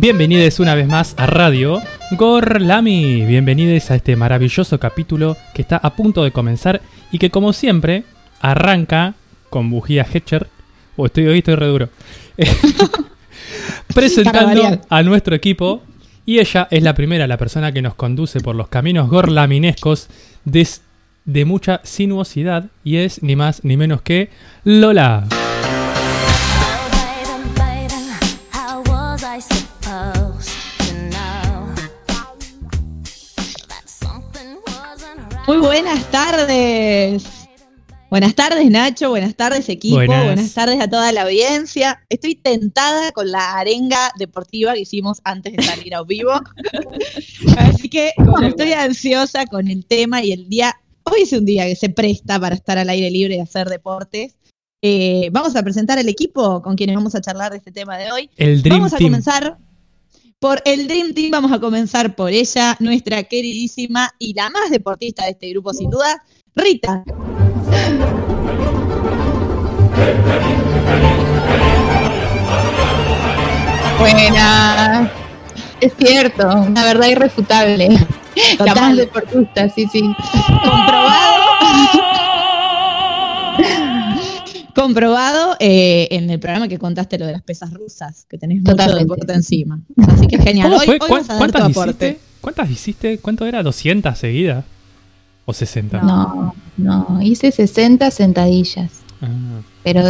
[0.00, 1.82] Bienvenidos una vez más a Radio
[2.12, 3.26] Gorlami.
[3.26, 6.80] Bienvenidos a este maravilloso capítulo que está a punto de comenzar
[7.10, 8.04] y que como siempre
[8.40, 9.14] arranca
[9.50, 10.46] con bujía Hetcher.
[10.96, 11.88] O estoy hoy estoy re duro.
[13.92, 15.82] Presentando a nuestro equipo
[16.24, 20.10] y ella es la primera, la persona que nos conduce por los caminos gorlaminescos
[20.44, 20.68] de,
[21.24, 24.30] de mucha sinuosidad y es ni más ni menos que
[24.62, 25.26] Lola.
[35.48, 37.24] Muy buenas tardes.
[38.10, 40.52] Buenas tardes Nacho, buenas tardes equipo, buenas.
[40.52, 42.04] tardes a toda la audiencia.
[42.10, 46.32] Estoy tentada con la arenga deportiva que hicimos antes de salir a vivo.
[47.56, 51.76] Así que estoy ansiosa con el tema y el día, hoy es un día que
[51.76, 54.36] se presta para estar al aire libre y hacer deportes.
[54.82, 58.12] Eh, vamos a presentar el equipo con quienes vamos a charlar de este tema de
[58.12, 58.28] hoy.
[58.36, 59.56] El vamos a comenzar
[60.38, 61.30] por el Dream Team.
[61.30, 65.90] Vamos a comenzar por ella, nuestra queridísima y la más deportista de este grupo, sin
[65.90, 66.22] duda,
[66.54, 67.04] Rita.
[73.98, 75.12] Buena.
[75.80, 77.88] Es cierto, una verdad irrefutable.
[78.58, 80.02] La más deportista, sí, sí.
[80.62, 81.98] Comprobado.
[84.78, 88.94] comprobado eh, en el programa que contaste lo de las pesas rusas, que tenés mucho
[88.94, 89.80] deporte encima.
[90.06, 90.72] Así que genial.
[90.72, 92.20] Hoy, ¿Cuántas, hiciste?
[92.40, 93.18] ¿Cuántas hiciste?
[93.18, 93.62] ¿Cuánto era?
[93.62, 94.64] ¿200 seguidas?
[95.44, 96.02] ¿O 60?
[96.02, 98.92] No, no, hice 60 sentadillas.
[99.20, 99.28] Ah.
[99.82, 100.02] Pero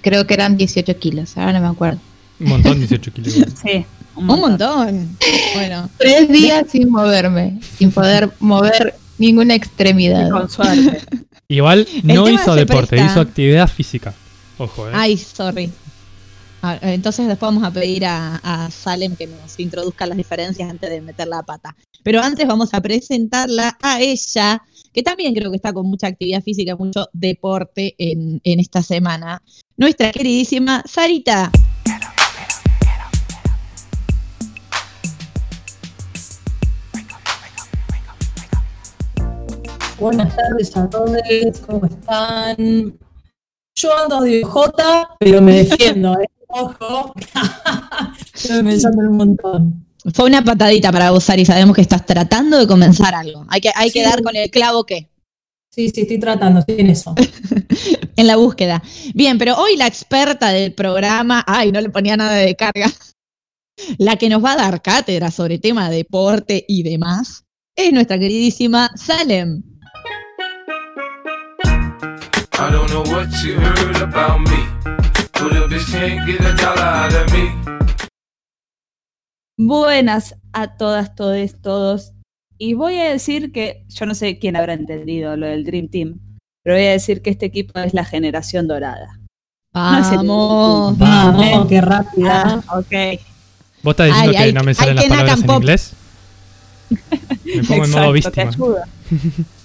[0.00, 2.00] creo que eran 18 kilos, ahora no me acuerdo.
[2.40, 3.34] Un montón, 18 kilos.
[3.62, 3.84] sí.
[4.16, 5.16] Un montón.
[5.54, 5.88] Bueno.
[5.96, 10.30] Tres días sin moverme, sin poder mover ninguna extremidad.
[10.30, 11.02] con suerte.
[11.50, 14.14] Igual no hizo deporte, hizo actividad física.
[14.58, 14.92] Ojo, eh.
[14.94, 15.72] Ay, sorry.
[16.60, 21.00] Ah, entonces después vamos a pedir a, Salem que nos introduzca las diferencias antes de
[21.00, 21.74] meter la pata.
[22.02, 24.62] Pero antes vamos a presentarla a ella,
[24.92, 29.40] que también creo que está con mucha actividad física, mucho deporte en, en esta semana.
[29.78, 31.50] Nuestra queridísima Sarita.
[39.98, 41.10] Buenas tardes a todos,
[41.66, 42.96] ¿cómo están?
[43.74, 46.26] Yo ando de J, pero me defiendo, ¿eh?
[46.48, 47.12] Ojo.
[48.34, 49.86] Estoy pensando un montón.
[50.14, 53.44] Fue una patadita para gozar y sabemos que estás tratando de comenzar algo.
[53.48, 55.10] Hay que, hay que dar con el clavo que.
[55.70, 57.14] Sí, sí, estoy tratando, estoy en eso.
[58.16, 58.82] en la búsqueda.
[59.14, 62.90] Bien, pero hoy la experta del programa, ay, no le ponía nada de carga,
[63.98, 67.44] la que nos va a dar cátedra sobre tema de deporte y demás,
[67.74, 69.62] es nuestra queridísima Salem.
[72.60, 74.58] I don't know what you heard about me.
[75.92, 77.52] can't get a dollar out of me.
[79.56, 82.12] Buenas a todas, todos, todos.
[82.58, 86.18] Y voy a decir que yo no sé quién habrá entendido lo del Dream Team,
[86.64, 89.20] pero voy a decir que este equipo es la generación dorada.
[89.72, 92.60] Vamos, vamos, qué rápida.
[92.66, 93.20] Ah, ok.
[93.84, 95.92] ¿Vos estás diciendo que no me salen las palabras en inglés?
[97.44, 98.50] Me pongo en modo víctima.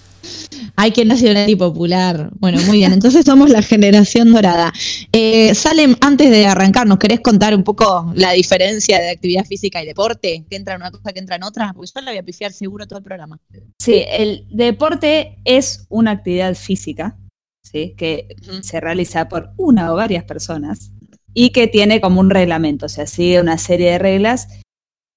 [0.76, 2.32] Hay que nacional y popular.
[2.40, 2.94] Bueno, muy bien.
[2.94, 4.74] Entonces somos la generación dorada.
[5.12, 9.84] Eh, Salem, antes de arrancar, ¿nos querés contar un poco la diferencia de actividad física
[9.84, 10.46] y deporte?
[10.50, 11.74] ¿Que entra en una cosa, que entra en otra?
[11.74, 13.40] Porque yo la voy a pifiar seguro todo el programa.
[13.80, 17.18] Sí, el deporte es una actividad física,
[17.64, 17.94] ¿sí?
[17.96, 18.28] Que
[18.62, 20.92] se realiza por una o varias personas
[21.34, 24.48] y que tiene como un reglamento, o sea, sigue una serie de reglas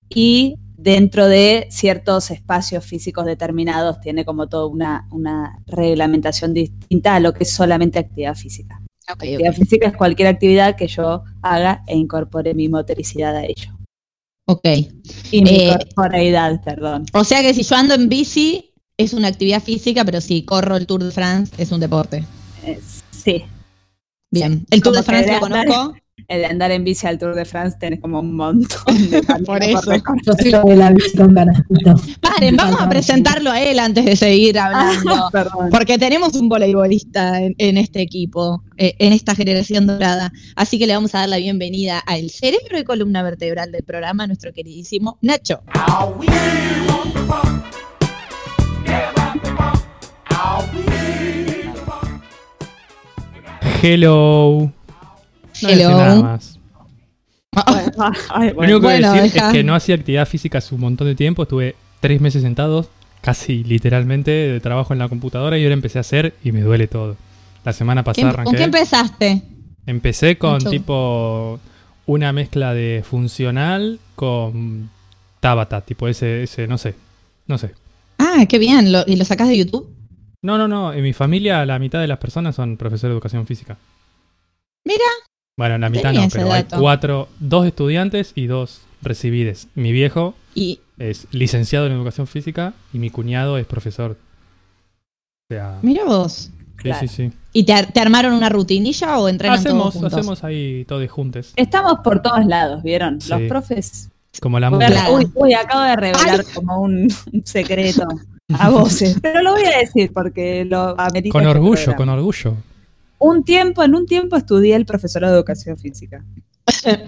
[0.09, 7.21] y dentro de ciertos espacios físicos determinados tiene como toda una, una reglamentación distinta a
[7.21, 8.83] lo que es solamente actividad física.
[9.07, 13.77] actividad física es cualquier actividad que yo haga e incorpore mi motoricidad a ello.
[14.47, 14.69] Ok.
[15.33, 17.07] Y mi eh, corporeidad, perdón.
[17.13, 20.77] O sea que si yo ando en bici es una actividad física, pero si corro
[20.77, 22.25] el Tour de France es un deporte.
[23.11, 23.45] sí.
[24.31, 24.65] Bien.
[24.71, 25.95] El Tour de France lo conozco
[26.29, 29.63] el de andar en bici al Tour de France tenés como un montón de Por
[29.63, 29.93] eso.
[30.25, 34.17] Yo soy lo de la bici con Paren, vamos a presentarlo a él antes de
[34.17, 35.31] seguir hablando.
[35.71, 40.33] porque tenemos un voleibolista en, este equipo, eh, en esta generación dorada.
[40.57, 44.27] Así que le vamos a dar la bienvenida al cerebro y columna vertebral del programa,
[44.27, 45.63] nuestro queridísimo Nacho.
[53.83, 54.73] Hello.
[55.63, 56.23] Hello.
[56.23, 56.59] más.
[57.55, 61.07] Lo único que voy a decir es que no hacía actividad física hace un montón
[61.07, 61.45] de tiempo.
[61.45, 62.89] Estuve tres meses sentado,
[63.23, 66.87] casi literalmente, de trabajo en la computadora y ahora empecé a hacer y me duele
[66.87, 67.17] todo.
[67.65, 68.51] La semana pasada arranqué.
[68.51, 69.43] ¿Con qué empezaste?
[69.87, 71.59] Empecé con tipo
[72.07, 74.91] una mezcla de funcional con
[75.41, 76.95] Tabata, tipo ese, ese, no sé,
[77.47, 77.73] no sé.
[78.19, 78.93] Ah, qué bien.
[79.07, 79.89] ¿Y lo sacás de YouTube?
[80.43, 80.93] No, no, no.
[80.93, 83.77] En mi familia la mitad de las personas son profesores de educación física.
[84.85, 85.05] Mira.
[85.59, 89.69] Bueno, la mitad no, pero hay cuatro, dos estudiantes y dos recibides.
[89.75, 90.35] Mi viejo
[90.99, 94.19] es licenciado en educación física y mi cuñado es profesor.
[95.81, 96.51] Mira vos.
[96.83, 97.33] Sí, sí, sí.
[97.55, 100.13] ¿Y te, armaron una rutinilla o entrenan hacemos, todos juntos?
[100.13, 101.53] Hacemos ahí todos juntos.
[101.57, 103.19] Estamos por todos lados, ¿vieron?
[103.27, 104.11] Los profes...
[104.43, 107.09] Como la Uy, uy, acabo de revelar como un
[107.45, 108.07] secreto
[108.53, 109.19] a voces.
[109.23, 111.33] Pero lo voy a decir porque lo amerita.
[111.33, 112.57] Con este orgullo, con orgullo.
[113.19, 116.25] Un tiempo, en un tiempo estudié el profesorado de educación física.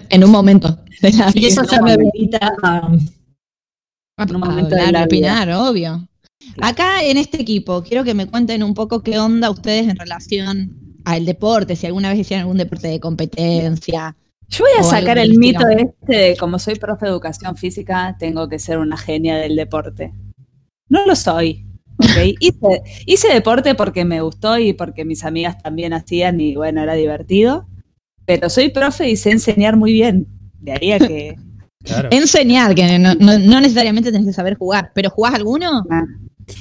[0.09, 0.79] en un momento.
[1.33, 2.91] y eso ya me amerita a,
[4.17, 6.07] en un momento de opinar, obvio.
[6.61, 10.99] Acá en este equipo, quiero que me cuenten un poco qué onda ustedes en relación
[11.05, 14.15] al deporte, si alguna vez hicieron algún deporte de competencia.
[14.47, 18.49] Yo voy a sacar el mito este de como soy profe de educación física, tengo
[18.49, 20.13] que ser una genia del deporte.
[20.87, 21.68] No lo soy.
[21.99, 22.35] ¿Okay?
[22.39, 26.93] hice, hice deporte porque me gustó y porque mis amigas también hacían y bueno, era
[26.93, 27.67] divertido.
[28.25, 30.27] Pero soy profe y sé enseñar muy bien.
[30.59, 31.35] De ahí a que
[32.11, 35.83] Enseñar, que no, necesariamente tenés que saber jugar, pero ¿jugás alguno?
[35.89, 36.03] Ah.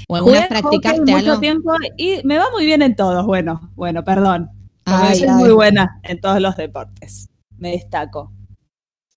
[0.09, 1.41] ¿O alguna practicaste algo?
[1.41, 3.25] tiempo y me va muy bien en todos.
[3.27, 4.51] Bueno, bueno, perdón.
[5.15, 7.29] soy muy buena en todos los deportes.
[7.57, 8.33] Me destaco.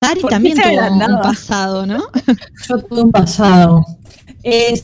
[0.03, 2.03] Sari también tuvo un pasado, ¿no?
[2.67, 3.85] Yo tuve un pasado.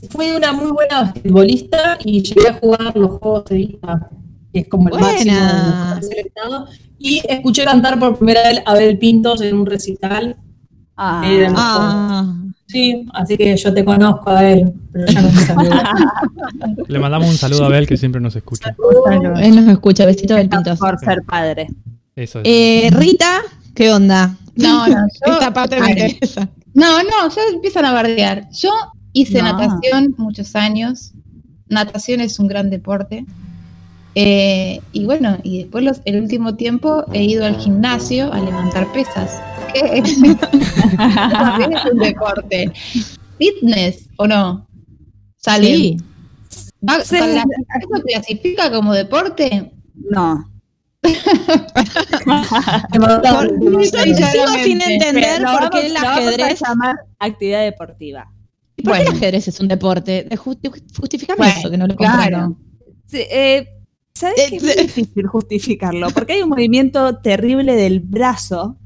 [0.09, 4.09] fui una muy buena basquetbolista y llegué a jugar los juegos de vista,
[4.53, 5.35] que es como el máximo
[6.01, 6.67] seleccionado.
[6.99, 10.35] Y escuché cantar por primera vez a Abel Pintos en un recital
[10.97, 11.21] Ah,
[11.55, 12.35] ah.
[12.65, 15.29] Sí, así que yo te conozco a él, pero ya no
[16.87, 18.75] Le mandamos un saludo a Abel que siempre nos escucha.
[19.39, 20.75] Él nos escucha, besito del pinto.
[20.75, 21.67] Por ser padre.
[22.15, 23.41] Eso eh, Rita,
[23.75, 24.35] ¿qué onda?
[24.57, 26.49] No, no, yo, Esta parte me interesa.
[26.73, 28.49] No, no, ya empiezan a bardear.
[28.51, 28.71] Yo
[29.13, 31.13] hice natación muchos años.
[31.69, 33.25] Natación es un gran deporte.
[34.15, 38.91] Eh, y bueno, y después los, el último tiempo he ido al gimnasio a levantar
[38.91, 39.41] pesas.
[39.73, 40.01] ¿Qué?
[40.97, 42.71] También es un deporte.
[43.37, 44.67] ¿Fitness o no?
[45.37, 45.67] ¿Sale?
[45.67, 45.97] Sí.
[46.81, 49.71] ¿Eso clasifica como deporte?
[50.09, 50.49] No.
[54.15, 56.61] Sigo sin entender por qué el ajedrez.
[57.19, 58.31] actividad deportiva.
[58.83, 60.27] ¿Por qué el ajedrez es un deporte?
[60.37, 62.57] Justificame eso, que no lo claro.
[63.05, 63.67] Sí, eh,
[64.13, 66.09] ¿Sabes qué es muy difícil justificarlo?
[66.09, 68.77] Porque hay un movimiento terrible del brazo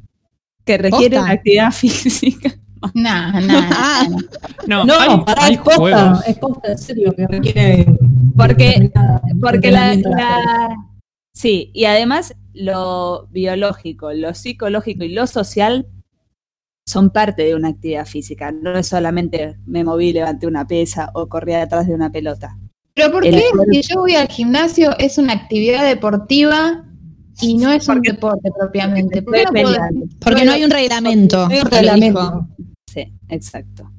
[0.65, 2.53] que requiere una actividad física.
[2.95, 3.61] No, no,
[4.65, 4.85] no.
[4.85, 6.19] No, hay, para hay juegos.
[6.25, 7.85] es en serio, que requiere.
[8.35, 8.91] Porque,
[9.39, 9.95] porque la,
[11.33, 15.87] Sí, y además lo biológico, lo psicológico y lo social
[16.85, 18.51] son parte de una actividad física.
[18.51, 22.57] No es solamente me moví, levanté una pesa o corrí detrás de una pelota.
[22.93, 26.85] Pero ¿por qué si yo voy al gimnasio es una actividad deportiva
[27.39, 29.21] y no es un deporte propiamente?
[29.21, 31.47] porque no hay un reglamento.
[31.47, 32.47] Hay un reglamento.
[32.93, 33.89] Sí, exacto.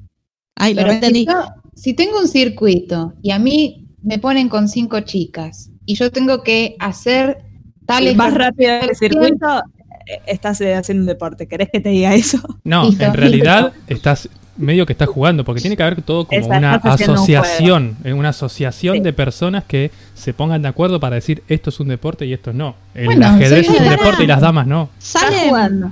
[0.55, 1.25] Ay, pero entendí.
[1.73, 6.43] Si, tengo un circuito y a mí me ponen con cinco chicas y yo tengo
[6.43, 7.39] que hacer
[7.85, 8.15] tales...
[8.15, 9.61] Más rápido el circuito,
[10.05, 11.47] eh, estás haciendo un deporte.
[11.47, 12.39] ¿Querés que te diga eso?
[12.63, 16.75] No, en realidad estás medio que está jugando, porque tiene que haber todo como una
[16.75, 21.79] asociación, eh, una asociación de personas que se pongan de acuerdo para decir esto es
[21.79, 22.75] un deporte y esto no.
[22.93, 24.89] El ajedrez es un deporte y las damas no.
[24.99, 25.91] Sale jugando.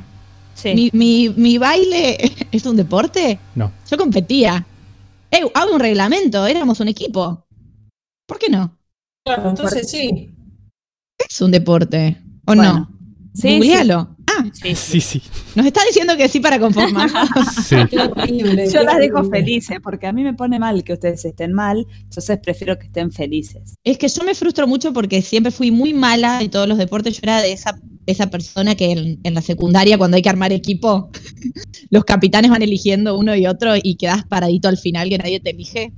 [0.64, 2.18] Mi, mi, baile
[2.52, 3.40] es un deporte?
[3.56, 3.72] No.
[3.90, 4.66] Yo competía.
[5.32, 7.46] Eh, hago un reglamento, éramos un equipo.
[8.28, 8.78] ¿Por qué no?
[9.26, 10.30] Claro, entonces sí.
[11.30, 12.90] Es un deporte, ¿o no?
[13.34, 14.16] Sí, Googlealo.
[14.28, 15.22] Ah, sí, sí.
[15.56, 17.10] Nos está diciendo que sí para conformar.
[17.66, 17.76] sí.
[18.72, 22.40] Yo las dejo felices porque a mí me pone mal que ustedes estén mal, entonces
[22.42, 23.76] prefiero que estén felices.
[23.84, 27.16] Es que yo me frustro mucho porque siempre fui muy mala en todos los deportes.
[27.16, 31.10] Yo era de esa, esa persona que en, la secundaria, cuando hay que armar equipo,
[31.90, 35.52] los capitanes van eligiendo uno y otro y quedas paradito al final que nadie te
[35.52, 35.94] elige.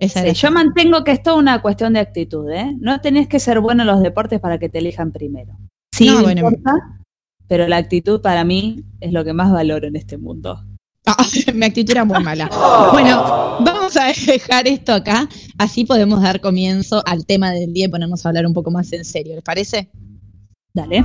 [0.00, 2.76] Yo mantengo que es toda una cuestión de actitud, ¿eh?
[2.80, 5.56] No tenés que ser bueno en los deportes para que te elijan primero.
[5.92, 7.00] Sí, no, importa,
[7.48, 10.64] pero la actitud para mí es lo que más valoro en este mundo.
[11.06, 11.16] Ah,
[11.54, 12.48] mi actitud era muy mala.
[12.92, 15.28] Bueno, vamos a dejar esto acá,
[15.58, 18.92] así podemos dar comienzo al tema del día y ponernos a hablar un poco más
[18.92, 19.90] en serio, ¿les parece?
[20.74, 21.04] Dale.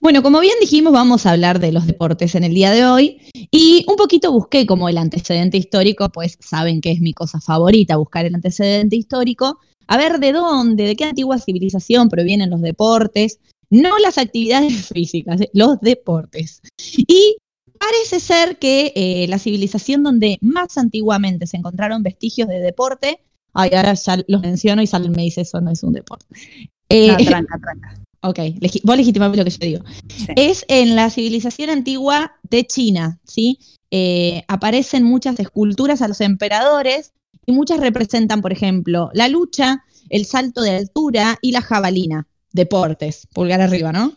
[0.00, 3.20] Bueno, como bien dijimos, vamos a hablar de los deportes en el día de hoy
[3.50, 7.98] y un poquito busqué como el antecedente histórico, pues saben que es mi cosa favorita,
[7.98, 13.40] buscar el antecedente histórico, a ver de dónde, de qué antigua civilización provienen los deportes,
[13.68, 16.62] no las actividades físicas, eh, los deportes.
[16.96, 17.36] Y
[17.78, 23.20] parece ser que eh, la civilización donde más antiguamente se encontraron vestigios de deporte,
[23.52, 26.24] ay, ahora ya los menciono y Sal me dice eso no es un deporte.
[26.88, 27.99] Eh, tranca, tranca.
[28.22, 28.38] Ok,
[28.82, 29.84] vos legitimame lo que yo digo.
[30.36, 33.58] Es en la civilización antigua de China, ¿sí?
[33.90, 37.12] Eh, aparecen muchas esculturas a los emperadores
[37.46, 42.26] y muchas representan, por ejemplo, la lucha, el salto de altura y la jabalina.
[42.52, 44.16] Deportes, pulgar arriba, ¿no?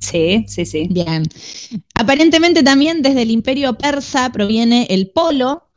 [0.00, 0.86] Sí, sí, sí.
[0.90, 1.24] Bien.
[1.94, 5.68] Aparentemente también desde el imperio persa proviene el polo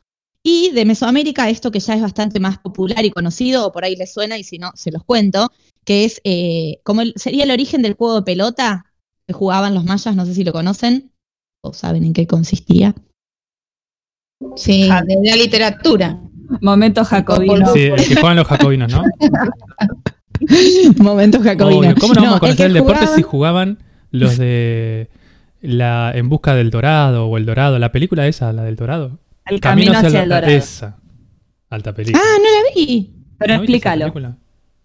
[0.42, 3.96] y de Mesoamérica esto que ya es bastante más popular y conocido, o por ahí
[3.96, 5.50] les suena y si no, se los cuento,
[5.84, 8.86] que es eh, como sería el origen del juego de pelota
[9.26, 11.12] que jugaban los mayas, no sé si lo conocen
[11.60, 12.94] o saben en qué consistía.
[14.56, 16.20] Sí, de la literatura.
[16.60, 17.72] Momentos jacobinos.
[17.72, 19.04] Sí, que juegan los jacobinos, ¿no?
[20.98, 21.94] Momentos jacobinos.
[22.00, 23.78] ¿Cómo no, vamos a conocer el, deporte si jugaban
[24.10, 25.08] los de
[25.60, 27.78] la En busca del Dorado o El Dorado?
[27.78, 29.20] La película esa, la del Dorado.
[29.46, 30.52] El camino, hacia, el Dorado.
[30.52, 30.98] Esa.
[31.70, 32.22] Alta película.
[32.22, 33.14] Ah, no la vi.
[33.38, 34.12] Pero explícalo.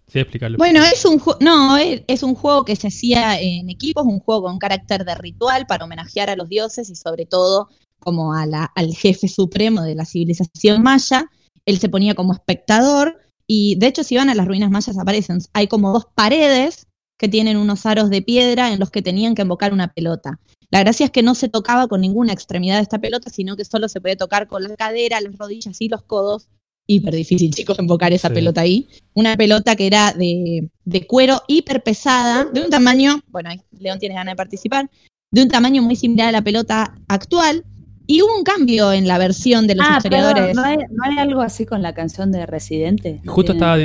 [0.07, 0.57] Sí, explícalo.
[0.57, 4.57] Bueno, es un no, es un juego que se hacía en equipos, un juego con
[4.57, 7.67] carácter de ritual para homenajear a los dioses y sobre todo
[7.99, 11.29] como a la, al jefe supremo de la civilización maya.
[11.65, 15.39] Él se ponía como espectador y de hecho si van a las ruinas mayas aparecen,
[15.53, 16.87] hay como dos paredes
[17.17, 20.39] que tienen unos aros de piedra en los que tenían que invocar una pelota.
[20.69, 23.65] La gracia es que no se tocaba con ninguna extremidad de esta pelota, sino que
[23.65, 26.47] solo se puede tocar con la cadera, las rodillas y los codos
[26.87, 28.87] hiper difícil, chicos, invocar esa pelota ahí.
[29.13, 30.69] Una pelota que era de,
[31.05, 34.89] cuero hiper pesada, de un tamaño, bueno, León tiene ganas de participar,
[35.29, 37.65] de un tamaño muy similar a la pelota actual.
[38.09, 40.55] Y hubo un cambio en la versión de los ah, historiadores.
[40.55, 43.19] ¿no, hay, algo así con la canción de Residente?
[43.25, 43.75] Justo estaba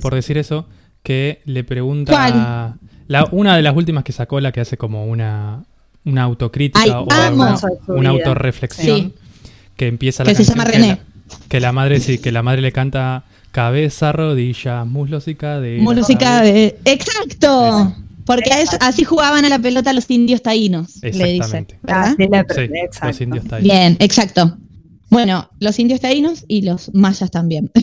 [0.00, 0.68] por, decir eso,
[1.02, 2.78] que le pregunta.
[3.08, 5.64] La, una de las últimas que sacó, la que hace como una,
[6.04, 7.08] una autocrítica o
[7.88, 9.14] una, autorreflexión,
[9.74, 11.00] que empieza la Que se llama René.
[11.48, 15.82] Que la madre sí, que la madre le canta cabeza, rodilla, muslos y cadera.
[15.82, 16.76] Muslos y cadera.
[16.84, 17.94] Exacto.
[18.24, 21.66] Porque así jugaban a la pelota los indios taínos, le dicen.
[21.88, 23.62] Ah, los indios taínos.
[23.62, 24.56] Bien, exacto.
[25.12, 27.70] Bueno, los indios taínos y los mayas también.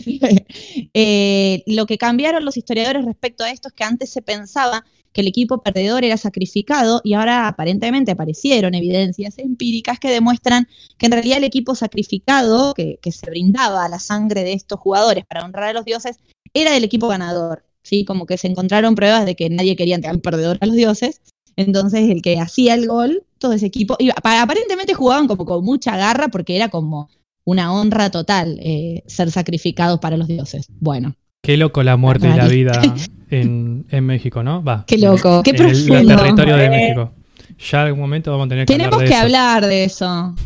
[0.92, 5.20] Eh, lo que cambiaron los historiadores respecto a esto es que antes se pensaba que
[5.22, 11.12] el equipo perdedor era sacrificado y ahora aparentemente aparecieron evidencias empíricas que demuestran que en
[11.12, 15.70] realidad el equipo sacrificado que, se brindaba a la sangre de estos jugadores para honrar
[15.70, 16.18] a los dioses
[16.54, 18.04] era del equipo ganador, ¿sí?
[18.04, 21.20] Como que se encontraron pruebas de que nadie quería entregar perdedor a los dioses,
[21.56, 25.96] entonces el que hacía el gol, todo ese equipo, y aparentemente jugaban como con mucha
[25.96, 27.08] garra porque era como
[27.44, 30.68] una honra total eh, ser sacrificados para los dioses.
[30.78, 31.16] Bueno.
[31.42, 32.80] Qué loco la muerte y la vida
[33.30, 34.62] en, México, ¿no?
[34.62, 34.84] Va.
[34.86, 35.98] Qué loco, qué profundo.
[35.98, 37.12] El, territorio de México.
[37.58, 40.34] Ya en algún momento vamos a tener que Tenemos hablar de que hablar de eso.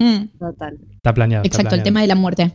[0.00, 0.28] Mm.
[0.38, 0.78] Total.
[0.94, 1.44] Está planeado.
[1.44, 2.52] Exacto, el tema de la muerte.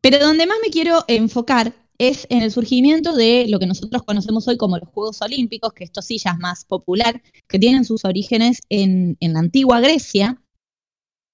[0.00, 4.46] Pero donde más me quiero enfocar es en el surgimiento de lo que nosotros conocemos
[4.46, 8.04] hoy como los Juegos Olímpicos, que esto sí ya es más popular, que tienen sus
[8.04, 10.40] orígenes en, en la antigua Grecia,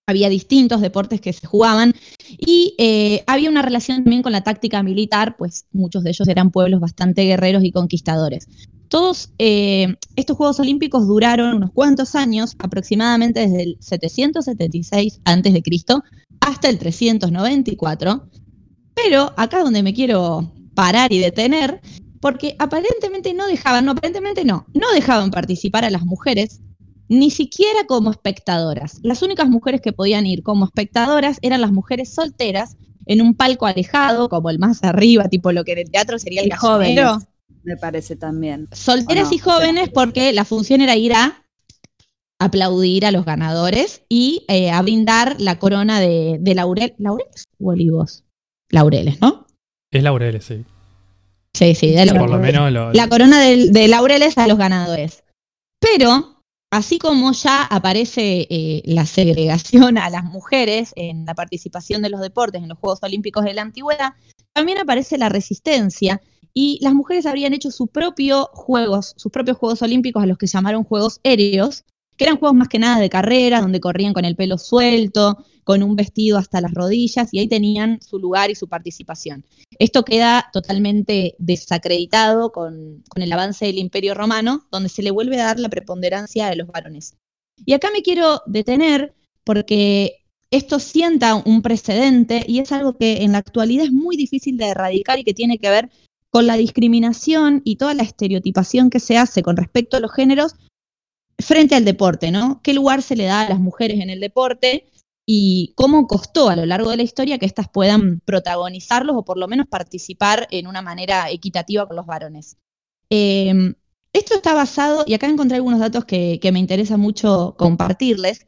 [0.07, 1.93] había distintos deportes que se jugaban
[2.29, 6.51] y eh, había una relación también con la táctica militar, pues muchos de ellos eran
[6.53, 8.49] pueblos bastante guerreros y conquistadores.
[8.89, 15.63] Todos eh, estos Juegos Olímpicos duraron unos cuantos años, aproximadamente desde el 776 a.C.
[16.41, 18.29] hasta el 394,
[18.95, 21.81] pero acá donde me quiero parar y detener,
[22.21, 26.61] porque aparentemente no dejaban, no, aparentemente no, no dejaban participar a las mujeres
[27.09, 28.99] ni siquiera como espectadoras.
[29.03, 33.67] Las únicas mujeres que podían ir como espectadoras eran las mujeres solteras en un palco
[33.67, 36.97] alejado, como el más arriba, tipo lo que en el teatro sería el joven.
[37.63, 38.69] Me parece también.
[38.73, 41.45] Solteras y jóvenes porque la función era ir a
[42.39, 46.95] aplaudir a los ganadores y eh, a brindar la corona de, laurel.
[46.99, 48.25] ¿Laureles o olivos?
[48.71, 49.47] Laureles, ¿no?
[49.91, 50.65] Es laureles, sí.
[51.55, 55.25] Sí, sí, de Por lo menos la corona de laureles a los ganadores.
[55.81, 56.36] Pero
[56.77, 62.21] Así como ya aparece eh, la segregación a las mujeres en la participación de los
[62.21, 64.13] deportes en los Juegos Olímpicos de la Antigüedad,
[64.53, 66.21] también aparece la resistencia
[66.53, 70.49] y las mujeres habrían hecho sus propios juegos, sus propios Juegos Olímpicos a los que
[70.49, 74.37] llamaron Juegos Aéreos, que eran juegos más que nada de carrera, donde corrían con el
[74.37, 78.69] pelo suelto, con un vestido hasta las rodillas, y ahí tenían su lugar y su
[78.69, 79.45] participación.
[79.79, 85.41] Esto queda totalmente desacreditado con, con el avance del Imperio Romano, donde se le vuelve
[85.41, 87.17] a dar la preponderancia de los varones.
[87.65, 93.33] Y acá me quiero detener porque esto sienta un precedente y es algo que en
[93.33, 95.91] la actualidad es muy difícil de erradicar y que tiene que ver
[96.31, 100.55] con la discriminación y toda la estereotipación que se hace con respecto a los géneros
[101.39, 102.61] frente al deporte, ¿no?
[102.63, 104.87] ¿Qué lugar se le da a las mujeres en el deporte
[105.27, 109.39] y cómo costó a lo largo de la historia que éstas puedan protagonizarlos o por
[109.39, 112.57] lo menos participar en una manera equitativa con los varones?
[113.11, 113.75] Em,
[114.13, 118.47] esto está basado, y acá encontré algunos datos que, que me interesa mucho compartirles,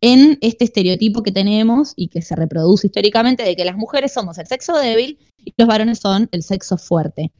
[0.00, 4.36] en este estereotipo que tenemos y que se reproduce históricamente de que las mujeres somos
[4.36, 7.32] el sexo débil y los varones son el sexo fuerte.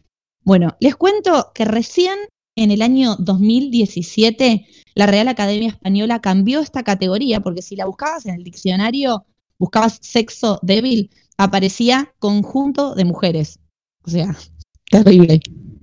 [0.44, 2.18] Bueno, les cuento que recién
[2.56, 8.26] en el año 2017 la Real Academia Española cambió esta categoría porque si la buscabas
[8.26, 9.24] en el diccionario,
[9.58, 13.58] buscabas sexo débil, aparecía conjunto de mujeres.
[14.04, 14.36] O sea,
[14.90, 15.40] terrible.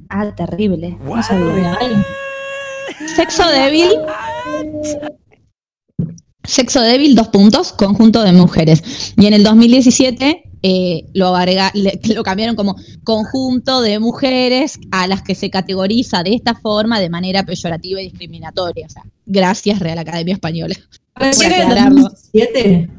[0.09, 0.97] Ah, terrible.
[3.15, 3.89] Sexo débil
[6.43, 9.13] Sexo débil, dos puntos, conjunto de mujeres.
[9.15, 11.33] Y en el 2017 eh, lo,
[12.15, 17.09] lo cambiaron como conjunto de mujeres a las que se categoriza de esta forma de
[17.09, 18.87] manera peyorativa y discriminatoria.
[18.87, 20.75] O sea, gracias Real Academia Española.
[21.15, 22.89] ¿Recién en el 2017?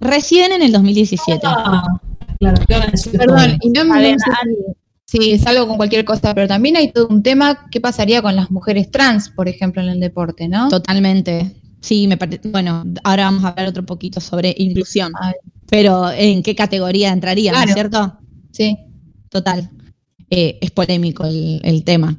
[0.00, 1.40] Recién en el 2017.
[1.44, 1.84] Ah,
[2.38, 2.56] claro,
[3.12, 4.16] Perdón, y no me
[5.06, 8.50] Sí, salgo con cualquier cosa, pero también hay todo un tema, ¿qué pasaría con las
[8.50, 10.70] mujeres trans, por ejemplo, en el deporte, no?
[10.70, 11.54] Totalmente.
[11.82, 12.48] Sí, me parece.
[12.48, 15.12] Bueno, ahora vamos a hablar otro poquito sobre inclusión.
[15.68, 18.18] Pero ¿en qué categoría entraría, ¿no es cierto?
[18.52, 18.78] Sí.
[19.28, 19.68] Total.
[20.30, 22.18] Eh, es polémico el, tema.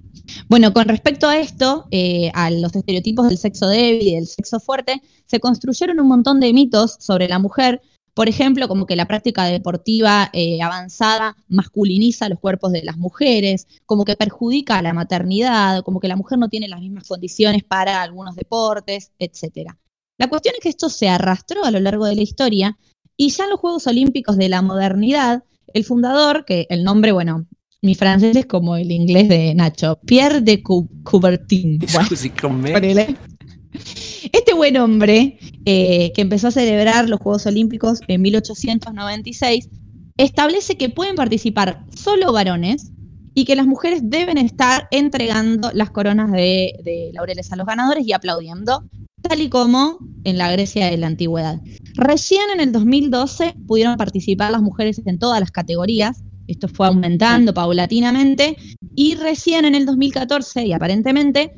[0.49, 4.59] Bueno, con respecto a esto, eh, a los estereotipos del sexo débil y del sexo
[4.59, 7.81] fuerte, se construyeron un montón de mitos sobre la mujer
[8.13, 13.67] por ejemplo, como que la práctica deportiva eh, avanzada masculiniza los cuerpos de las mujeres,
[13.85, 17.63] como que perjudica a la maternidad, como que la mujer no tiene las mismas condiciones
[17.63, 19.71] para algunos deportes, etc.
[20.17, 22.77] La cuestión es que esto se arrastró a lo largo de la historia
[23.17, 27.47] y ya en los Juegos Olímpicos de la modernidad, el fundador, que el nombre, bueno,
[27.81, 31.79] mi francés es como el inglés de Nacho, Pierre de Coubertin.
[34.31, 39.69] Este buen hombre, eh, que empezó a celebrar los Juegos Olímpicos en 1896,
[40.17, 42.91] establece que pueden participar solo varones
[43.33, 48.13] y que las mujeres deben estar entregando las coronas de, laureles a los ganadores y
[48.13, 48.83] aplaudiendo,
[49.21, 51.59] tal y como en la Grecia de la antigüedad.
[51.95, 57.53] Recién en el 2012 pudieron participar las mujeres en todas las categorías, esto fue aumentando
[57.53, 58.57] paulatinamente,
[58.95, 61.53] y recién en el 2014, y aparentemente,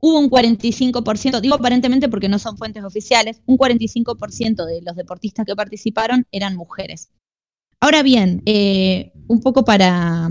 [0.00, 5.46] hubo un 45%, digo aparentemente porque no son fuentes oficiales, un 45% de los deportistas
[5.46, 7.10] que participaron eran mujeres.
[7.80, 10.30] Ahora bien, eh, un poco para,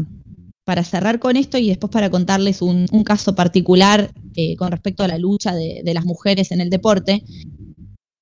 [0.84, 5.18] cerrar con esto y después para contarles un, caso particular eh, con respecto a la
[5.18, 7.24] lucha de, de, las mujeres en el deporte,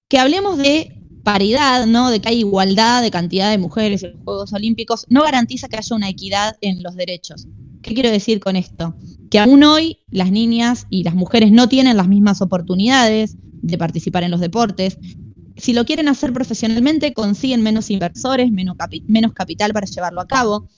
[0.09, 2.11] que hablemos de paridad, ¿no?
[2.11, 5.77] de que hay igualdad de cantidad de mujeres en los Juegos Olímpicos, no garantiza que
[5.77, 7.47] haya una equidad en los derechos.
[7.83, 8.95] ¿Qué quiero decir con esto?
[9.29, 14.23] Que aún hoy las niñas y las mujeres no tienen las mismas oportunidades de participar
[14.23, 14.97] en los deportes.
[15.57, 18.77] Si lo quieren hacer profesionalmente, consiguen menos inversores, menos,
[19.33, 20.69] capital para llevarlo a cabo.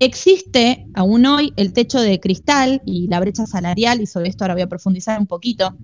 [0.00, 4.54] Existe aún hoy el techo de cristal y la brecha salarial, y sobre esto ahora
[4.54, 5.78] voy a profundizar un poquito.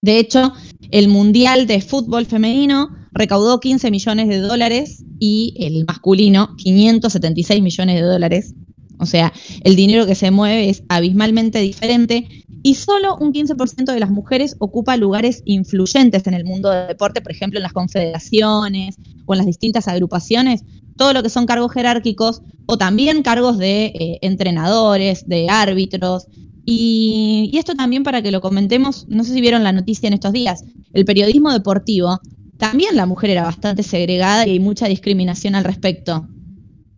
[0.00, 0.52] De hecho,
[0.92, 7.96] el Mundial de Fútbol Femenino recaudó 15 millones de dólares y el masculino 576 millones
[7.96, 8.54] de dólares.
[8.98, 9.32] O sea,
[9.62, 12.26] el dinero que se mueve es abismalmente diferente
[12.62, 17.20] y solo un 15% de las mujeres ocupa lugares influyentes en el mundo del deporte,
[17.20, 20.64] por ejemplo, en las confederaciones o en las distintas agrupaciones,
[20.96, 26.26] todo lo que son cargos jerárquicos o también cargos de eh, entrenadores, de árbitros.
[26.64, 30.14] Y, y esto también para que lo comentemos, no sé si vieron la noticia en
[30.14, 32.20] estos días, el periodismo deportivo,
[32.58, 36.26] también la mujer era bastante segregada y hay mucha discriminación al respecto.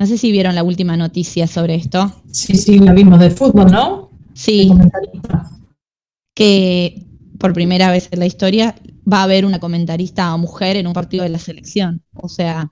[0.01, 2.11] No sé si vieron la última noticia sobre esto.
[2.31, 4.09] Sí, sí, la vimos de fútbol, ¿no?
[4.33, 4.71] Sí.
[6.35, 7.07] Que
[7.39, 8.75] por primera vez en la historia
[9.11, 12.03] va a haber una comentarista mujer en un partido de la selección.
[12.15, 12.71] O sea,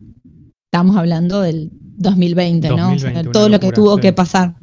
[0.72, 2.96] estamos hablando del 2020, ¿no?
[3.30, 4.54] todo lo que tuvo que pasar.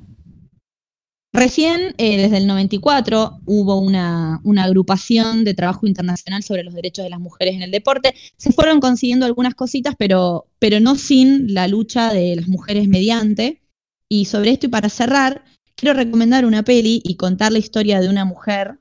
[1.36, 7.10] Recién, eh, desde el 94, hubo una, agrupación de trabajo internacional sobre los derechos de
[7.10, 8.15] las mujeres en el deporte.
[8.38, 13.62] Se fueron consiguiendo algunas cositas, pero, pero no sin la lucha de las mujeres mediante.
[14.08, 15.43] Y sobre esto, y para cerrar,
[15.76, 18.80] quiero recomendar una peli y contar la historia de una mujer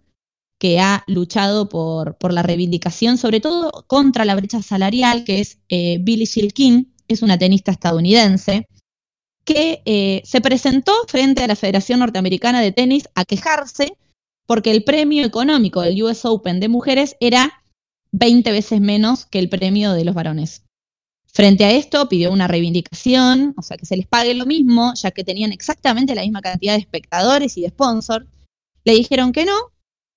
[0.61, 5.59] que ha luchado por, por, la reivindicación, sobre todo contra la brecha salarial, que es
[5.69, 8.69] eh, Billie King, es una tenista estadounidense,
[9.45, 13.97] que eh, se presentó frente a la Federación Norteamericana de Tenis a quejarse
[14.47, 17.63] porque el premio económico del US Open de mujeres era
[18.13, 20.65] 20 veces menos que el premio de los varones.
[21.33, 25.11] Frente a esto, pidió una reivindicación, o sea, que se les pague lo mismo, ya
[25.11, 28.27] que tenían exactamente la misma cantidad de espectadores y de sponsors.
[28.85, 29.57] Le dijeron que no,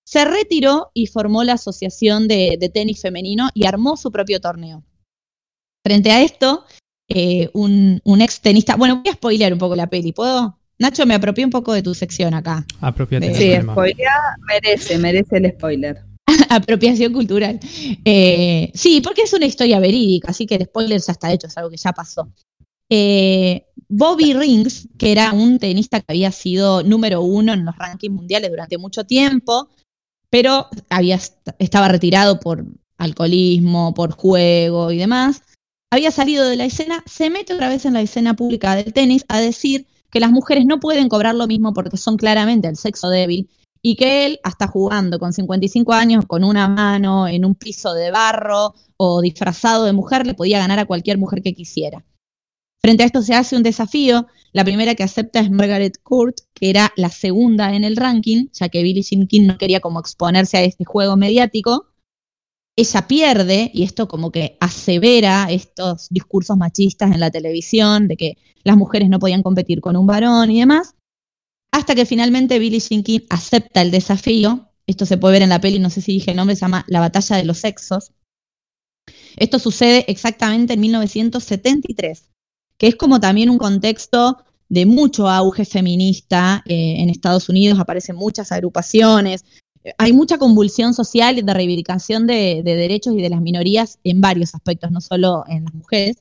[0.05, 4.83] se retiró y formó la Asociación de, Tenis Femenino y armó su propio torneo.
[5.83, 6.65] Frente a esto,
[7.09, 10.57] eh, un, ex tenista, bueno, voy a spoilear un poco la peli, ¿puedo?
[10.79, 12.65] Nacho, me apropié un poco de tu sección acá.
[12.81, 13.33] Apropiate.
[13.33, 14.07] Sí, spoiler
[14.45, 16.03] merece, merece el spoiler.
[16.49, 17.59] Apropiación cultural.
[18.05, 21.57] Eh, sí, porque es una historia verídica, así que el spoiler ya está hecho, es
[21.57, 22.29] algo que ya pasó.
[22.89, 28.13] Eh, Bobby Rings, que era un tenista que había sido número uno en los rankings
[28.13, 29.69] mundiales durante mucho tiempo,
[30.29, 31.19] pero había,
[31.59, 32.65] estaba retirado por
[32.97, 35.41] alcoholismo, por juego y demás,
[35.91, 39.25] había salido de la escena, se mete otra vez en la escena pública del tenis
[39.29, 43.09] a decir que las mujeres no pueden cobrar lo mismo porque son claramente el sexo
[43.09, 43.49] débil
[43.81, 48.11] y que él, hasta jugando con 55 años, con una mano en un piso de
[48.11, 52.03] barro o disfrazado de mujer, le podía ganar a cualquier mujer que quisiera.
[52.81, 54.27] Frente a esto se hace un desafío.
[54.53, 58.69] La primera que acepta es Margaret Court, que era la segunda en el ranking, ya
[58.69, 61.87] que Billie Jean King no quería como exponerse a este juego mediático.
[62.77, 68.37] Ella pierde, y esto como que asevera estos discursos machistas en la televisión, de que
[68.63, 70.93] las mujeres no podían competir con un varón y demás
[71.77, 74.71] hasta que finalmente Billie Jean King acepta el desafío.
[74.87, 76.85] Esto se puede ver en la peli, no sé si dije el nombre, se llama
[76.87, 78.13] La batalla de los sexos.
[79.35, 82.31] Esto sucede exactamente en 1973,
[82.77, 84.37] que es como también un contexto
[84.69, 89.45] de mucho auge feminista eh, en Estados Unidos, aparecen muchas agrupaciones,
[89.97, 94.21] hay mucha convulsión social y de reivindicación de, de, derechos y de las minorías en
[94.21, 96.17] varios aspectos, no solo en las mujeres,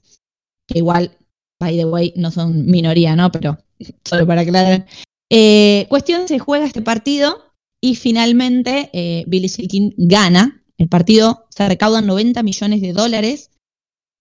[0.67, 1.17] que igual,
[1.61, 3.31] by the way, no son minoría, ¿no?
[3.31, 3.59] Pero
[4.05, 4.87] solo para aclarar.
[5.31, 10.63] Eh, cuestión, se juega este partido y finalmente eh, Billy Silkin gana.
[10.79, 13.51] El partido se recaudan 90 millones de dólares.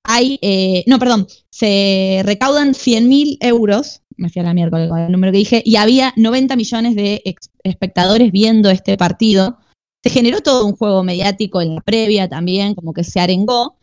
[0.03, 4.99] Hay, eh, no, perdón, se recaudan 100 mil euros, me fui a la miércoles con
[4.99, 7.21] el número que dije, y había 90 millones de
[7.63, 9.57] espectadores viendo este partido.
[10.03, 13.77] Se generó todo un juego mediático en la previa también, como que se arengó,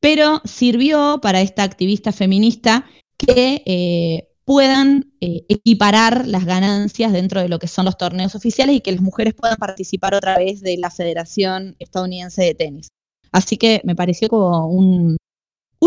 [0.00, 7.50] pero sirvió para esta activista feminista que eh, puedan eh, equiparar las ganancias dentro de
[7.50, 10.78] lo que son los torneos oficiales y que las mujeres puedan participar otra vez de
[10.78, 12.88] la Federación Estadounidense de Tenis.
[13.30, 15.18] Así que me pareció como un,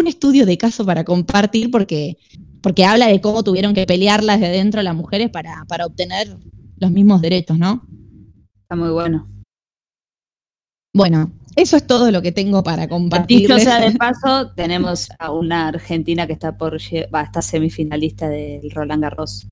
[0.05, 2.17] estudio de caso para compartir porque,
[2.62, 6.38] porque habla de cómo tuvieron que pelearlas de dentro las mujeres para, para obtener
[6.78, 7.86] los mismos derechos, ¿no?
[8.62, 9.28] Está muy bueno.
[10.93, 13.41] Bueno, eso es todo lo que tengo para compartir.
[13.41, 16.78] Dicho sea de paso, tenemos a una argentina que está por
[17.13, 19.47] va, está semifinalista del Roland Garros.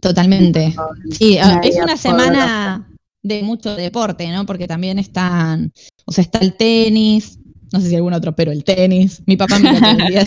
[0.00, 0.74] Totalmente.
[1.10, 2.88] Sí, ah, es una semana
[3.22, 4.46] de mucho deporte, ¿no?
[4.46, 5.72] Porque también están,
[6.04, 7.38] o sea, está el tenis,
[7.72, 9.22] no sé si algún otro, pero el tenis.
[9.26, 9.70] Mi papá me
[10.08, 10.26] día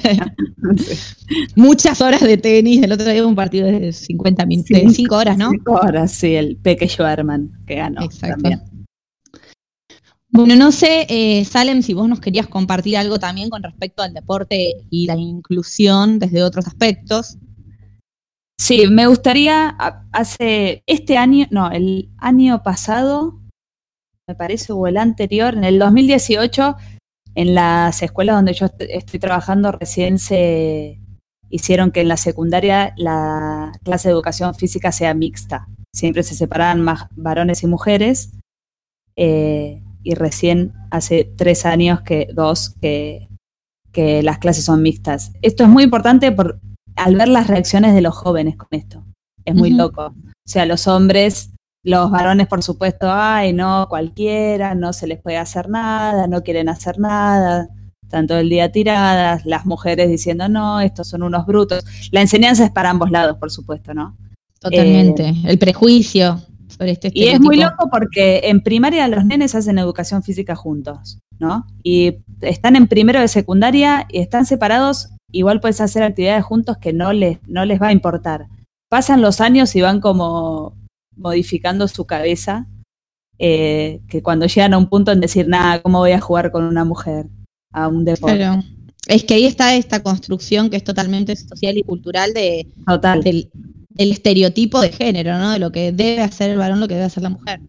[1.56, 2.84] muchas horas de tenis.
[2.84, 5.50] El otro día un partido de 50 minutos, de 5 horas, ¿no?
[5.50, 8.02] 5 horas, sí, el pequeño Herman que ganó.
[8.04, 8.50] Exacto.
[10.34, 14.14] Bueno, no sé, eh, Salem, si vos nos querías compartir algo también con respecto al
[14.14, 17.38] deporte y la inclusión desde otros aspectos.
[18.58, 19.76] Sí, me gustaría,
[20.14, 23.42] hace este año, no, el año pasado,
[24.26, 26.78] me parece, o el anterior, en el 2018,
[27.36, 31.00] en las escuelas donde yo estoy trabajando, recién se
[31.50, 35.68] hicieron que en la secundaria la clase de educación física sea mixta.
[35.94, 38.32] Siempre se separaban más varones y mujeres.
[39.16, 43.28] Eh, y recién hace tres años que dos que,
[43.92, 45.32] que las clases son mixtas.
[45.42, 46.60] Esto es muy importante por,
[46.96, 49.04] al ver las reacciones de los jóvenes con esto.
[49.46, 50.08] Es muy loco.
[50.08, 51.52] O sea, los hombres,
[51.84, 56.70] los varones, por supuesto, ay, no, cualquiera, no se les puede hacer nada, no quieren
[56.70, 57.70] hacer nada,
[58.04, 61.84] están todo el día tiradas, las mujeres diciendo, no, estos son unos brutos.
[62.12, 64.18] La enseñanza es para ambos lados, por supuesto, ¿no?
[64.60, 65.30] Totalmente.
[65.30, 66.42] Eh, el prejuicio.
[66.80, 71.66] Este y es muy loco porque en primaria los nenes hacen educación física juntos, ¿no?
[71.84, 76.92] Y están en primero de secundaria y están separados, igual puedes hacer actividades juntos que
[76.92, 78.48] no les, no les va a importar.
[78.90, 80.76] Pasan los años y van como
[81.22, 82.68] modificando su cabeza,
[83.40, 86.64] eh, que cuando llegan a un punto en decir, nada, ¿cómo voy a jugar con
[86.64, 87.28] una mujer
[87.72, 88.48] a un deporte?
[89.08, 94.12] Es que ahí está esta construcción que es totalmente social y cultural de, Total el
[94.12, 95.52] estereotipo de género, ¿no?
[95.52, 97.62] De lo que debe hacer el varón, lo que debe hacer la mujer.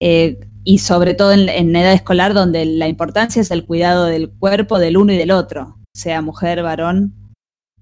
[0.00, 4.78] Eh, y sobre todo en, edad escolar, donde la importancia es el cuidado del cuerpo
[4.78, 7.14] del uno y del otro, sea mujer, varón,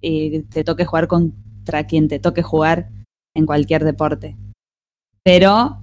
[0.00, 2.90] y te toque jugar contra quien te toque jugar
[3.37, 4.37] en cualquier deporte.
[5.22, 5.83] Pero,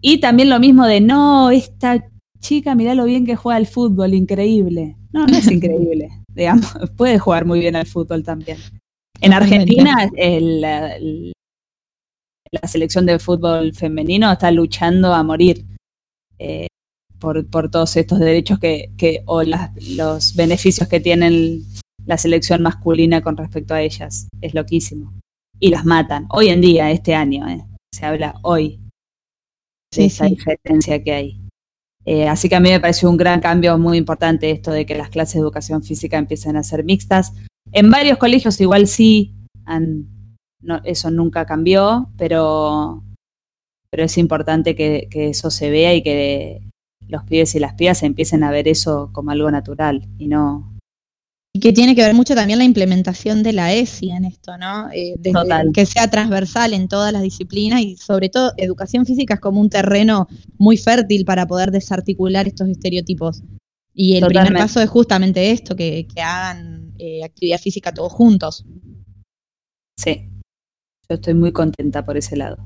[0.00, 2.04] y también lo mismo de, no, esta
[2.40, 4.96] chica, mirá lo bien que juega al fútbol, increíble.
[5.12, 8.58] No, no es increíble, digamos, puede jugar muy bien al fútbol también.
[9.20, 10.10] En Argentina,
[12.50, 15.64] la selección de fútbol femenino está luchando a morir
[16.38, 16.66] eh,
[17.18, 21.62] por, todos estos derechos que, o los beneficios que tienen
[22.06, 24.28] la selección masculina con respecto a ellas.
[24.40, 25.12] Es loquísimo.
[25.58, 26.26] Y las matan.
[26.30, 28.80] Hoy en día, este año, eh, se habla hoy
[29.94, 31.40] de esa diferencia que hay.
[32.04, 34.94] Eh, así que a mí me pareció un gran cambio muy importante esto de que
[34.94, 37.32] las clases de educación física empiecen a ser mixtas.
[37.72, 39.34] En varios colegios igual sí,
[40.84, 43.02] eso nunca cambió, pero
[43.94, 46.68] pero es importante que, eso se vea y que
[47.06, 50.73] los pibes y las pibas empiecen a ver eso como algo natural y no...
[51.56, 54.90] Y que tiene que ver mucho también la implementación de la ESI en esto, ¿no?
[54.92, 55.14] Eh,
[55.72, 59.70] que sea transversal en todas las disciplinas y sobre todo educación física es como un
[59.70, 60.26] terreno
[60.58, 63.44] muy fértil para poder desarticular estos estereotipos.
[63.94, 68.66] Y el primer paso es justamente esto, que, hagan eh, actividad física todos juntos.
[69.96, 70.28] Sí,
[71.08, 72.58] yo estoy muy contenta por ese lado.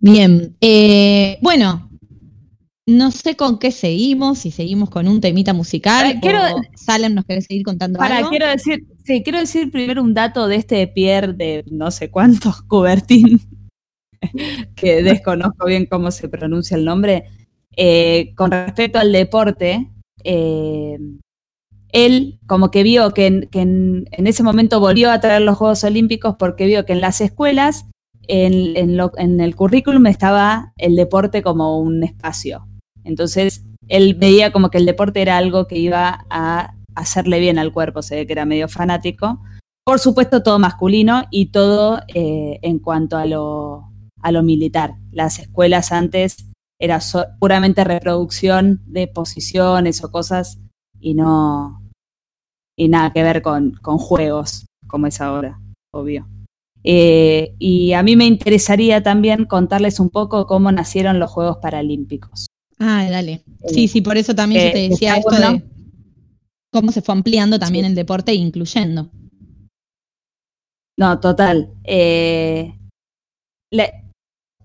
[0.00, 1.87] Bien, eh, bueno,
[2.88, 6.18] no sé con qué seguimos, si seguimos con un temita musical.
[6.22, 6.40] quiero,
[6.74, 10.56] Salem, ¿nos querés seguir contando para, Quiero decir, sí, quiero decir primero un dato de
[10.56, 13.40] este Pierre de no sé cuántos, Coubertin,
[14.74, 17.24] que desconozco bien cómo se pronuncia el nombre.
[17.76, 19.90] Eh, con respecto al deporte,
[20.24, 20.98] eh,
[21.92, 26.36] él como que vio que, en, en, ese momento volvió a traer los Juegos Olímpicos
[26.38, 27.84] porque vio que en las escuelas
[28.28, 32.67] en, el currículum estaba el deporte como un espacio.
[33.08, 37.72] Entonces, él veía como que el deporte era algo que iba a hacerle bien al
[37.72, 39.40] cuerpo, se ve que era medio fanático.
[39.84, 43.90] Por supuesto, todo masculino y todo eh, en cuanto a lo,
[44.42, 44.94] militar.
[45.10, 47.00] Las escuelas antes era
[47.40, 50.58] puramente reproducción de posiciones o cosas
[51.00, 51.82] y no
[52.76, 55.60] y nada que ver con, con juegos como es ahora,
[55.92, 56.28] obvio.
[56.84, 62.47] Eh, y a mí me interesaría también contarles un poco cómo nacieron los Juegos Paralímpicos.
[62.78, 63.42] Ah, dale.
[63.66, 65.62] Sí, sí, por eso también te decía esto de
[66.72, 69.10] cómo se fue ampliando también el deporte e incluyendo.
[70.96, 71.72] No, total.
[71.84, 72.74] Eh,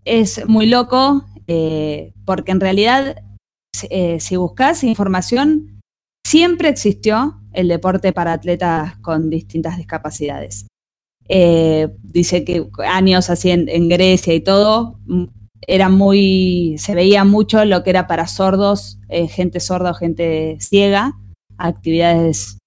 [0.06, 3.24] es muy loco eh, porque en realidad,
[3.72, 5.82] si buscas información,
[6.26, 10.68] siempre existió el deporte para atletas con distintas discapacidades.
[11.30, 15.00] Eh, dice que años así en, Grecia y todo,
[15.68, 20.58] era muy, se veía mucho lo que era para sordos, eh, gente sorda o gente
[20.60, 21.18] ciega,
[21.58, 22.58] actividades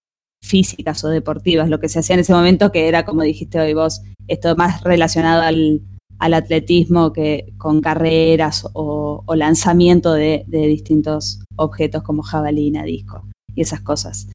[0.43, 3.75] físicas o deportivas, lo que se hacía en ese momento, que era, como dijiste hoy
[3.75, 5.83] vos, esto más relacionado al,
[6.19, 14.29] atletismo que con carreras o, lanzamiento de, distintos objetos como jabalina, disco y esas cosas.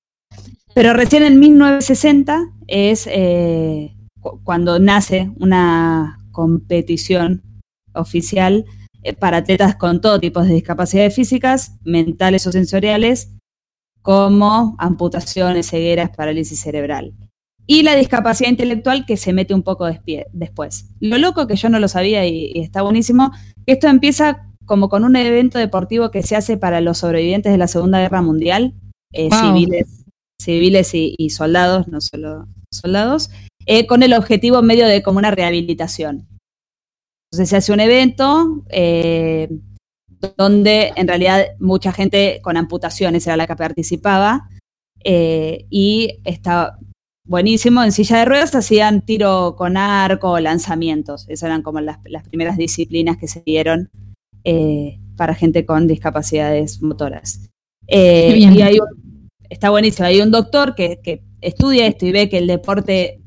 [0.74, 3.96] Pero recién en 1960 es eh,
[4.44, 7.42] cuando nace una competición
[7.94, 8.66] oficial
[9.04, 13.32] eh, para atletas con todo tipo de discapacidades físicas, mentales o sensoriales,
[14.02, 17.14] como amputaciones, cegueras, parálisis cerebral.
[17.68, 19.88] Y la discapacidad intelectual que se mete un poco
[20.34, 20.90] después.
[21.00, 23.32] Lo loco que yo no lo sabía y, está buenísimo,
[23.66, 27.58] que esto empieza como con un evento deportivo que se hace para los sobrevivientes de
[27.58, 28.74] la Segunda Guerra Mundial,
[29.14, 30.06] eh, civiles,
[30.42, 33.30] civiles y, soldados, no solo soldados,
[33.66, 36.28] eh, con el objetivo medio de como una rehabilitación.
[37.32, 39.50] Entonces se hace un evento eh,
[40.38, 44.50] donde en realidad mucha gente con amputaciones era la que participaba
[45.02, 46.78] eh, y está
[47.26, 47.84] buenísimo.
[47.84, 51.26] En silla de ruedas hacían tiro con arco, lanzamientos.
[51.30, 53.90] Esas eran como las, primeras disciplinas que se dieron
[55.16, 57.50] para gente con discapacidades motoras.
[57.88, 58.78] y hay
[59.50, 60.08] está buenísimo.
[60.08, 63.22] Hay un doctor que, que estudia esto y ve que el deporte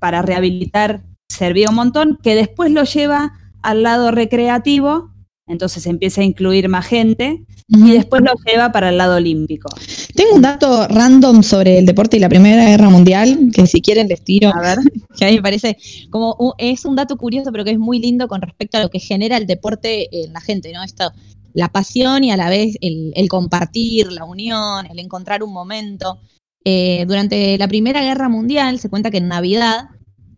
[0.00, 3.32] para rehabilitar servía un montón, que después lo lleva
[3.64, 5.10] al lado recreativo,
[5.46, 9.68] entonces empieza a incluir más gente, y después lo lleva para el lado olímpico.
[10.14, 14.08] Tengo un dato random sobre el deporte y la Primera Guerra Mundial, que si quieren
[14.08, 14.52] les tiro.
[14.54, 14.78] A ver.
[15.16, 15.76] Que a mí me parece
[16.10, 18.98] como es un dato curioso, pero que es muy lindo con respecto a lo que
[18.98, 20.82] genera el deporte en la gente, ¿no?
[20.82, 21.12] Esto,
[21.52, 26.18] la pasión y a la vez el compartir, la unión, el encontrar un momento.
[26.64, 29.90] Eh, durante la Primera Guerra Mundial se cuenta que en Navidad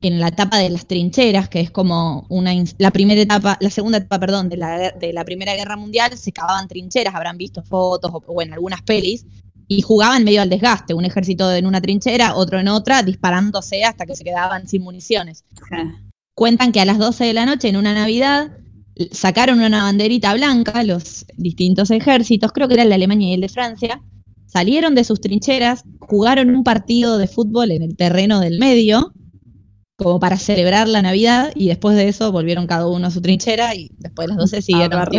[0.06, 3.98] en la etapa de las trincheras, que es como una la primera etapa, la segunda
[3.98, 8.10] etapa, perdón, de la, de la Primera Guerra Mundial, se cavaban trincheras, habrán visto fotos
[8.12, 9.26] o, bueno, algunas pelis,
[9.68, 14.06] y jugaban medio al desgaste, un ejército en una trinchera, otro en otra, disparándose hasta
[14.06, 15.44] que se quedaban sin municiones.
[16.34, 18.52] Cuentan que a las 12 de la noche, en una Navidad,
[19.10, 23.40] sacaron una banderita blanca, los distintos ejércitos, creo que era el de Alemania y el
[23.40, 24.02] de Francia,
[24.46, 29.12] salieron de sus trincheras, jugaron un partido de fútbol en el terreno del medio,
[29.96, 33.74] como para celebrar la Navidad y después de eso volvieron cada uno a su trinchera
[33.74, 35.00] y después de las 12 siguieron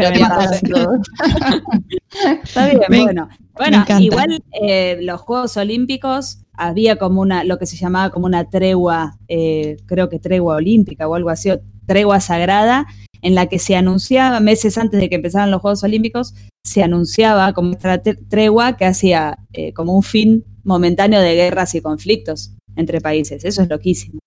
[2.44, 3.28] Está bien, bueno.
[3.56, 8.50] Bueno, igual eh, los Juegos Olímpicos había como una, lo que se llamaba como una
[8.50, 11.50] tregua, eh, creo que tregua olímpica o algo así,
[11.88, 12.86] tregua sagrada,
[13.24, 17.52] en la que se anunciaba, meses antes de que empezaran los Juegos Olímpicos, se anunciaba
[17.54, 23.02] como esta tregua que hacía eh, como un fin momentáneo de guerras y conflictos entre
[23.02, 23.44] países.
[23.44, 24.20] Eso es loquísimo.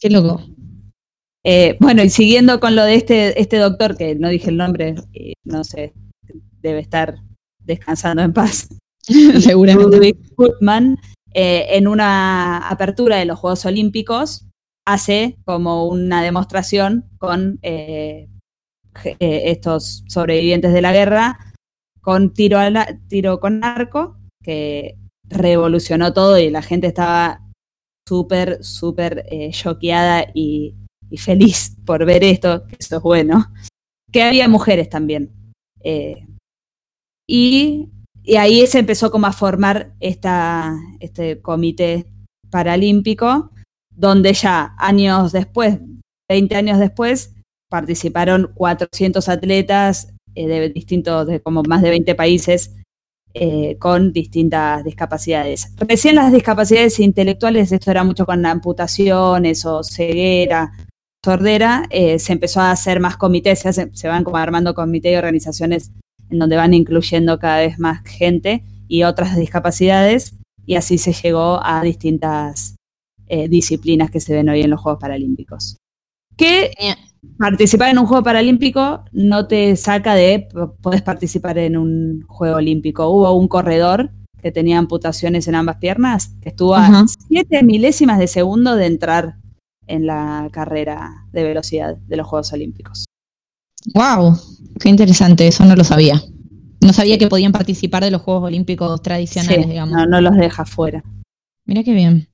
[0.00, 0.40] Qué loco.
[1.44, 4.94] Eh, bueno, y siguiendo con lo de este, este doctor, que no dije el nombre,
[5.44, 5.94] no sé,
[6.60, 7.16] debe estar
[7.64, 8.68] descansando en paz.
[9.40, 10.16] Seguramente.
[10.36, 10.98] Goodman,
[11.32, 14.46] eh, en una apertura de los Juegos Olímpicos,
[14.86, 18.28] hace como una demostración con eh,
[19.20, 21.54] estos sobrevivientes de la guerra,
[22.00, 22.58] con tiro,
[23.08, 27.47] tiro con arco, que revolucionó todo y la gente estaba
[28.08, 30.74] súper, súper eh, choqueada y,
[31.16, 33.46] feliz por ver esto, que esto es bueno,
[34.12, 35.30] que había mujeres también.
[35.82, 36.26] Eh,
[37.26, 37.90] y,
[38.36, 42.06] ahí se empezó como a formar esta, este comité
[42.50, 43.50] paralímpico,
[43.94, 45.78] donde ya años después,
[46.28, 47.34] 20 años después,
[47.70, 52.74] participaron 400 atletas eh, de distintos, de como más de 20 países
[53.34, 55.72] eh, con distintas discapacidades.
[55.76, 60.72] Recién las discapacidades intelectuales, esto era mucho con amputaciones o ceguera,
[61.24, 65.92] sordera, eh, se empezó a hacer más comités, se, van como armando comités y organizaciones
[66.30, 71.60] en donde van incluyendo cada vez más gente y otras discapacidades, y así se llegó
[71.62, 72.76] a distintas
[73.26, 75.76] eh, disciplinas que se ven hoy en los Juegos Paralímpicos.
[76.36, 76.72] Que
[77.38, 80.48] participar en un juego paralímpico no te saca de,
[80.80, 83.08] podés participar en un juego olímpico.
[83.08, 84.10] Hubo un corredor
[84.42, 89.36] que tenía amputaciones en ambas piernas, que estuvo a siete milésimas de segundo de entrar
[89.86, 93.06] en la carrera de velocidad de los Juegos Olímpicos.
[93.94, 94.36] ¡Wow!
[94.80, 96.22] Qué interesante, eso no lo sabía.
[96.80, 99.96] No sabía que podían participar de los Juegos Olímpicos tradicionales, digamos.
[99.96, 101.02] No, no los deja fuera.
[101.64, 102.28] Mira qué bien.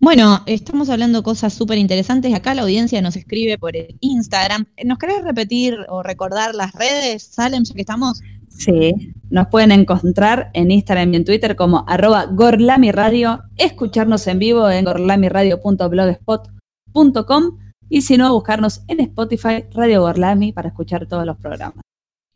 [0.00, 2.34] Bueno, estamos hablando cosas súper interesantes.
[2.34, 4.66] Acá la audiencia nos escribe por Instagram.
[4.84, 8.20] ¿Nos querés repetir o recordar las redes, Salem, ya que estamos?
[8.56, 14.70] Sí, nos pueden encontrar en Instagram y en Twitter como arroba gorlamiradio, escucharnos en vivo
[14.70, 21.82] en gorlamiradio.blogspot.com y si no, buscarnos en Spotify Radio Gorlami para escuchar todos los programas.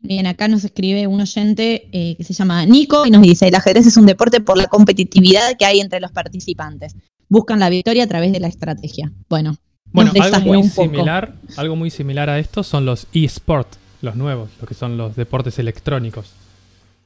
[0.01, 3.55] Bien, acá nos escribe un oyente eh, que se llama Nico y nos dice, el
[3.55, 6.95] ajedrez es un deporte por la competitividad que hay entre los participantes.
[7.27, 9.11] Buscan la victoria a través de la estrategia.
[9.27, 9.57] Bueno,
[9.91, 14.69] bueno algo muy similar, algo muy similar a esto son los eSports, los nuevos, los
[14.69, 16.31] que son los deportes electrónicos.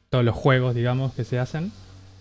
[0.09, 1.71] Todos los juegos, digamos, que se hacen.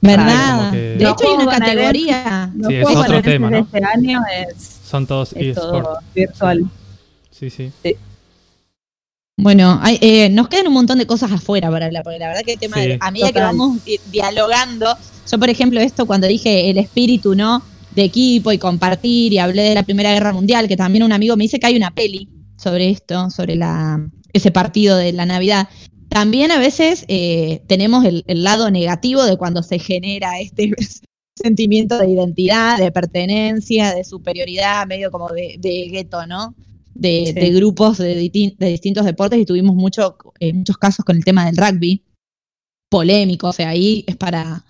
[0.01, 0.73] ¿Verdad?
[0.73, 2.51] De hecho hay una categoría.
[2.67, 3.59] Sí, es otro tema, ¿no?
[3.59, 4.23] Este año
[4.59, 6.01] son todos eSports.
[6.15, 6.65] Virtual.
[7.31, 7.51] sí.
[7.51, 7.71] sí.
[7.83, 7.97] sí.
[9.37, 12.53] Bueno, eh, nos quedan un montón de cosas afuera para hablar, porque la verdad que
[12.53, 13.79] el tema de, a medida que vamos
[14.11, 14.95] dialogando,
[15.31, 17.63] yo por ejemplo esto cuando dije el espíritu, ¿no?
[17.95, 21.37] De equipo y compartir y hablé de la Primera Guerra Mundial, que también un amigo
[21.37, 25.69] me dice que hay una peli sobre esto, sobre la, ese partido de la Navidad.
[26.09, 30.73] También a veces eh, tenemos el, lado negativo de cuando se genera este
[31.43, 36.55] sentimiento de identidad, de pertenencia, de superioridad, medio como de, de gueto, ¿no?
[36.95, 41.57] De, grupos de, distintos deportes y tuvimos mucho, eh, muchos casos con el tema del
[41.57, 42.05] rugby,
[42.91, 44.65] polémico, o sea, ahí es para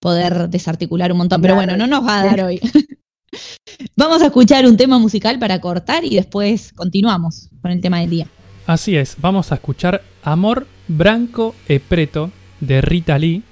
[0.00, 2.60] poder desarticular un montón, pero bueno, no nos va a dar hoy.
[3.96, 8.10] Vamos a escuchar un tema musical para cortar y después continuamos con el tema del
[8.10, 8.26] día.
[8.66, 13.44] Así es, vamos a escuchar Amor Branco e Preto de Rita Lee,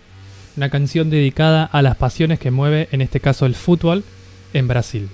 [0.56, 4.04] una canción dedicada a las pasiones que mueve, en este caso el fútbol,
[4.52, 5.08] en Brasil.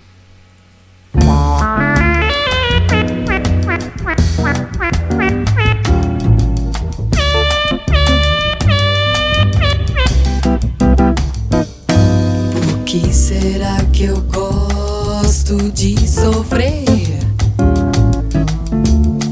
[13.53, 16.85] Será que eu gosto de sofrer?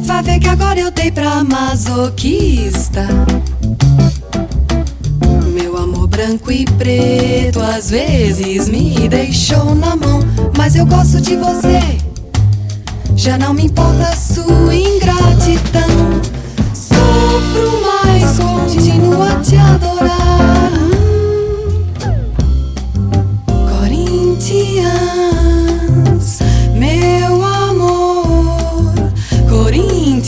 [0.03, 3.07] Vai ver que agora eu dei pra masoquista.
[5.55, 10.19] Meu amor branco e preto às vezes me deixou na mão,
[10.57, 11.81] mas eu gosto de você.
[13.15, 16.21] Já não me importa sua ingratidão.
[16.75, 20.58] Sofro, mas continuo a te adorar.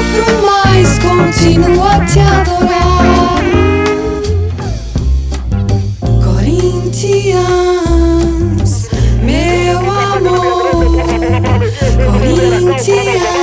[0.00, 3.44] Sofro, mas continuo a te adorar.
[6.24, 7.50] Corinthians,
[9.22, 10.96] meu amor.
[12.06, 13.39] Corinthians,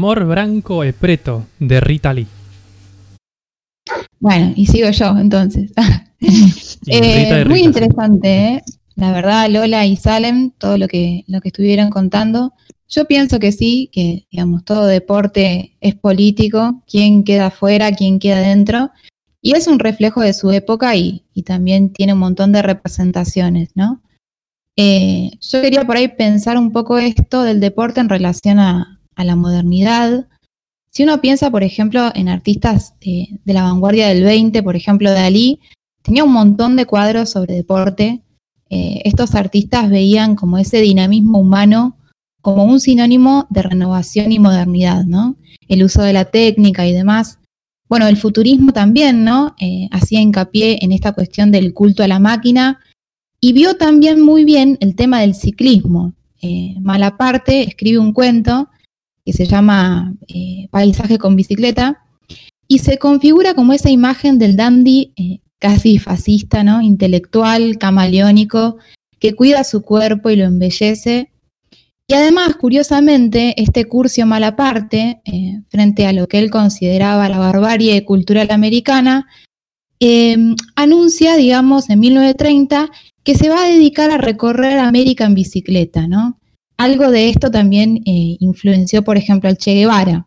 [0.00, 2.26] Amor Branco e Preto, de Rita Lee.
[4.18, 5.72] Bueno, y sigo yo entonces.
[6.86, 8.62] Eh, muy interesante, ¿eh?
[8.94, 12.54] la verdad, Lola y Salem, todo lo que, lo que estuvieron contando.
[12.88, 18.40] Yo pienso que sí, que digamos, todo deporte es político, quién queda fuera, quién queda
[18.40, 18.90] dentro,
[19.42, 23.70] y es un reflejo de su época y, y también tiene un montón de representaciones,
[23.74, 24.02] ¿no?
[24.76, 29.24] Eh, yo quería por ahí pensar un poco esto del deporte en relación a, a
[29.24, 30.26] la modernidad.
[30.90, 35.10] Si uno piensa, por ejemplo, en artistas de, de la vanguardia del 20, por ejemplo,
[35.10, 35.60] Dalí,
[36.02, 38.22] tenía un montón de cuadros sobre deporte.
[38.70, 41.96] Eh, estos artistas veían como ese dinamismo humano
[42.40, 45.36] como un sinónimo de renovación y modernidad, ¿no?
[45.68, 47.38] El uso de la técnica y demás.
[47.88, 49.54] Bueno, el futurismo también, ¿no?
[49.60, 52.78] Eh, hacía hincapié en esta cuestión del culto a la máquina
[53.40, 56.14] y vio también muy bien el tema del ciclismo.
[56.40, 58.68] Eh, Malaparte escribe un cuento
[59.24, 62.04] que se llama eh, Paisaje con bicicleta
[62.66, 66.82] y se configura como esa imagen del dandy eh, casi fascista, ¿no?
[66.82, 68.78] Intelectual, camaleónico,
[69.20, 71.30] que cuida su cuerpo y lo embellece.
[72.08, 78.04] Y además, curiosamente, este Curcio Malaparte, eh, frente a lo que él consideraba la barbarie
[78.04, 79.28] cultural americana,
[80.00, 80.36] eh,
[80.74, 82.90] anuncia, digamos, en 1930
[83.22, 86.39] que se va a dedicar a recorrer América en bicicleta, ¿no?
[86.80, 90.26] Algo de esto también eh, influenció, por ejemplo, al Che Guevara.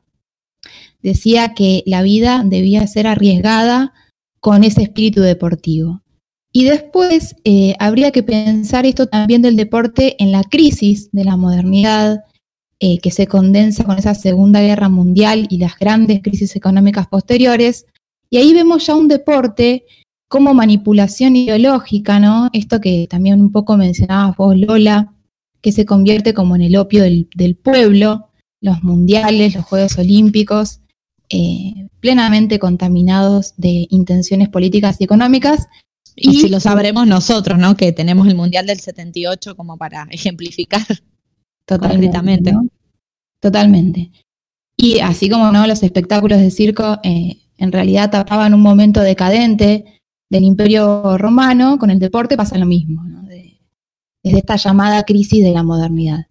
[1.02, 3.92] Decía que la vida debía ser arriesgada
[4.40, 6.04] con ese espíritu deportivo.
[6.52, 11.38] Y después eh, habría que pensar esto también del deporte en la crisis de la
[11.38, 12.24] modernidad,
[12.80, 17.88] eh, que se condensa con esa Segunda Guerra Mundial y las grandes crisis económicas posteriores.
[18.30, 19.86] Y ahí vemos ya un deporte
[20.28, 22.52] como manipulación ideológica, ¿no?
[22.54, 25.13] Esto que también un poco mencionabas vos, Lola,
[25.64, 28.30] que se convierte como en el opio del, del pueblo,
[28.62, 30.82] los mundiales, los Juegos Olímpicos,
[31.30, 35.68] eh, plenamente contaminados de intenciones políticas y económicas.
[36.16, 37.76] Y si lo sabremos nosotros, ¿no?
[37.76, 40.86] Que tenemos el Mundial del 78 como para ejemplificar
[41.66, 42.54] Totalmente.
[43.40, 44.12] Totalmente.
[44.78, 50.02] Y así como no, los espectáculos de circo eh, en realidad tapaban un momento decadente
[50.30, 53.23] del imperio romano, con el deporte pasa lo mismo, ¿no?
[54.24, 56.28] De- desde esta llamada crisis de la modernidad.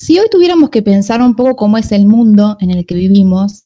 [0.00, 3.64] Si hoy tuviéramos que pensar un poco cómo es el mundo en el que vivimos,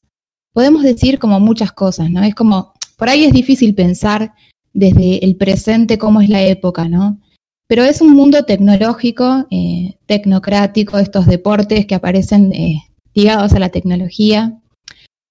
[0.53, 2.23] podemos decir como muchas cosas, ¿no?
[2.23, 4.35] Es como, por ahí es difícil pensar
[4.73, 7.21] desde el presente cómo es la época, ¿no?
[7.69, 12.83] Pero es un mundo tecnológico, eh, tecnocrático, estos deportes que aparecen eh,
[13.15, 14.61] ligados a la tecnología,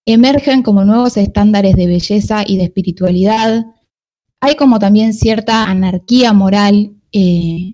[0.05, 3.65] emergen como nuevos estándares de belleza y de espiritualidad.
[4.41, 7.73] Hay como también cierta anarquía moral, eh,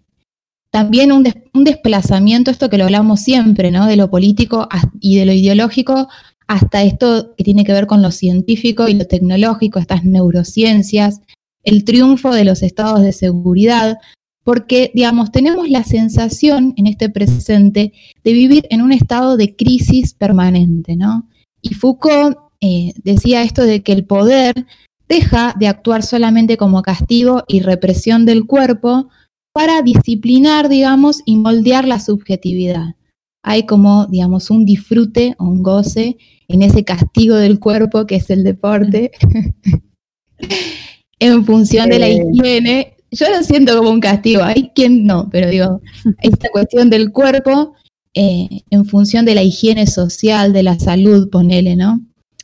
[0.72, 3.88] también un, un desplazamiento, esto que lo hablamos siempre, ¿no?
[3.88, 4.68] De lo político
[5.00, 6.08] y de lo ideológico
[6.50, 11.22] hasta esto que tiene que ver con lo científico y lo tecnológico, estas neurociencias,
[11.64, 14.00] el triunfo de los estados de seguridad,
[14.44, 17.94] porque, digamos, tenemos la sensación en este presente
[18.24, 21.30] de vivir en un estado de crisis permanente, ¿no?
[21.62, 24.66] Y Foucault eh, decía esto de que el poder
[25.08, 29.10] deja de actuar solamente como castigo y represión del cuerpo
[29.54, 32.96] para disciplinar, digamos, y moldear la subjetividad.
[33.44, 38.30] Hay como, digamos, un disfrute o un goce en ese castigo del cuerpo que es
[38.30, 39.12] el deporte,
[41.20, 42.96] en función de la higiene.
[43.12, 45.82] Yo lo siento como un castigo, hay quien no, pero digo,
[46.22, 47.74] esta cuestión del cuerpo
[48.14, 52.02] eh, en función de la higiene social, de la salud, ponele, ¿no?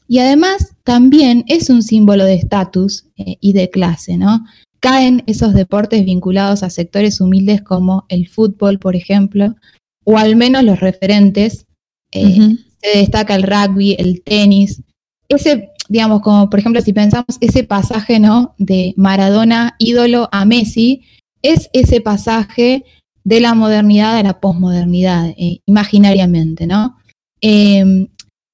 [0.08, 4.46] Y además también es un símbolo de estatus eh, y de clase, ¿no?
[4.80, 9.56] Caen esos deportes vinculados a sectores humildes como el fútbol, por ejemplo,
[10.04, 11.66] o al menos los referentes.
[12.12, 14.82] Eh, se destaca el rugby, el tenis.
[15.28, 18.54] Ese, digamos, como por ejemplo, si pensamos ese pasaje, ¿no?
[18.58, 21.02] De Maradona, ídolo a Messi,
[21.42, 22.86] es ese pasaje
[23.24, 26.98] de la modernidad a la posmodernidad, eh, imaginariamente, ¿no?
[27.42, 28.08] Em,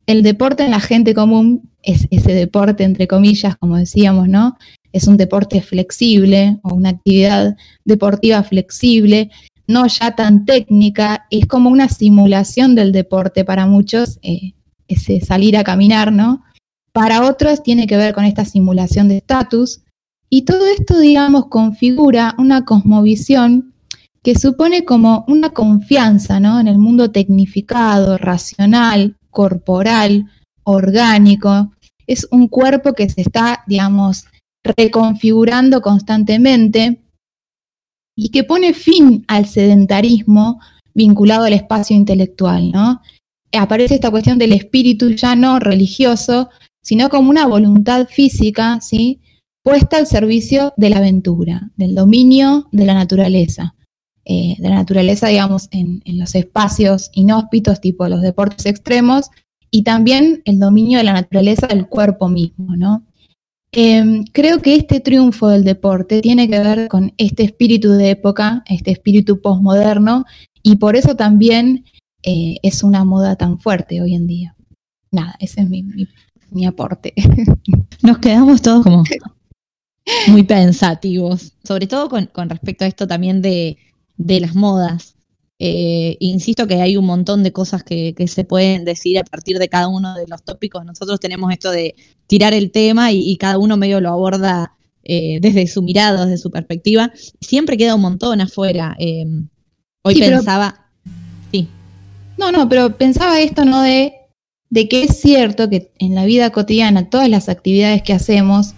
[0.07, 4.57] el deporte en la gente común es ese deporte, entre comillas, como decíamos, ¿no?
[4.93, 9.29] Es un deporte flexible o una actividad deportiva flexible,
[9.67, 14.53] no ya tan técnica, es como una simulación del deporte para muchos, eh,
[14.87, 16.43] ese salir a caminar, ¿no?
[16.91, 19.81] Para otros tiene que ver con esta simulación de estatus,
[20.33, 23.73] y todo esto, digamos, configura una cosmovisión
[24.23, 26.61] que supone como una confianza ¿no?
[26.61, 30.31] en el mundo tecnificado, racional, corporal,
[30.63, 31.73] orgánico.
[32.07, 34.23] Es un cuerpo que se está, digamos,
[34.63, 37.01] reconfigurando constantemente
[38.15, 40.59] y que pone fin al sedentarismo
[40.93, 43.01] vinculado al espacio intelectual, ¿no?
[43.53, 46.49] Aparece esta cuestión del espíritu ya no religioso,
[46.81, 49.21] sino como una voluntad física, ¿sí?
[49.63, 53.75] puesta al servicio de la aventura, del dominio de la naturaleza.
[54.23, 59.31] Eh, de la naturaleza, digamos, en, los espacios inhóspitos, tipo los deportes extremos,
[59.71, 63.03] y también el dominio de la naturaleza del cuerpo mismo, ¿no?
[63.73, 68.63] Em, creo que este triunfo del deporte tiene que ver con este espíritu de época,
[68.67, 70.25] este espíritu postmoderno,
[70.61, 71.85] y por eso también
[72.23, 74.55] eh, es una moda tan fuerte hoy en día.
[75.09, 77.13] Nada, ese es mi, aporte.
[78.03, 79.03] Nos quedamos todos como
[80.27, 83.77] muy pensativos, sobre todo con respecto a esto también de,
[84.17, 85.15] de las modas.
[85.63, 89.69] Eh, insisto que hay un montón de cosas que, se pueden decir a partir de
[89.69, 90.83] cada uno de los tópicos.
[90.83, 91.93] Nosotros tenemos esto de
[92.25, 96.49] tirar el tema y, cada uno medio lo aborda eh, desde su mirada, desde su
[96.49, 97.11] perspectiva.
[97.41, 98.95] Siempre queda un montón afuera.
[98.97, 99.23] Eh,
[100.01, 100.87] hoy pensaba...
[101.51, 101.67] sí.
[102.39, 103.83] No, no, pero pensaba esto, ¿no?
[103.83, 104.15] De,
[104.71, 108.73] de que es cierto que en la vida cotidiana todas las actividades que hacemos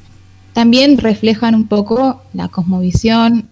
[0.51, 3.51] también reflejan un poco la cosmovisión,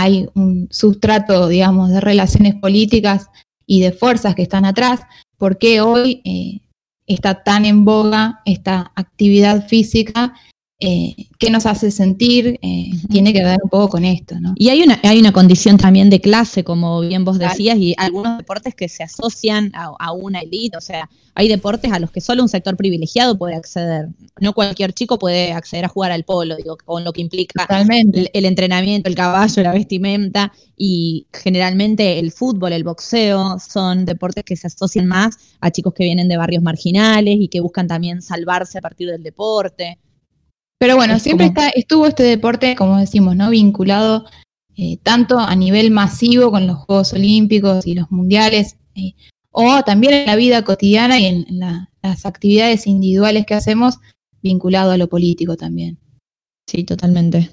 [0.00, 3.30] hay un sustrato, digamos, de relaciones políticas
[3.66, 5.00] y de fuerzas que están atrás,
[5.36, 6.60] porque hoy eh,
[7.08, 10.34] está tan en boga esta actividad física
[10.80, 14.54] eh, qué nos hace sentir, eh, tiene que ver un poco con esto, ¿no?
[14.54, 18.38] Y hay una, hay una condición también de clase, como bien vos decías, y algunos
[18.38, 22.44] deportes que se asocian a, una élite, o sea, hay deportes a los que solo
[22.44, 24.06] un sector privilegiado puede acceder.
[24.40, 27.66] No cualquier chico puede acceder a jugar al polo, digo, con lo que implica
[28.12, 34.44] el, el, entrenamiento, el caballo, la vestimenta, y generalmente el fútbol, el boxeo, son deportes
[34.44, 38.22] que se asocian más a chicos que vienen de barrios marginales y que buscan también
[38.22, 39.98] salvarse a partir del deporte.
[40.78, 43.50] Pero bueno, siempre está, estuvo este deporte, como decimos, ¿no?
[43.50, 44.24] Vinculado
[44.76, 49.14] eh, tanto a nivel masivo con los Juegos Olímpicos y los Mundiales, eh,
[49.50, 51.46] o también en la vida cotidiana y en,
[52.00, 53.98] las actividades individuales que hacemos,
[54.40, 55.98] vinculado a lo político también.
[56.68, 57.50] Sí, totalmente.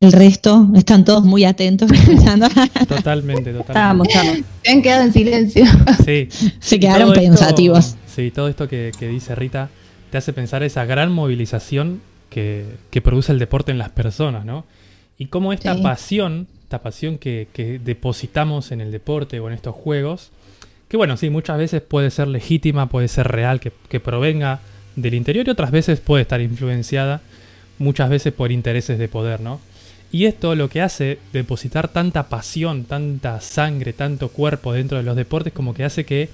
[0.00, 1.88] El resto están todos muy atentos.
[2.88, 3.60] totalmente, totalmente.
[3.60, 4.38] Estamos, estamos.
[4.64, 5.64] Se han quedado en silencio.
[6.04, 6.28] Sí.
[6.58, 7.96] Se quedaron pensativos.
[8.06, 9.70] sí, todo esto que dice Rita
[10.10, 12.66] te hace pensar esa gran movilización que,
[13.02, 14.64] produce el deporte en las personas, ¿no?
[15.18, 20.30] Y cómo esta pasión, esta pasión que, depositamos en el deporte o en estos juegos,
[20.88, 24.60] que bueno, sí, muchas veces puede ser legítima, puede ser real, que, provenga
[24.96, 27.20] del interior y otras veces puede estar influenciada
[27.78, 29.60] muchas veces por intereses de poder, ¿no?
[30.12, 35.14] Y esto lo que hace depositar tanta pasión, tanta sangre, tanto cuerpo dentro de los
[35.14, 36.28] deportes, como que hace que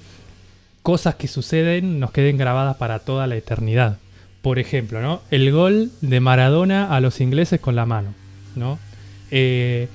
[0.86, 3.98] cosas que suceden nos queden grabadas para toda la eternidad.
[4.40, 5.20] Por ejemplo, ¿no?
[5.32, 8.14] El gol de Maradona a los ingleses con la mano,
[8.54, 8.78] ¿no?
[9.32, 9.88] Eh,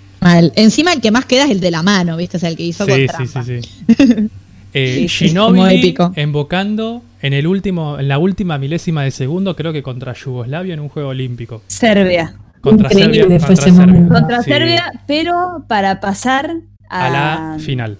[0.57, 2.35] Encima el que más queda es el de la mano, ¿viste?
[2.35, 3.61] Es el que hizo sí, con sí, sí,
[5.07, 10.11] sí, eh, invocando en el último, en la última milésima de segundo, creo que contra
[10.11, 11.61] Yugoslavia en un juego olímpico.
[11.67, 12.35] Serbia.
[12.59, 13.29] Contra Serbia.
[13.29, 16.51] Contra Serbia, contra Serbia pero para pasar
[16.89, 17.97] a la final.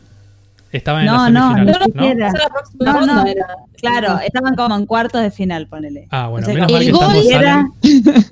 [0.72, 2.08] Estaban en No, la no, semifinal, no, ¿no?
[2.12, 2.34] era.
[2.80, 3.26] No, no.
[3.26, 3.48] era.
[3.78, 6.08] Claro, estaban como en cuartos de final, ponele.
[6.12, 8.26] Ah, bueno, Entonces, menos mal el que gol estamos era-.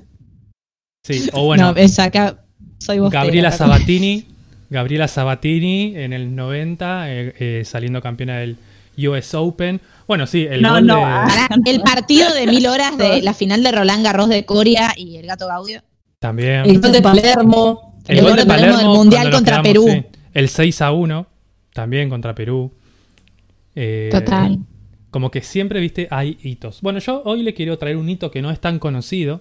[1.02, 2.36] Sí, o bueno, no, es acá.
[2.78, 3.10] Soy vos.
[3.10, 4.26] Gabriela Sabatini.
[4.68, 8.56] Gabriela Sabatini en el 90, eh, eh, saliendo campeona del
[8.98, 9.80] US Open.
[10.06, 11.02] Bueno, sí, el No, gol no, de.
[11.04, 11.48] ah.
[11.64, 15.26] El partido de mil horas de la final de Roland Garros de Coria y el
[15.26, 15.82] gato Gaudio.
[16.20, 16.66] También.
[16.66, 17.98] El gol de Palermo.
[18.06, 19.86] El, gol de Palermo del Mundial contra quedamos, Perú.
[19.88, 20.18] sí.
[20.34, 21.26] El 6 a 1,
[21.80, 22.72] también contra Perú.
[23.74, 24.58] Eh, Total.
[25.10, 26.82] Como que siempre, viste, hay hitos.
[26.82, 29.40] Bueno, yo hoy le quiero traer un hito que no es tan conocido,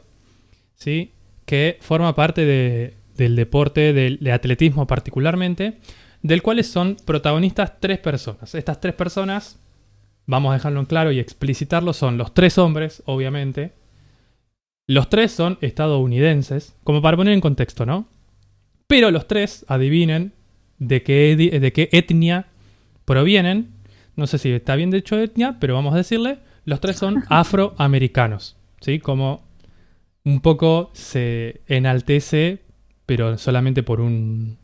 [0.76, 1.12] ¿sí?
[1.46, 5.80] Que forma parte de- del deporte, del de atletismo particularmente,
[6.24, 8.56] del cual son protagonistas tres personas.
[8.56, 9.60] Estas tres personas,
[10.26, 13.74] vamos a dejarlo en claro y explicitarlo, son los tres hombres, obviamente.
[14.88, 18.08] Los tres son estadounidenses, como para poner en contexto, ¿no?
[18.88, 20.32] Pero los tres, adivinen
[20.80, 22.48] de qué, edi- de qué etnia
[23.06, 23.70] provienen.
[24.16, 26.40] No sé si está bien dicho etnia, pero vamos a decirle.
[26.66, 28.56] Los tres son afroamericanos.
[28.82, 29.00] ¿Sí?
[29.00, 29.44] Como
[30.24, 32.60] un poco se enaltece,
[33.06, 34.58] pero solamente por un.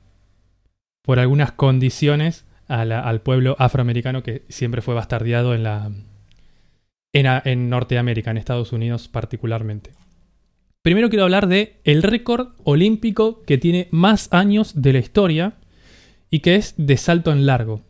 [1.03, 5.91] por algunas condiciones la- al pueblo afroamericano que siempre fue bastardeado en la.
[7.13, 9.91] En, a- en Norteamérica, en Estados Unidos particularmente.
[10.81, 15.53] Primero quiero hablar de el récord olímpico que tiene más años de la historia
[16.29, 17.81] y que es de salto en largo.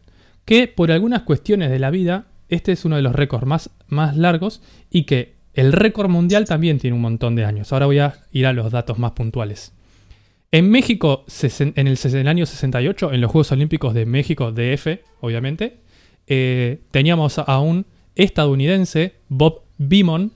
[0.45, 4.15] Que por algunas cuestiones de la vida, este es uno de los récords más, más
[4.15, 7.71] largos y que el récord mundial también tiene un montón de años.
[7.71, 9.73] Ahora voy a ir a los datos más puntuales.
[10.51, 11.25] En México,
[11.59, 15.79] en el, año 68, en los Juegos Olímpicos de México, DF, obviamente,
[16.27, 20.31] eh, teníamos a un estadounidense, Bob Beamon,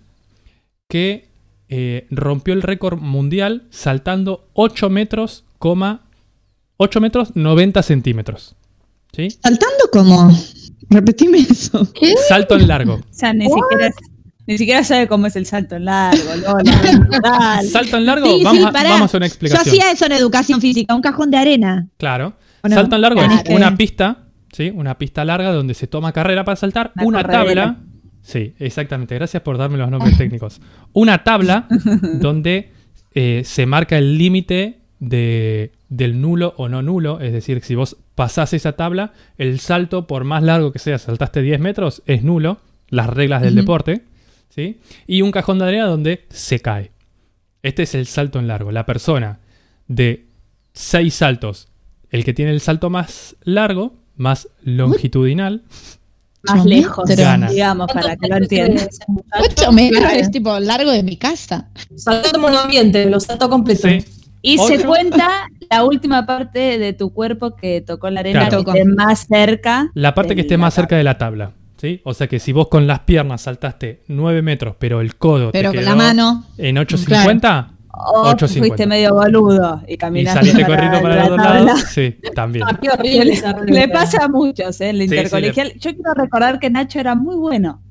[0.90, 1.30] que
[1.70, 5.46] eh, rompió el récord mundial saltando 8 metros,
[6.82, 8.56] 8 metros 90 centímetros.
[9.14, 9.30] ¿Sí?
[9.32, 10.32] Saltando como.
[10.90, 11.88] Repetime eso.
[12.28, 12.94] Salto en largo.
[12.96, 13.92] O sea, ni siquiera,
[14.48, 17.62] ni siquiera sabe cómo es el salto en largo, Lola.
[17.72, 18.90] Salto en largo, Sí, vamos, sí, a, pará.
[18.92, 19.68] vamos a una Yo explicación.
[19.76, 21.88] hacía eso en educación física, un cajón de arena.
[21.98, 22.34] Claro.
[22.68, 24.72] Salto en largo Claro, es una pista, ¿sí?
[24.74, 27.64] Una pista larga donde se toma carrera para saltar, Una una corredera.
[27.66, 27.80] tabla.
[28.22, 29.16] Sí, exactamente.
[29.16, 30.60] Gracias por darme los nombres técnicos.
[30.94, 31.68] Una tabla
[32.20, 32.72] donde
[33.14, 37.20] eh, se marca el límite de, del nulo o no nulo.
[37.20, 41.42] Es decir, si vos pasás esa tabla, el salto, por más largo que sea, saltaste
[41.42, 42.60] 10 metros, es nulo.
[42.90, 44.04] Las reglas del deporte.
[44.50, 44.80] ¿sí?
[45.06, 46.92] Y un cajón de arena donde se cae.
[47.62, 48.72] Este es el salto en largo.
[48.72, 49.40] La persona
[49.88, 50.26] de
[50.74, 51.68] 6 saltos,
[52.10, 55.64] el que tiene el salto más largo, más longitudinal,
[56.44, 57.28] Más lejos, metros.
[57.28, 57.50] Gana.
[57.52, 58.88] digamos, para que lo ¿Cuántos entiendan.
[59.76, 61.70] metros es tipo largo de mi casa.
[61.96, 63.88] Saltando monoambiente, lo saltó completo.
[63.88, 64.04] ¿sí?
[64.42, 68.64] Y se cuenta la última parte de tu cuerpo que tocó la arena Claro.
[68.64, 69.92] que esté más cerca.
[69.94, 71.52] La parte que esté más cerca de la tabla.
[71.78, 72.02] ¿sí?
[72.04, 75.72] O sea que si vos con las piernas saltaste 9 metros, pero el codo Pero
[75.72, 76.46] te con quedó la mano.
[76.58, 78.58] en 8.50 O 8.50.
[78.60, 82.66] fuiste medio boludo y y caminaste saliste para corriendo para el otro lado, sí, también.
[82.68, 84.90] Ah, qué horrible esa Le pasa a muchos, ¿eh?
[84.92, 85.74] El Sí, sí, intercolegial.
[85.76, 87.82] Yo quiero recordar que Nacho era muy bueno.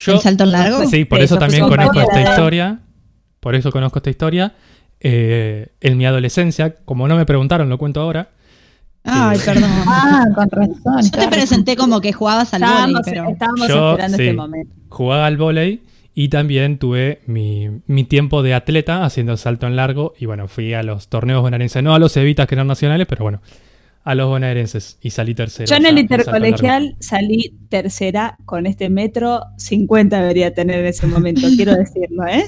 [0.00, 0.86] Yo, el salto largo.
[0.86, 2.80] sí, por Sí, eso también conozco esta historia.
[3.40, 4.54] Por eso conozco esta historia.
[5.00, 8.30] Eh, en mi adolescencia, como no me preguntaron, lo cuento ahora.
[9.04, 9.70] Ay, Eh, perdón.
[9.86, 11.02] Ah, con razón.
[11.02, 13.28] Yo te presenté como que jugabas al Estábamos, pero.
[13.30, 14.22] estábamos Yo, esperando sí.
[14.24, 14.74] este momento.
[14.88, 15.82] Jugaba al vóley
[16.14, 20.14] y también tuve mi, mi tiempo de atleta haciendo salto en largo.
[20.18, 23.22] Y bueno, fui a los torneos bonaerenses, no a los Evitas que eran nacionales, pero
[23.22, 23.40] bueno,
[24.04, 25.68] a los bonaerenses y salí tercero.
[25.68, 31.42] Yo en el intercolegial salí tercera con este metro 50 debería tener en ese momento,
[31.56, 32.44] quiero decirlo, ¿eh?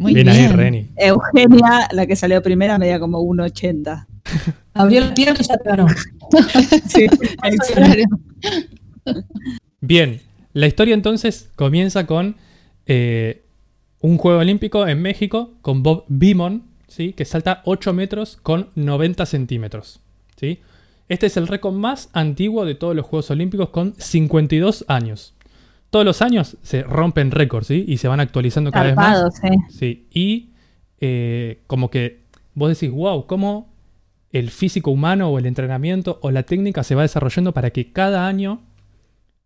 [0.00, 0.28] Muy Bien, bien.
[0.28, 0.88] ahí, Reni.
[0.96, 4.06] Eugenia, la que salió primera, medía como 1,80.
[4.74, 5.86] Abrió la pierna y ya te ganó.
[6.88, 7.06] Sí,
[9.80, 10.20] Bien,
[10.52, 12.36] la historia entonces comienza con
[12.86, 13.44] eh,
[14.00, 17.12] un juego olímpico en México con Bob Beamon, ¿sí?
[17.12, 20.00] que salta 8 metros con 90 centímetros.
[20.36, 20.60] ¿sí?
[21.08, 25.34] Este es el récord más antiguo de todos los Juegos Olímpicos con 52 años.
[25.94, 27.84] Todos los años se rompen récords ¿sí?
[27.86, 29.22] y se van actualizando cada vez más.
[29.44, 29.50] ¿eh?
[29.68, 30.50] Sí, y
[30.98, 33.72] eh, como que vos decís, wow, cómo
[34.32, 38.26] el físico humano o el entrenamiento o la técnica se va desarrollando para que cada
[38.26, 38.62] año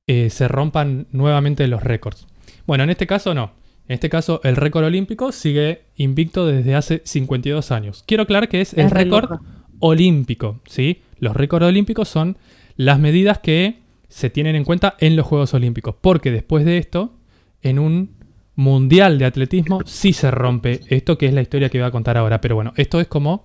[0.07, 2.27] eh, se rompan nuevamente los récords.
[2.67, 3.53] Bueno, en este caso no.
[3.87, 8.05] En este caso el récord olímpico sigue invicto desde hace 52 años.
[8.07, 9.43] Quiero aclarar que es el Es re récord
[9.81, 11.03] olímpico, ¿sí?
[11.19, 12.39] Los récords olímpicos son
[12.77, 17.15] las medidas que se tienen en cuenta en los Juegos Olímpicos, porque después de esto,
[17.63, 18.17] en un
[18.55, 22.17] mundial de atletismo sí se rompe esto que es la historia que voy a contar
[22.17, 23.45] ahora, pero bueno, esto es como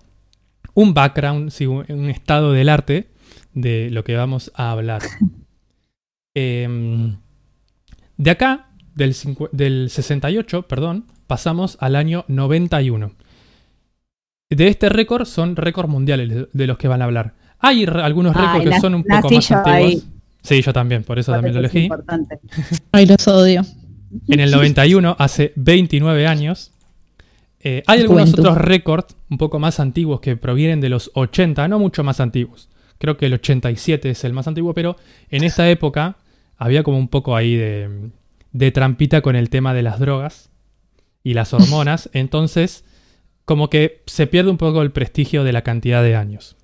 [0.74, 3.10] un background, sí, un un estado del arte
[3.54, 5.02] de lo que vamos a hablar.
[6.36, 7.18] Em,
[8.18, 9.16] de acá, del,
[9.52, 13.12] del 68, perdón, pasamos al año 91.
[14.50, 17.36] De este récord son récords mundiales de los que van a hablar.
[17.60, 20.08] Hay algunos récords que son un poco más antiguos.
[20.44, 21.90] Sí, yo también, por eso también lo elegí.
[22.92, 23.62] Ay, los odio.
[24.28, 26.72] En el 91, hace 29 años,
[27.62, 31.80] eh, hay algunos otros récords un poco más antiguos que provienen de los 80, no
[31.80, 32.70] mucho más antiguos.
[32.98, 34.98] Creo que el 87 es el más antiguo, pero
[35.30, 36.18] en esta época
[36.58, 38.12] había como un poco ahí de,
[38.52, 40.52] de trampita con el tema de las drogas
[41.24, 42.10] y las hormonas.
[42.14, 42.84] Entonces,
[43.46, 46.58] como que se pierde un poco el prestigio de la cantidad de años.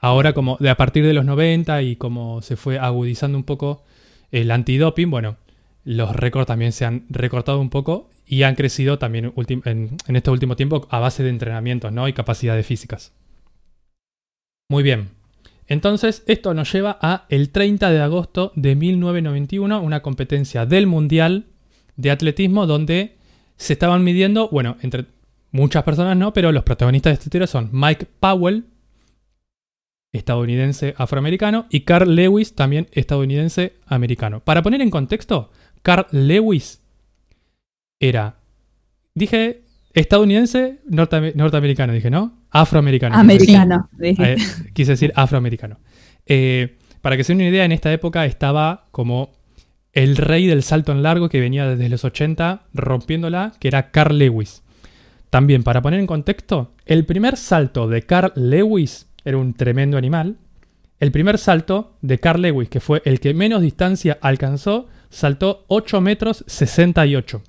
[0.00, 3.84] Ahora, como de a partir de los 90 y como se fue agudizando un poco
[4.30, 5.36] el antidoping, bueno,
[5.84, 9.32] los récords también se han recortado un poco y han crecido también
[9.64, 12.08] en, este último tiempo a base de entrenamientos ¿no?
[12.08, 13.12] y capacidades físicas.
[14.70, 15.10] Muy bien.
[15.66, 21.46] Entonces, esto nos lleva a el 30 de agosto de 1991, una competencia del Mundial
[21.96, 23.16] de Atletismo donde
[23.56, 25.06] se estaban midiendo, bueno, entre
[25.52, 28.64] muchas personas no, pero los protagonistas de este tiro son Mike Powell,
[30.12, 34.40] estadounidense afroamericano, y Carl Lewis, también estadounidense americano.
[34.40, 35.50] Para poner en contexto,
[35.82, 36.80] Carl Lewis
[38.00, 38.36] era,
[39.14, 42.38] dije, estadounidense, norteamericano, dije, ¿no?
[42.50, 43.16] Afroamericano.
[43.16, 43.88] Americano.
[44.00, 44.36] Eh,
[44.72, 45.78] quise decir afroamericano.
[46.26, 49.32] Eh, para que se den una idea, en esta época estaba como
[49.92, 54.18] el rey del salto en largo que venía desde los 80 rompiéndola, que era Carl
[54.18, 54.62] Lewis.
[55.30, 60.36] También, para poner en contexto, el primer salto de Carl Lewis era un tremendo animal.
[60.98, 66.00] El primer salto de Carl Lewis, que fue el que menos distancia alcanzó, saltó 8
[66.00, 67.42] metros 68.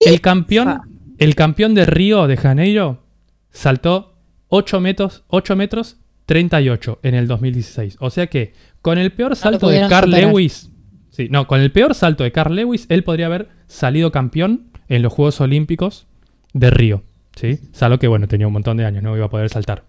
[0.00, 3.04] El campeón, el campeón de Río de Janeiro
[3.50, 4.16] saltó
[4.48, 5.96] 8 metros, 8 metros
[6.26, 7.96] 38 en el 2016.
[8.00, 10.70] O sea que con el peor salto de Carl Lewis,
[11.10, 15.02] sí, no, con el peor salto de Carl Lewis, él podría haber salido campeón en
[15.02, 16.06] los Juegos Olímpicos
[16.52, 17.02] de Río.
[17.36, 17.58] ¿sí?
[17.72, 19.84] Salvo que, bueno, tenía un montón de años, no iba a poder saltar.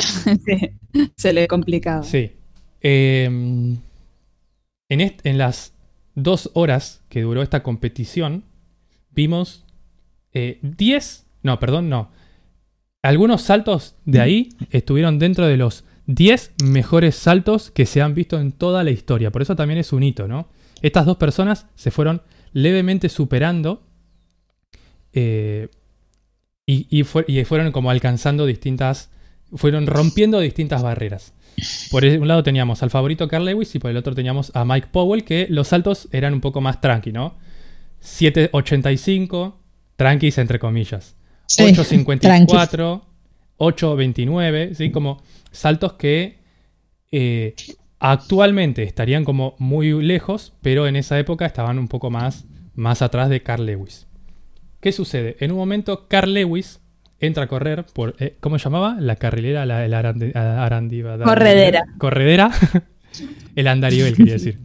[1.16, 2.02] se le complicaba.
[2.02, 2.32] Sí.
[2.80, 3.78] Em,
[4.88, 5.74] en, en las
[6.14, 8.44] dos horas que duró esta competición,
[9.10, 9.64] vimos
[10.32, 12.10] 10, eh, no, perdón, no.
[13.02, 18.38] Algunos saltos de ahí estuvieron dentro de los 10 mejores saltos que se han visto
[18.38, 19.30] en toda la historia.
[19.30, 20.48] Por eso también es un hito, ¿no?
[20.82, 22.22] Estas dos personas se fueron
[22.52, 23.82] levemente superando
[25.12, 25.68] eh,
[26.66, 29.10] y, y, fueron como alcanzando distintas,
[29.54, 31.34] fueron rompiendo distintas barreras.
[31.90, 34.88] Por un lado teníamos al favorito Carl Lewis y por el otro teníamos a Mike
[34.90, 37.36] Powell, que los saltos eran un poco más tranqui, ¿no?
[38.02, 39.54] 7.85,
[39.96, 41.16] tranquis entre comillas.
[41.48, 43.02] 8.54,
[43.58, 44.90] 8.29, ¿sí?
[44.90, 46.38] Como saltos que
[47.12, 47.54] eh,
[47.98, 53.28] actualmente estarían como muy lejos, pero en esa época estaban un poco más, más atrás
[53.28, 54.06] de Carl Lewis.
[54.80, 55.36] ¿Qué sucede?
[55.40, 56.79] En un momento Carl Lewis
[57.20, 58.96] entra a correr por, eh, ¿cómo se llamaba?
[58.98, 59.94] La carrilera, la, el
[61.22, 61.84] Corredera.
[61.98, 62.50] Corredera.
[63.56, 64.58] el andarivel, quería decir.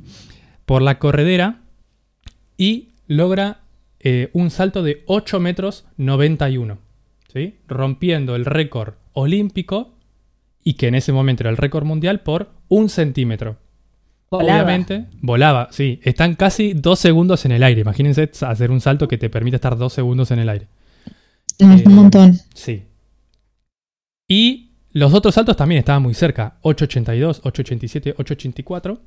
[0.66, 1.62] Por la corredera
[2.58, 3.60] y logra
[4.00, 6.80] eh, un salto de 8 metros 91,
[7.32, 7.56] ¿sí?
[7.68, 9.96] rompiendo el récord olímpico
[10.64, 13.58] y que en ese momento era el récord mundial por un centímetro.
[14.30, 16.00] Obviamente, volaba, sí.
[16.04, 17.82] Están casi dos segundos en el aire.
[17.82, 20.68] Imagínense hacer un salto que te permite estar dos segundos en el aire.
[21.60, 22.40] Un eh, montón.
[22.54, 22.84] Sí.
[24.28, 26.58] Y los otros saltos también estaban muy cerca.
[26.64, 29.00] 8.82, 8.87, 8.84.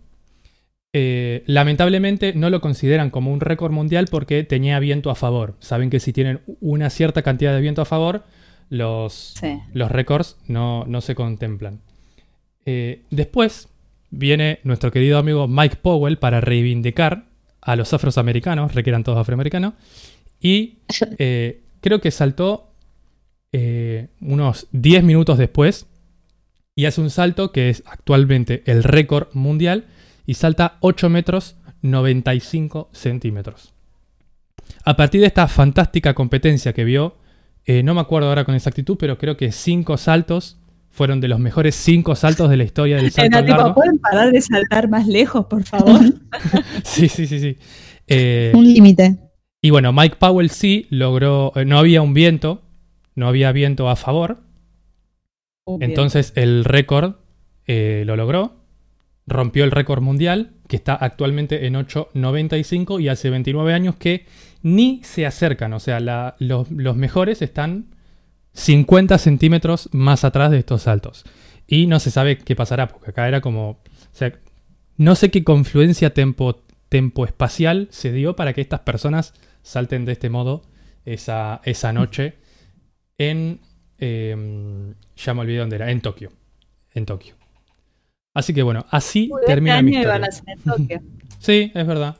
[0.94, 5.56] Eh, lamentablemente no lo consideran como un récord mundial porque tenía viento a favor.
[5.60, 8.24] Saben que si tienen una cierta cantidad de viento a favor,
[8.70, 9.34] los,
[9.72, 11.80] los récords no, se contemplan.
[12.66, 13.68] Eh, después
[14.10, 17.24] viene nuestro querido amigo Mike Powell para reivindicar
[17.60, 19.74] a los afroamericanos, requieran todos afroamericanos,
[20.40, 20.78] y
[21.18, 22.64] eh, creo que saltó
[24.20, 25.86] unos 10 minutos después
[26.78, 29.86] y hace un salto que es actualmente el récord mundial
[30.26, 33.72] y salta 8 metros 95 centímetros.
[34.84, 37.16] A partir de esta fantástica competencia que vio,
[37.64, 40.58] eh, no me acuerdo ahora con exactitud, pero creo que 5 saltos
[40.90, 43.74] fueron de los mejores 5 saltos de la historia del salto largo.
[43.74, 46.00] ¿Pueden parar de saltar más lejos, por favor?
[46.84, 47.56] sí, sí, sí, sí.
[48.10, 49.18] Eh, un límite.
[49.60, 52.62] Y bueno, Mike Powell sí logró, eh, no había un viento,
[53.14, 54.38] no había viento a favor.
[55.80, 57.16] entonces el récord
[57.66, 58.58] lo logró
[59.28, 64.26] rompió el récord mundial, que está actualmente en 8.95 y hace 29 años que
[64.62, 67.94] ni se acercan, o sea, los, mejores están
[68.54, 71.24] 50 centímetros más atrás de estos saltos.
[71.66, 73.70] Y no se sabe qué pasará, porque acá era como.
[73.70, 73.78] O
[74.12, 74.32] sea,
[74.96, 79.34] no sé qué confluencia tempo, tempo espacial se dio para que estas personas
[79.68, 80.62] salten de este modo
[81.04, 82.38] esa, esa noche
[83.18, 83.60] en.
[84.00, 86.30] Em, ya me olvidé dónde era, en Tokio.
[86.94, 87.34] En Tokio.
[88.34, 90.28] Así que bueno, así termina mi historia.
[91.40, 92.16] sí, es verdad.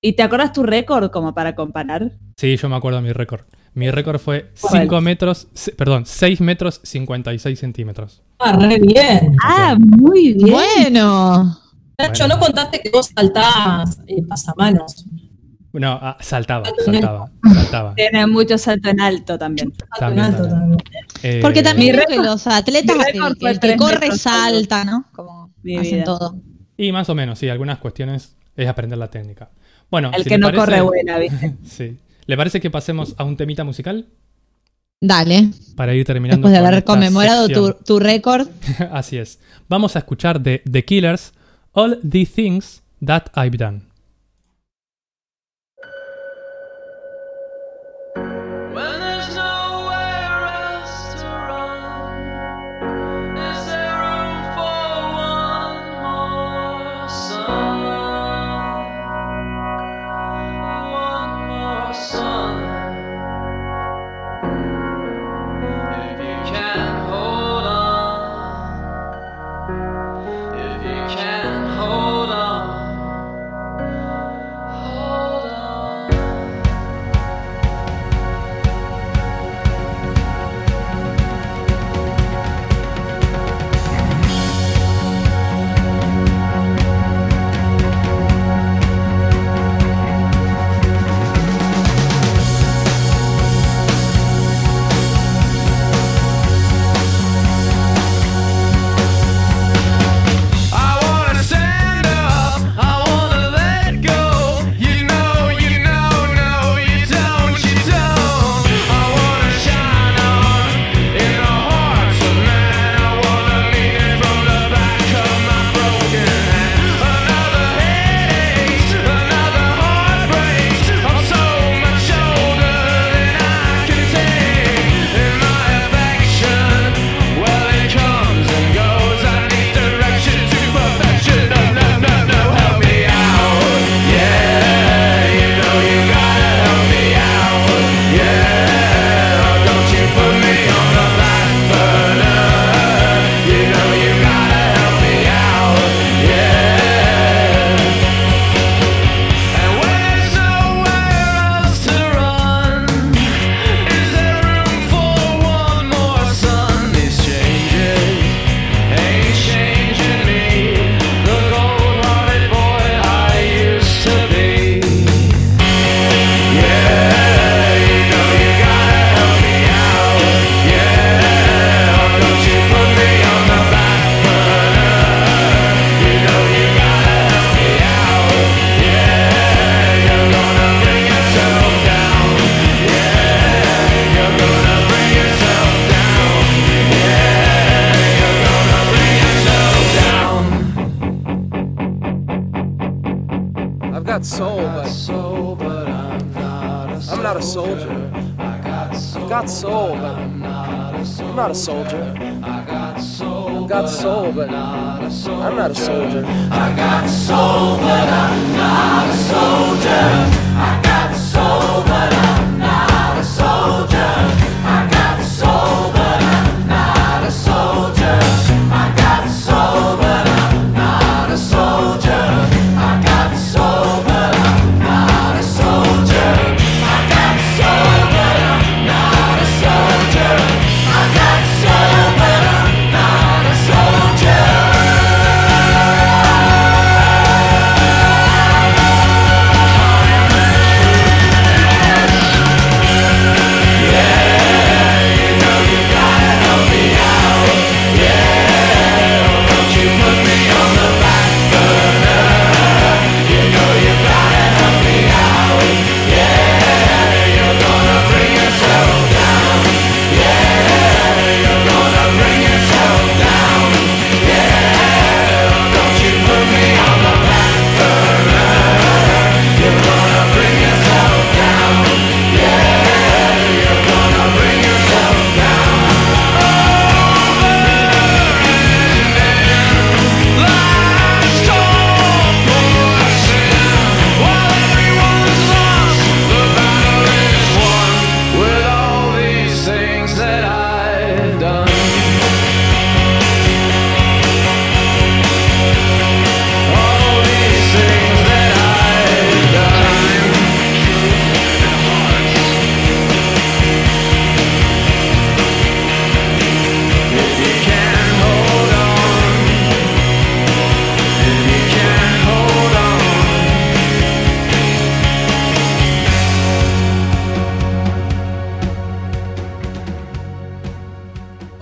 [0.00, 2.12] ¿Y te acuerdas tu récord como para comparar?
[2.36, 3.42] Sí, yo me acuerdo de mi récord.
[3.74, 8.22] Mi récord fue 5 metros, perdón, 6 metros 56 centímetros.
[8.38, 9.36] Ah, re bien.
[9.42, 10.52] Ah, muy bien.
[10.52, 11.58] Bueno.
[11.98, 15.04] Nacho, no contaste que vos saltabas eh, pasamanos.
[15.78, 17.94] No, ah, saltaba, saltaba, saltaba.
[17.94, 19.72] Tiene mucho salto en alto también.
[19.98, 20.78] Salto en alto también.
[21.22, 22.96] Eh, Porque también creo que los atletas,
[23.40, 25.04] el, que corre salta, ¿no?
[25.12, 26.36] Como hacen todo.
[26.76, 29.50] Y más o menos, sí, algunas cuestiones es aprender la técnica.
[29.90, 31.54] Bueno, el que no corre buena, ¿viste?
[31.64, 31.98] sí.
[32.26, 34.06] ¿Le parece que pasemos a un temita musical?
[35.00, 35.50] Dale.
[35.76, 36.48] Para ir terminando.
[36.48, 38.48] Después de haber conmemorado tu, tu récord.
[38.90, 39.38] Así es.
[39.68, 41.32] Vamos a escuchar de The Killers
[41.72, 43.82] All the Things That I've Done.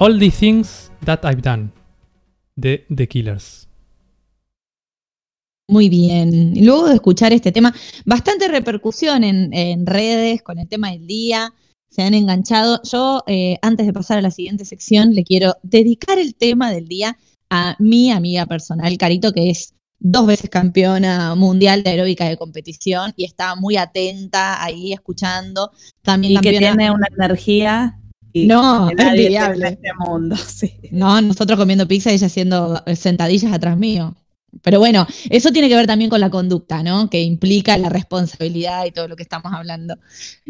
[0.04, 1.70] All the Things That I've Done
[2.56, 3.66] de The Killers.
[5.66, 6.52] Muy bien.
[6.62, 7.74] Luego de escuchar este tema,
[8.04, 11.54] bastante repercusión en, redes con el tema del día.
[11.88, 12.82] Se han enganchado.
[12.84, 16.86] Yo, eh, antes de pasar a la siguiente sección, le quiero dedicar el tema del
[16.86, 17.16] día
[17.48, 23.14] a mi amiga personal, Carito, que es dos veces campeona mundial de aeróbica de competición
[23.16, 25.70] y está muy atenta ahí escuchando.
[26.02, 28.02] También y que tiene una energía
[28.34, 29.68] no, envidiable.
[29.68, 30.36] Este mundo,
[30.90, 34.14] No, nosotros comiendo pizza y ella haciendo sentadillas atrás mío.
[34.62, 37.10] Pero bueno, eso tiene que ver también con la conducta, ¿no?
[37.10, 39.96] Que implica la responsabilidad y todo lo que estamos hablando.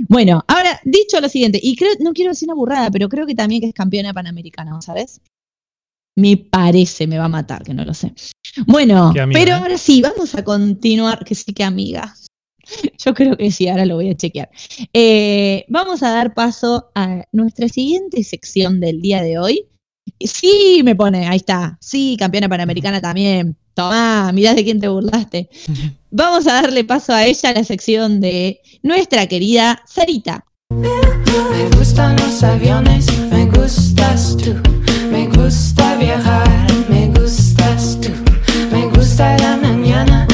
[0.09, 3.35] Bueno, ahora, dicho lo siguiente, y creo, no quiero decir una burrada, pero creo que
[3.35, 5.21] también que es campeona panamericana, ¿sabes?
[6.17, 8.13] Me parece, me va a matar, que no lo sé.
[8.67, 9.55] Bueno, pero ¿eh?
[9.55, 12.15] ahora sí, vamos a continuar, que sí que amiga.
[13.05, 14.51] Yo creo que sí, ahora lo voy a chequear.
[14.93, 19.67] Eh, vamos a dar paso a nuestra siguiente sección del día de hoy.
[20.21, 21.79] Sí, me pone, ahí está.
[21.81, 23.57] Sí, campeona panamericana también.
[23.75, 25.49] Tomá, mirá de quién te burlaste.
[26.11, 30.45] Vamos a darle paso a ella a la sección de nuestra querida Sarita.
[30.71, 34.55] Me gustan los aviones, me gustas tú.
[35.11, 38.11] Me gusta viajar, me gustas tú.
[38.71, 40.27] Me gusta la mañana,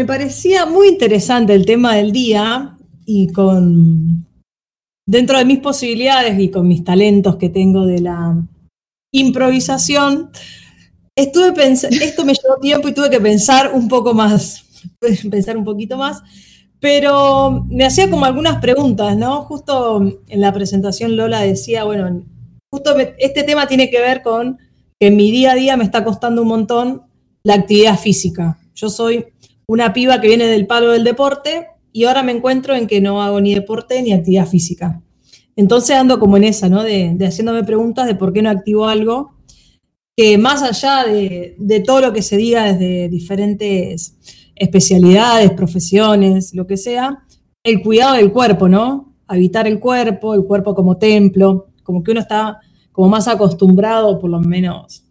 [0.00, 2.74] me parecía muy interesante el tema del día
[3.04, 4.26] y con
[5.06, 8.34] dentro de mis posibilidades y con mis talentos que tengo de la
[9.12, 10.30] improvisación,
[11.14, 14.64] estuve pensando, esto me llevó tiempo y tuve que pensar un poco más,
[15.30, 16.22] pensar un poquito más,
[16.80, 19.42] pero me hacía como algunas preguntas, ¿no?
[19.42, 22.24] Justo en la presentación Lola decía, bueno,
[22.72, 24.56] justo este tema tiene que ver con
[24.98, 27.02] que en mi día a día me está costando un montón
[27.42, 28.58] la actividad física.
[28.74, 29.26] Yo soy
[29.70, 33.22] una piba que viene del palo del deporte y ahora me encuentro en que no
[33.22, 35.00] hago ni deporte ni actividad física.
[35.54, 36.82] Entonces ando como en esa, ¿no?
[36.82, 39.36] De, de haciéndome preguntas de por qué no activo algo
[40.16, 44.16] que más allá de, todo lo que se diga desde diferentes
[44.56, 47.24] especialidades, profesiones, lo que sea,
[47.62, 49.14] el cuidado del cuerpo, ¿no?
[49.28, 52.58] Habitar el cuerpo, el cuerpo como templo, como que uno está
[52.90, 55.04] como más acostumbrado, por lo menos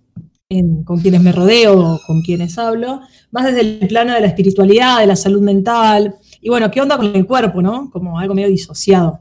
[0.84, 5.00] con quienes me rodeo o con quienes hablo, más desde el plano de la espiritualidad,
[5.00, 7.92] de la salud mental, y bueno, ¿qué onda con el cuerpo, no?
[7.92, 9.20] Como algo medio disociado.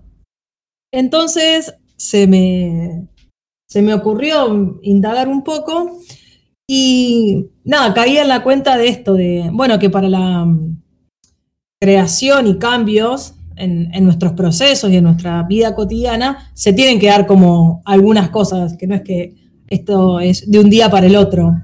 [0.91, 3.09] Entonces se me,
[3.69, 6.01] se me ocurrió indagar un poco
[6.67, 10.83] y nada, caí en la cuenta de esto, de, bueno, que para la mm,
[11.79, 17.27] creación y cambios en, nuestros procesos y en nuestra vida cotidiana, se tienen que dar
[17.27, 21.55] como algunas cosas, que no es que esto es de un día para el otro.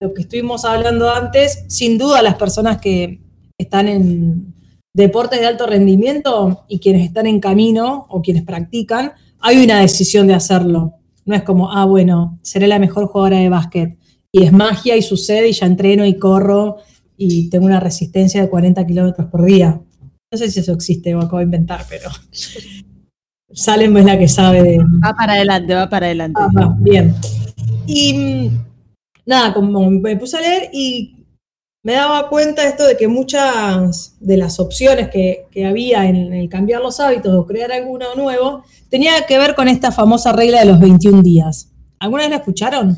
[0.00, 3.20] Lo que estuvimos hablando antes, sin duda las personas que
[3.58, 4.54] están en
[4.94, 10.26] deportes de alto rendimiento y quienes están en camino o quienes practican, hay una decisión
[10.26, 10.94] de hacerlo.
[11.24, 13.98] No es como, ah, bueno, seré la mejor jugadora de básquet.
[14.32, 16.76] Y es magia y sucede y ya entreno y corro
[17.16, 19.80] y tengo una resistencia de 40 kilómetros por día.
[20.30, 22.10] No sé si eso existe o acabo de inventar, pero
[23.52, 24.78] Salem es la que sabe de...
[24.78, 26.40] Va para adelante, va para adelante.
[26.78, 27.14] bien.
[27.86, 28.64] Y mm,
[29.26, 31.16] nada, como me puse a leer y
[31.82, 36.82] me daba cuenta esto de que muchas de las opciones que, había en el cambiar
[36.82, 40.80] los hábitos o crear alguno nuevo tenía que ver con esta famosa regla de los
[40.80, 41.70] 21 días.
[42.00, 42.96] ¿Alguna vez la escucharon?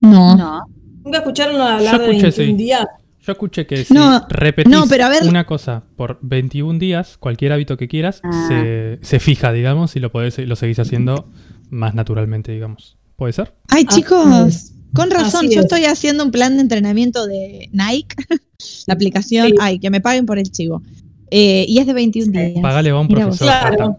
[0.00, 0.34] No.
[0.34, 0.62] no.
[1.04, 2.86] ¿Nunca escucharon hablar de 21 días?
[3.30, 4.74] Yo escuché que si no, repetís
[5.22, 8.96] una cosa por 21 días, cualquier hábito que quieras, ah.
[9.00, 11.30] se, fija, digamos, y lo, podés, lo seguís haciendo
[11.68, 12.98] más naturalmente, digamos.
[13.14, 13.54] ¿Puede ser?
[13.68, 18.16] Ay, chicos, con razón, yo estoy haciendo un plan de entrenamiento de Nike,
[18.88, 20.82] la aplicación, ay, que me paguen por el chivo.
[21.30, 22.60] Eh, y es de 21 días.
[22.60, 23.46] Págale a un profesor.
[23.46, 23.98] Claro.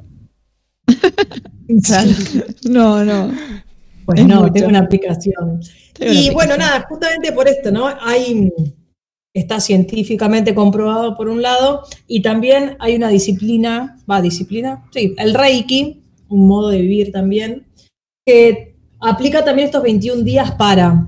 [2.69, 3.31] no, no.
[4.05, 5.61] Pues no, tengo una aplicación.
[6.01, 7.87] y bueno, nada, justamente por esto, ¿no?
[8.01, 8.51] Hay,
[9.33, 15.33] está científicamente comprobado por un lado, y también hay una disciplina, va, disciplina, sí, el
[15.33, 17.65] Reiki, un modo de vivir también,
[18.25, 21.07] que aplica también estos 21 días para.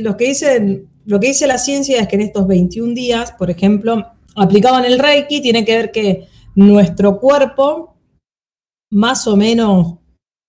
[0.00, 3.50] lo, que dicen, lo que dice la ciencia es que en estos 21 días, por
[3.50, 7.94] ejemplo, aplicaban el Reiki, tiene que ver que nuestro cuerpo
[8.90, 9.96] más o menos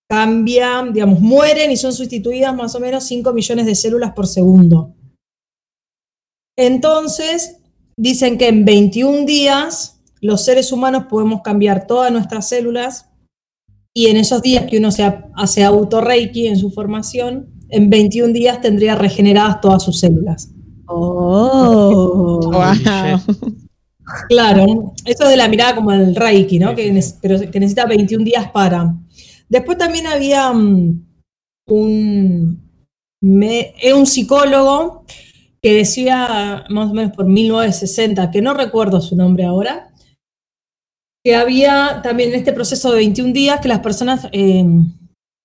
[0.10, 4.94] cambia, digamos, mueren y son sustituidas más o menos 5 millones de células por segundo.
[6.58, 7.58] Entonces,
[7.98, 13.08] dicen que en 21 días los seres humanos podemos cambiar todas nuestras células
[13.94, 15.04] y en esos días que uno se
[15.36, 20.52] hace auto-reiki en su formación, en 21 días tendría regeneradas todas sus células.
[20.86, 22.40] Oh,
[24.28, 26.76] Claro, eso de la mirada como el reiki, ¿no?
[26.76, 28.94] Que, pero que necesita 21 días para.
[29.48, 31.06] Después también había mm,
[31.68, 32.72] un,
[33.22, 35.06] un psicólogo
[35.62, 39.92] que decía, más o menos por 1960, que no recuerdo su nombre ahora,
[41.24, 44.66] que había también en este proceso de 21 días que las personas eh,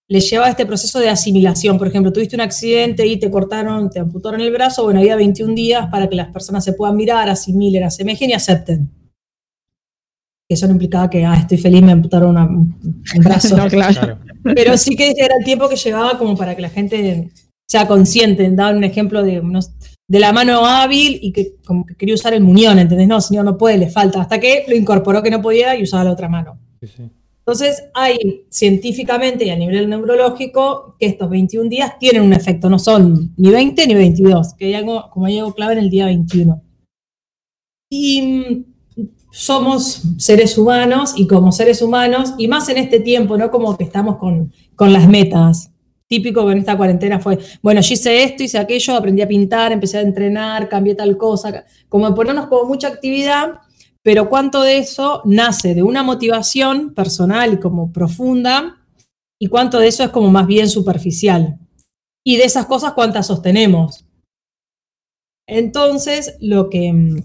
[0.09, 1.77] les llevaba este proceso de asimilación.
[1.77, 5.55] Por ejemplo, tuviste un accidente y te cortaron, te amputaron el brazo, bueno, había 21
[5.55, 8.91] días para que las personas se puedan mirar, asimilen, asemejen y acepten.
[10.49, 12.79] Eso no implicaba que, ah, estoy feliz, me amputaron un
[13.23, 13.57] brazo.
[13.69, 14.19] claro.
[14.45, 17.33] Pero sí que era el tiempo que llevaba como para que la gente
[17.69, 18.49] sea consciente.
[18.51, 19.73] Daba un ejemplo de unos
[20.09, 23.09] de la mano hábil y que como que quería usar el muñón, ¿entendés?
[23.09, 24.21] No, señor, no puede, le falta.
[24.21, 26.59] Hasta que lo incorporó que no podía y usaba la otra mano.
[27.47, 32.79] Entonces, hay científicamente y a nivel neurológico que estos 21 días tienen un efecto, no
[32.79, 36.07] son ni 20 ni 22, que hay algo, como hay algo clave en el día
[36.07, 36.61] 21.
[37.89, 38.65] Y mm,
[39.31, 43.51] somos seres humanos y como seres humanos, y más en este tiempo, ¿no?
[43.51, 45.71] Como que estamos con, con las metas
[46.09, 49.99] típico en esta cuarentena fue, bueno, yo hice esto, hice aquello, aprendí a pintar, empecé
[49.99, 53.61] a entrenar, cambié tal cosa, como ponernos como mucha actividad,
[54.03, 58.79] pero cuánto de eso nace de una motivación personal y como profunda,
[59.39, 61.59] y cuánto de eso es como más bien superficial.
[62.25, 64.05] Y de esas cosas, cuántas sostenemos.
[65.47, 67.23] Entonces, lo que mm,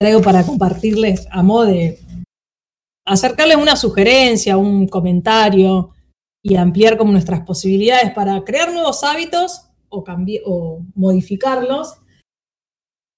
[0.00, 1.98] traigo para compartirles a modo de
[3.06, 5.90] acercarles una sugerencia, un comentario,
[6.42, 10.04] y ampliar como nuestras posibilidades para crear nuevos hábitos o,
[10.46, 12.00] o modificarlos,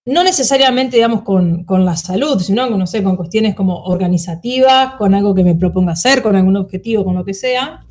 [0.04, 5.34] no necesariamente, digamos, con, la salud, sino, no sé, con cuestiones como organizativas, con algo
[5.34, 7.86] que me proponga hacer, con algún objetivo, con lo que sea,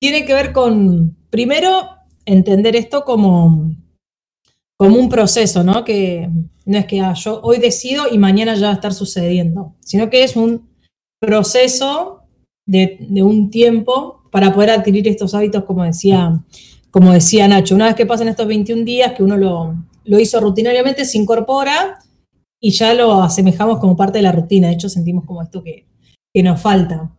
[0.00, 1.88] tiene que ver con, primero,
[2.26, 3.74] entender esto como,
[4.76, 5.82] como un proceso, ¿no?
[5.82, 6.28] Que
[6.66, 10.10] no es que ah, yo hoy decido y mañana ya va a estar sucediendo, sino
[10.10, 10.68] que es un
[11.18, 12.22] proceso
[12.66, 16.40] de un tiempo para poder adquirir estos hábitos, como decía,
[16.92, 17.74] como decía Nacho.
[17.74, 19.74] Una vez que pasan estos 21 días, que uno lo,
[20.04, 21.98] lo hizo rutinariamente, se incorpora
[22.60, 24.68] y ya lo asemejamos como parte de la rutina.
[24.68, 25.88] De hecho, sentimos como esto que,
[26.32, 27.10] que nos falta.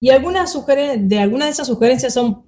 [0.00, 2.46] Y algunas de algunas de esas sugerencias son,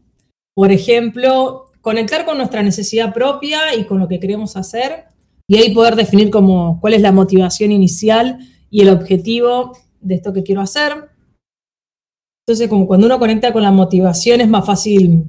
[0.55, 5.05] por ejemplo, conectar con nuestra necesidad propia y con lo que queremos hacer,
[5.47, 8.39] y ahí poder definir como cuál es la motivación inicial
[8.71, 11.11] y el objetivo de esto que quiero hacer.
[12.47, 15.25] Entonces, como cuando uno conecta con la motivación es más fácil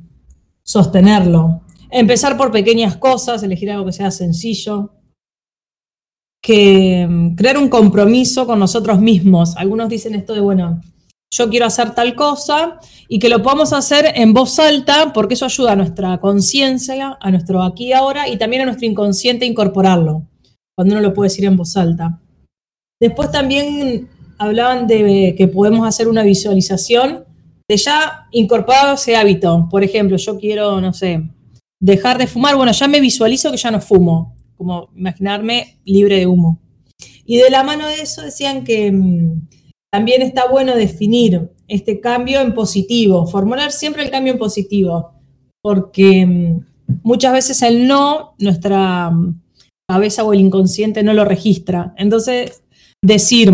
[0.63, 1.61] sostenerlo.
[1.89, 4.91] Empezar por pequeñas cosas, elegir algo que sea sencillo.
[6.39, 9.57] Que mm, crear un compromiso con nosotros mismos.
[9.57, 10.80] Algunos dicen esto de, bueno,
[11.32, 15.45] yo quiero hacer tal cosa y que lo podamos hacer en voz alta porque eso
[15.45, 20.27] ayuda a nuestra conciencia, a nuestro aquí y ahora y también a nuestro inconsciente incorporarlo,
[20.76, 22.22] cuando uno lo puede decir en voz alta.
[22.99, 24.07] Después también
[24.38, 27.26] hablaban de que podemos hacer una visualización
[27.68, 29.68] de ya incorporar ese hábito.
[29.69, 31.30] Por ejemplo, yo quiero, no sé,
[31.80, 36.27] dejar de fumar, bueno, ya me visualizo que ya no fumo, como imaginarme libre de
[36.27, 36.59] humo.
[37.26, 39.47] Y de la mano de eso decían que mm,
[39.91, 45.11] también está bueno definir este cambio en positivo, formular siempre el cambio en positivo,
[45.61, 46.65] porque mm,
[47.03, 49.41] muchas veces el no, nuestra mm,
[49.89, 51.93] cabeza o el inconsciente no lo registra.
[51.97, 52.64] Entonces,
[53.01, 53.53] decir,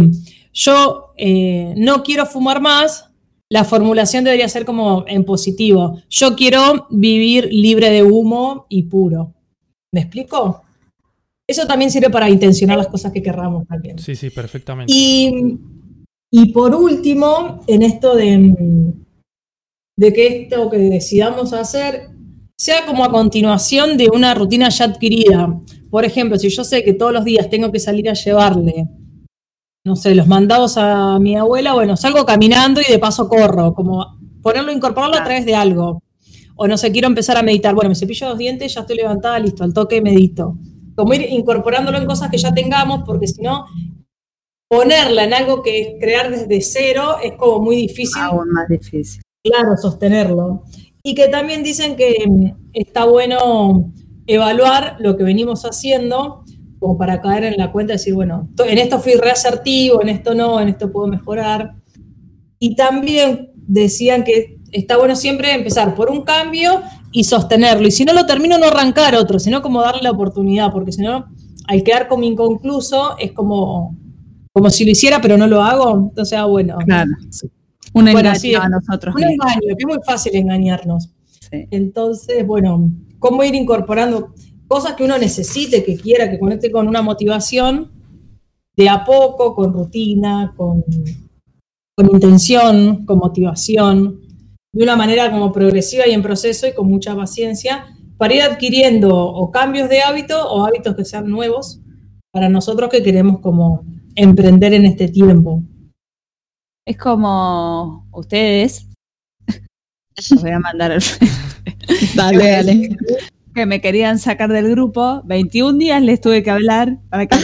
[0.54, 3.10] yo eh, no quiero fumar más,
[3.50, 6.00] la formulación debería ser como en positivo.
[6.10, 9.34] Yo quiero vivir libre de humo y puro.
[9.92, 10.64] ¿Me explico?
[11.48, 14.00] Eso también sirve para intencionar las cosas que querramos también.
[14.00, 14.92] Sí, sí, perfectamente.
[14.92, 18.56] Y, por último, en esto de,
[19.98, 22.10] de que esto que decidamos hacer
[22.58, 25.60] sea como a continuación de una rutina ya adquirida.
[25.92, 28.88] Por ejemplo, si yo sé que todos los días tengo que salir a llevarle
[29.86, 34.18] no sé, los mandados a mi abuela, bueno, salgo caminando y de paso corro, como
[34.42, 36.02] ponerlo, incorporarlo a través de algo.
[36.56, 39.40] O no sé, quiero empezar a meditar, bueno, me cepillo los dientes, ya estoy levantada,
[39.40, 40.58] listo, al toque medito.
[40.96, 43.66] Como ir incorporándolo en cosas que ya tengamos, porque si no,
[44.70, 48.22] ponerla en algo que es crear desde cero es como muy difícil.
[48.22, 49.22] Aún más difícil.
[49.44, 50.64] Claro, sostenerlo.
[51.04, 53.92] Y que también dicen que mm, está bueno
[54.28, 56.43] evaluar lo que venimos haciendo
[56.84, 60.36] como para caer en la cuenta y decir, bueno, en esto fui reasertivo, en esto
[60.36, 61.76] no, en esto puedo mejorar.
[62.60, 66.82] Y también decían que está bueno siempre empezar por un cambio
[67.14, 67.88] y sostenerlo.
[67.88, 71.02] Y si no lo termino, no arrancar otro, sino como darle la oportunidad, porque si
[71.02, 71.26] no,
[71.68, 73.96] al quedar como inconcluso, es como
[74.52, 76.10] como si lo hiciera pero no lo hago.
[76.10, 76.78] Entonces, ah, bueno.
[76.86, 77.12] Claro.
[77.94, 79.16] Un engaño a nosotros.
[79.16, 81.14] Un engaño, que es muy fácil engañarnos.
[81.50, 84.34] Entonces, bueno, cómo ir incorporando
[84.74, 87.92] cosas que uno necesite, que quiera, que conecte con una motivación,
[88.76, 90.84] de a poco, con rutina, con,
[91.96, 94.20] con intención, con motivación,
[94.74, 97.86] de una manera como progresiva y en proceso y con mucha paciencia,
[98.18, 101.80] para ir adquiriendo o cambios de hábito o hábitos que sean nuevos
[102.32, 103.86] para nosotros que queremos como
[104.16, 105.62] emprender en este tiempo.
[106.84, 108.88] Es como ustedes.
[110.32, 111.02] Los voy a mandar al
[112.16, 112.98] Dale, dale.
[113.54, 115.22] Que me querían sacar del grupo.
[115.26, 117.38] 21 días les tuve que hablar para que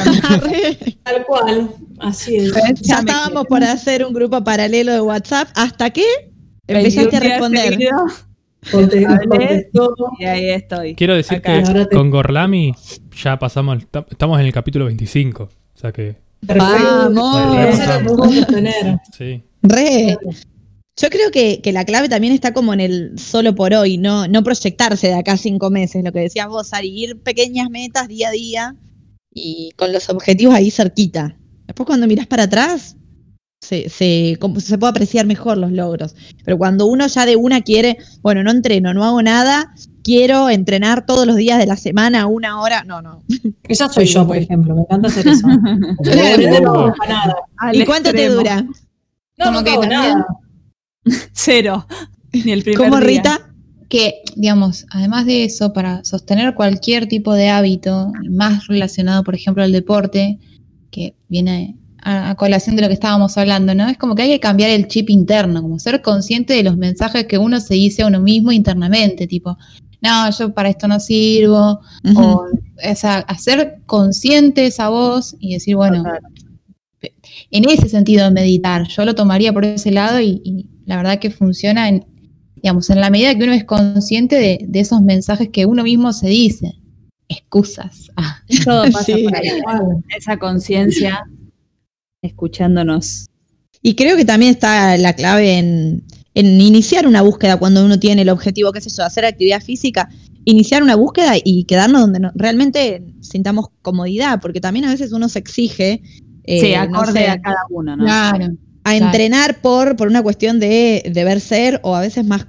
[1.04, 2.54] Tal cual, así es.
[2.82, 5.50] Ya estábamos por hacer un grupo paralelo de WhatsApp.
[5.56, 6.06] ¿Hasta qué?
[6.68, 7.80] Empezaste a responder.
[10.20, 10.96] y ahí estoy.
[10.96, 12.74] Quiero decir que con Gorlami
[13.24, 15.44] ya pasamos, estamos en el capítulo 25.
[15.44, 16.16] O sea que.
[16.42, 17.78] Vamos.
[19.18, 19.44] Sí.
[19.62, 20.18] Re.
[21.02, 24.44] Yo creo que, la clave también está como en el solo por hoy, no, no
[24.44, 28.32] proyectarse de acá cinco meses, lo que decías vos, Ari, ir pequeñas metas día a
[28.32, 28.76] día
[29.34, 31.38] y con los objetivos ahí cerquita.
[31.68, 32.98] Después cuando miras para atrás,
[33.62, 36.16] se, se, se puede apreciar mejor los logros.
[36.44, 39.74] Pero cuando uno ya de una quiere, bueno, no entreno, no hago nada,
[40.04, 43.24] quiero entrenar todos los días de la semana, una hora, no, no.
[43.64, 45.48] Esa soy yo, por ejemplo, me encanta hacer eso.
[47.72, 48.66] ¿Y cuánto te dura?
[49.38, 50.28] No, no, no nada.
[51.34, 51.86] Cero.
[52.32, 53.54] Ni el primer ¿Cómo, Rita?
[53.90, 59.64] Que, digamos, además de eso, para sostener cualquier tipo de hábito, más relacionado, por ejemplo,
[59.64, 60.38] al deporte,
[60.92, 63.88] que viene a, colación de lo que estábamos hablando, ¿no?
[63.90, 67.26] Es como que hay que cambiar el chip interno, como ser consciente de los mensajes
[67.26, 69.58] que uno se dice a uno mismo internamente, tipo,
[70.02, 71.82] no, yo para esto no sirvo,
[72.16, 72.46] o,
[73.28, 76.04] hacer consciente esa voz y decir, bueno,
[77.52, 81.88] en ese sentido meditar, yo lo tomaría por ese lado y, la verdad que funciona
[81.88, 82.04] en,
[82.56, 84.36] digamos, en la medida que uno es consciente
[84.68, 86.76] de, esos mensajes que uno mismo se dice.
[87.30, 88.10] Excusas.
[88.18, 89.50] Ah, todo pasa por ahí.
[90.18, 91.24] Esa conciencia
[92.24, 93.28] escuchándonos.
[93.84, 96.04] Y creo que también está la clave en,
[96.34, 100.10] iniciar una búsqueda cuando uno tiene el objetivo, qué es eso, hacer actividad física,
[100.44, 105.38] iniciar una búsqueda y quedarnos donde realmente sintamos comodidad, porque también a veces uno se
[105.38, 106.02] exige.
[106.46, 108.04] Eh, sí, acorde a cada uno, ¿no?
[108.04, 108.48] Claro.
[108.90, 112.46] A entrenar por, por una cuestión de deber ser o a veces más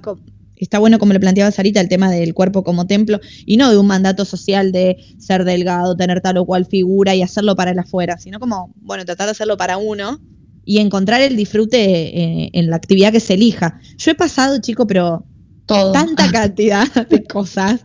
[0.55, 3.77] está bueno como le planteaba Sarita el tema del cuerpo como templo y no de
[3.77, 7.79] un mandato social de ser delgado, tener tal o cual figura y hacerlo para el
[7.79, 10.21] afuera, sino como, bueno, tratar de hacerlo para uno
[10.63, 13.79] y encontrar el disfrute eh, en la actividad que se elija.
[13.97, 15.25] Yo he pasado, chico, pero
[15.65, 17.83] tanta cantidad de cosas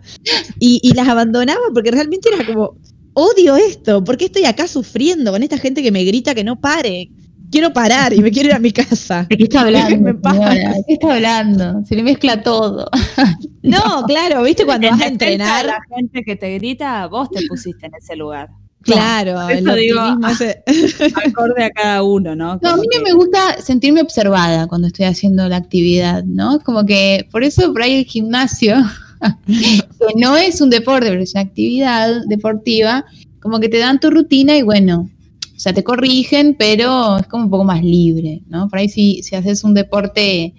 [0.60, 2.76] y, y las abandonaba porque realmente era como,
[3.14, 6.60] odio esto, ¿por qué estoy acá sufriendo con esta gente que me grita que no
[6.60, 7.10] pare?
[7.50, 9.26] Quiero parar y me quiero ir a mi casa.
[9.28, 10.12] ¿De qué está hablando?
[10.12, 11.84] ¿De qué está hablando?
[11.84, 12.88] Se le mezcla todo.
[13.66, 15.66] No, claro, ¿viste cuando vas a entrenar?
[15.66, 18.48] La gente que te grita, vos te pusiste en ese lugar.
[18.82, 22.60] Claro, eso digo, acorde a cada uno, ¿no?
[22.62, 26.60] no, a mí no me gusta sentirme observada cuando estoy haciendo la actividad, ¿no?
[26.60, 28.76] Como que por eso por ahí el gimnasio,
[29.46, 33.04] que no es un deporte, pero es una actividad deportiva,
[33.40, 35.10] como que te dan tu rutina y bueno,
[35.56, 38.68] o sea, te corrigen, pero es como un poco más libre, ¿no?
[38.68, 40.54] Por ahí si, si haces un deporte,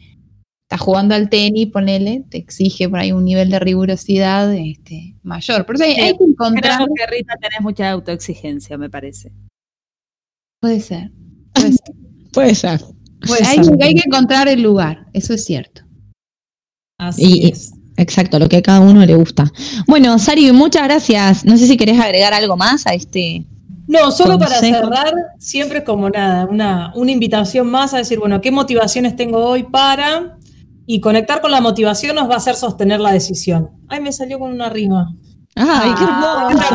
[0.63, 5.67] estás jugando al tenis, ponele, te exige por ahí un nivel de rigurosidad este, mayor.
[5.67, 6.77] Por eso hay, que encontrar...
[6.77, 9.31] Creo que Rita tenés mucha autoexigencia, me parece.
[10.59, 11.11] Puede ser.
[12.33, 12.81] Puede ser.
[13.45, 15.83] hay, hay, que encontrar el lugar, eso es cierto.
[16.97, 17.71] Así es.
[17.97, 19.51] Exacto, lo que a cada uno le gusta.
[19.87, 21.45] Bueno, Sari, muchas gracias.
[21.45, 23.45] No sé si querés agregar algo más a este
[23.87, 28.41] no, solo para cerrar, siempre es como nada, una, una invitación más a decir, bueno,
[28.41, 30.37] ¿qué motivaciones tengo hoy para?
[30.85, 33.71] Y conectar con la motivación nos va a hacer sostener la decisión.
[33.87, 35.13] Ay, me salió con una rima.
[35.55, 36.65] Ay, qué hermoso.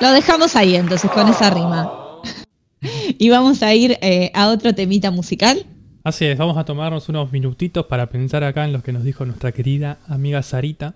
[0.00, 1.90] Lo dejamos ahí entonces con esa rima.
[3.18, 5.64] Y vamos a ir eh, a otro temita musical.
[6.04, 9.24] Así es, vamos a tomarnos unos minutitos para pensar acá en lo que nos dijo
[9.24, 10.94] nuestra querida amiga Sarita.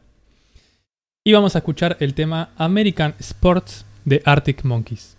[1.24, 5.16] Y vamos a escuchar el tema American Sports de Arctic Monkeys.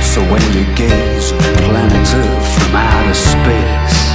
[0.00, 4.14] So when you gaze on planet Earth from outer space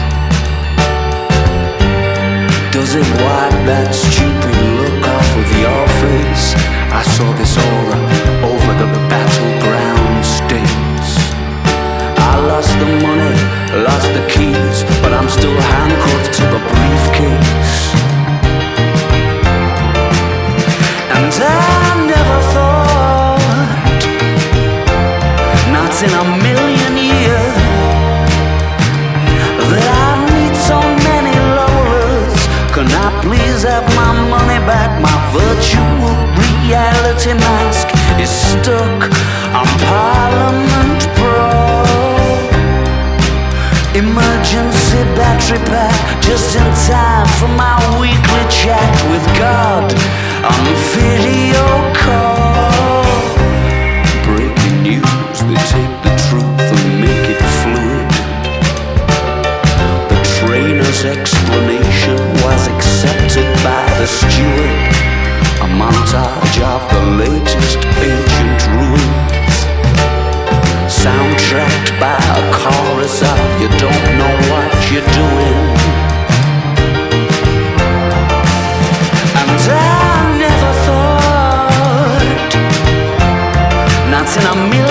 [2.72, 6.56] Does it wipe that stupid look off of your face?
[6.92, 8.00] I saw this aura
[8.48, 10.89] over the battleground states I
[12.48, 13.34] lost the money,
[13.84, 17.78] lost the keys, but I'm still handcuffed to the briefcase.
[21.16, 23.42] And I never thought,
[25.76, 27.60] not in a million years,
[29.70, 30.80] that I'd need so
[31.10, 32.40] many lovers.
[32.74, 34.92] Can I please have my money back?
[35.02, 37.88] My virtual reality mask
[38.20, 39.12] is stuck.
[39.52, 40.29] I'm part
[45.00, 49.88] the battery pack just in time for my weekly chat with God
[50.44, 50.62] on
[50.92, 51.64] video
[51.96, 53.08] call.
[54.28, 58.10] Breaking news, they take the truth and make it fluid.
[60.12, 64.80] The trainer's explanation was accepted by the steward.
[65.64, 69.49] A montage of the latest ancient ruin
[71.04, 75.60] soundtracked by a chorus of you don't know what you're doing.
[79.40, 82.24] And I never thought,
[84.12, 84.89] not in a million.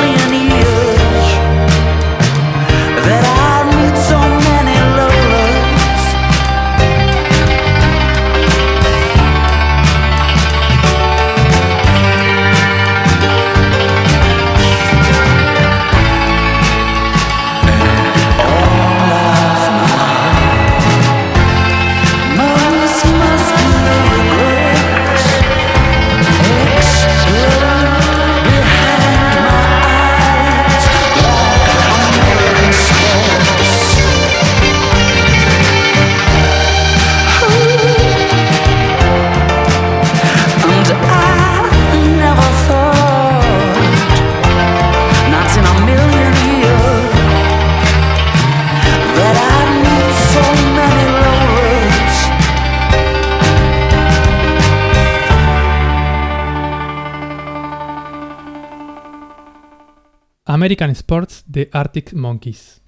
[60.69, 62.82] American Sports de Arctic Monkeys.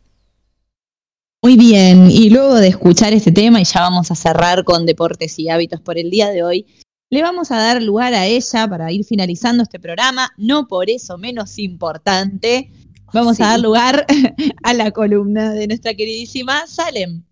[1.42, 5.38] Muy bien, y luego de escuchar este tema, y ya vamos a cerrar con deportes
[5.38, 6.66] y hábitos por el día de hoy,
[7.08, 11.16] le vamos a dar lugar a ella para ir finalizando este programa, no por eso
[11.16, 12.70] menos importante.
[13.14, 14.04] Vamos a dar lugar
[14.62, 17.24] a la columna de nuestra queridísima Salem.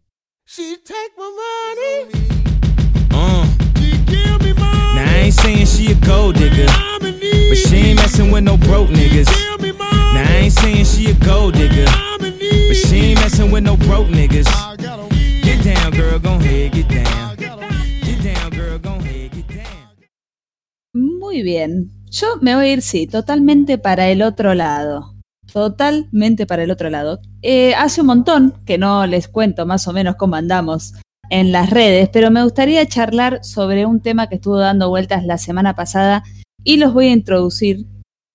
[20.92, 21.90] Muy bien.
[22.10, 25.14] Yo me voy a ir, sí, totalmente para el otro lado.
[25.50, 27.20] Totalmente para el otro lado.
[27.40, 30.92] Eh, hace un montón que no les cuento más o menos cómo andamos
[31.30, 35.38] en las redes, pero me gustaría charlar sobre un tema que estuvo dando vueltas la
[35.38, 36.24] semana pasada
[36.62, 37.86] y los voy a introducir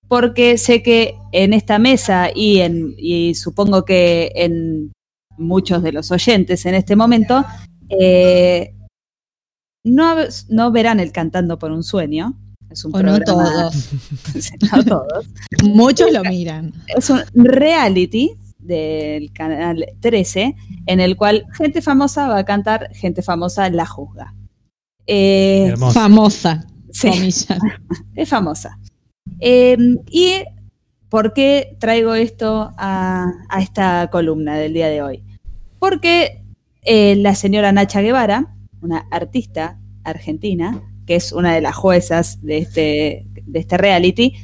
[0.08, 4.92] porque sé que en esta mesa y, en, y supongo que en
[5.36, 7.44] muchos de los oyentes en este momento,
[7.88, 8.74] eh,
[9.84, 10.16] no,
[10.48, 12.38] no verán el Cantando por un Sueño.
[12.70, 13.90] Es un no todos.
[14.72, 15.26] no todos.
[15.62, 16.72] Muchos lo miran.
[16.96, 20.56] Es un reality del canal 13
[20.86, 24.34] en el cual gente famosa va a cantar, gente famosa la juzga.
[25.06, 26.66] Eh, famosa.
[26.90, 27.08] Sí,
[28.14, 28.78] es famosa.
[29.40, 30.44] Em, ¿Y
[31.08, 35.24] por qué traigo esto a, esta columna del día de hoy?
[35.78, 36.42] Porque
[36.82, 42.58] eh, la señora Nacha Guevara, una artista argentina, que es una de las juezas de
[42.58, 44.34] este, de este reality,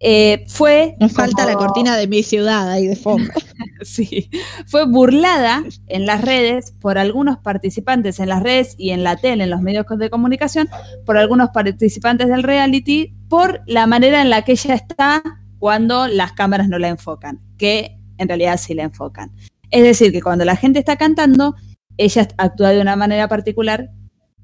[0.00, 0.94] eh, fue.
[1.00, 3.30] Nos falta la cortina de mi ciudad ahí de fondo.
[3.82, 4.30] sí.
[4.66, 9.44] Fue burlada en las redes por algunos participantes en las redes y en la tele,
[9.44, 10.68] en los medios de comunicación,
[11.04, 15.22] por algunos participantes del reality, por la manera en la que ella está
[15.58, 19.32] cuando las cámaras no la enfocan, que en realidad sí la enfocan.
[19.70, 21.56] Es decir, que cuando la gente está cantando,
[21.96, 23.90] ella actúa de una manera particular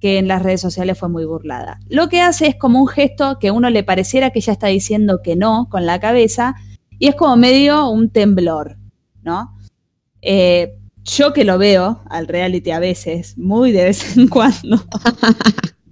[0.04, 1.80] que en las redes sociales fue muy burlada.
[1.88, 4.66] Lo que hace es como un gesto que a uno le pareciera que ella está
[4.66, 6.56] diciendo que no con la cabeza
[6.98, 8.76] y es como medio un temblor,
[9.22, 9.56] ¿no?
[10.20, 10.74] Eh,
[11.04, 14.84] yo que lo veo al reality a veces, muy de vez en cuando,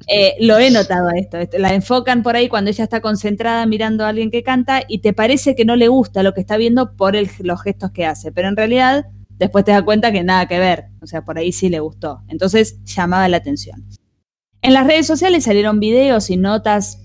[0.09, 1.39] eh, lo he notado esto.
[1.59, 5.15] La enfocan por ahí cuando ella está concentrada mirando a alguien que canta y te
[5.15, 8.49] parece que no le gusta lo que está viendo por los gestos que hace, pero
[8.49, 9.07] en realidad
[9.39, 12.21] después te das cuenta que nada que ver, o sea, por ahí sí le gustó.
[12.29, 13.87] Entonces llamaba la atención.
[14.63, 17.03] En las redes sociales salieron videos y notas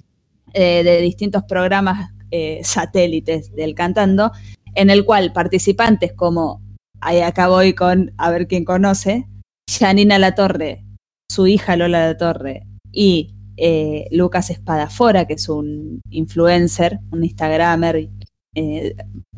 [0.54, 4.32] eh, de distintos programas eh, satélites del cantando,
[4.76, 6.62] en el cual participantes como,
[7.02, 9.28] ahí acá voy con, a ver quién conoce,
[9.68, 10.86] Janina Latorre,
[11.32, 18.10] su hija Lola Latorre y eh, Lucas Espadafora, que es un influencer, un Instagramer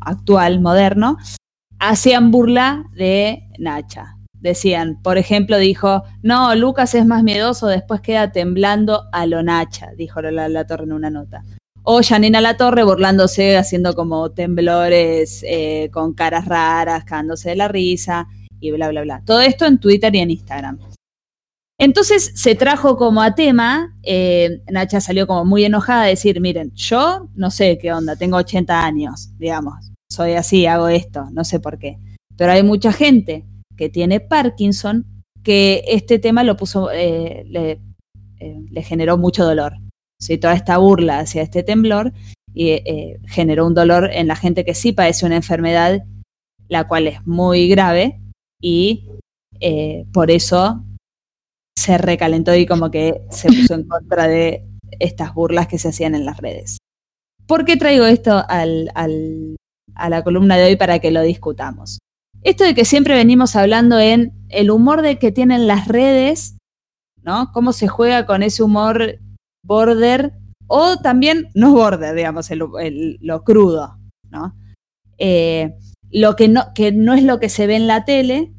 [0.00, 1.18] actual, moderno,
[1.78, 8.32] hacían burla de Nacha decían, por ejemplo, dijo, no, Lucas es más miedoso, después queda
[8.32, 11.44] temblando a lo Nacha, dijo la, Torre en una nota.
[11.82, 17.68] O Janina La Torre burlándose, haciendo como temblores eh, con caras raras, cagándose de la
[17.68, 18.28] risa
[18.60, 19.22] y bla, bla, bla.
[19.24, 20.78] Todo esto en Twitter y en Instagram.
[21.78, 26.72] Entonces se trajo como a tema, eh, Nacha salió como muy enojada a decir, miren,
[26.74, 31.58] yo no sé qué onda, tengo 80 años, digamos, soy así, hago esto, no sé
[31.58, 31.96] por qué.
[32.36, 33.46] Pero hay mucha gente
[33.80, 35.06] que tiene Parkinson
[35.42, 37.80] que este tema lo puso, eh, le,
[38.38, 39.72] eh, le, generó mucho dolor.
[40.20, 40.36] ¿sí?
[40.36, 42.12] Toda esta burla hacia este temblor
[42.52, 42.82] y,
[43.26, 46.04] generó un dolor en la gente que sí padece una enfermedad,
[46.68, 48.20] la cual es muy grave
[48.60, 49.08] y
[50.12, 50.84] por eso
[51.74, 54.66] se recalentó y como que se puso en contra de
[54.98, 56.76] estas burlas que se hacían en las redes.
[57.46, 61.98] ¿Por qué traigo esto al, a la columna de hoy para que lo discutamos?
[62.42, 66.56] Esto de que siempre venimos hablando en el humor de que tienen las redes,
[67.22, 67.50] ¿no?
[67.52, 69.18] Cómo se juega con ese humor
[69.62, 70.32] border
[70.66, 73.98] o también no border, digamos, lo crudo,
[74.30, 74.54] ¿no?
[75.18, 75.74] Eh,
[76.10, 76.64] lo que no,
[76.94, 78.52] no es lo que se ve en la tele,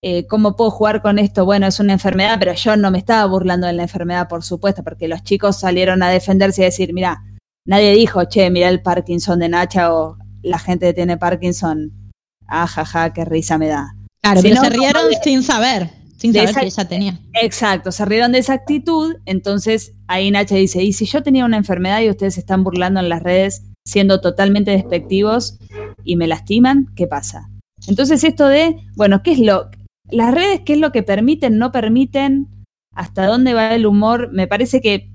[0.00, 1.44] eh, ¿cómo puedo jugar con esto?
[1.44, 4.84] Bueno, es una enfermedad, pero yo no me estaba burlando de la enfermedad, por supuesto,
[4.84, 7.24] porque los chicos salieron a defenderse y decir, mira,
[7.66, 12.07] nadie dijo, che, mira el Parkinson de Nacha o la gente que tiene Parkinson,
[12.48, 13.94] ah, jaja, qué risa me da.
[14.22, 17.20] Claro, pero se rieron sin saber, sin saber que ella tenía.
[17.34, 21.56] Exacto, se rieron de esa actitud, entonces ahí Nacha dice, y si yo tenía una
[21.56, 25.58] enfermedad y ustedes se están burlando en las redes siendo totalmente despectivos
[26.04, 27.50] y me lastiman, ¿qué pasa?
[27.86, 29.70] Entonces esto de, bueno, ¿qué es lo,
[30.10, 32.48] las redes, ¿qué es lo que permiten, no permiten?
[32.94, 34.30] ¿Hasta dónde va el humor?
[34.32, 35.10] Me parece que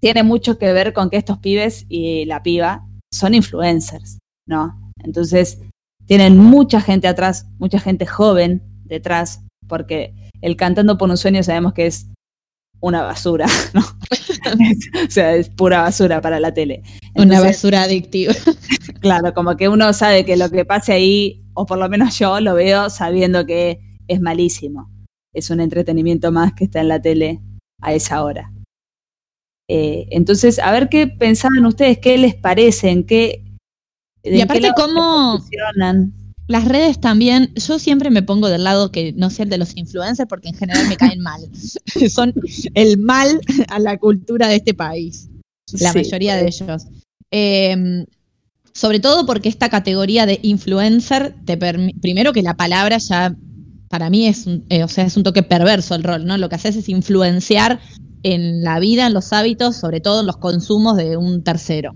[0.00, 4.92] tiene mucho que ver con que estos pibes y la piba son influencers, ¿no?
[5.02, 5.58] Entonces,
[6.08, 11.74] tienen mucha gente atrás, mucha gente joven detrás, porque el cantando por un sueño sabemos
[11.74, 12.08] que es
[12.80, 13.82] una basura, ¿no?
[15.06, 16.82] o sea, es pura basura para la tele.
[17.14, 18.32] una basura adictiva.
[19.00, 22.40] claro, como que uno sabe que lo que pase ahí, o por lo menos yo
[22.40, 23.78] lo veo sabiendo que
[24.08, 24.90] es malísimo.
[25.34, 27.42] Es un entretenimiento más que está en la tele
[27.82, 28.50] a esa hora.
[29.68, 33.44] Eh, entonces, a ver qué pensaban ustedes, qué les parecen, qué...
[34.30, 35.42] Y aparte, cómo
[36.48, 39.76] las redes también, yo siempre me pongo del lado que no sea el de los
[39.76, 41.42] influencers porque en general me caen mal.
[42.10, 42.32] Son
[42.74, 45.28] el mal a la cultura de este país,
[45.78, 46.86] la mayoría de ellos.
[47.30, 48.06] Em,
[48.72, 53.36] sobre todo porque esta categoría de influencer, te primero que la palabra ya
[53.90, 56.38] para mí es un, eh, o sea, es un toque perverso el rol, ¿no?
[56.38, 57.78] Lo que haces es influenciar
[58.22, 61.94] en la vida, en los hábitos, sobre todo en los consumos de un tercero.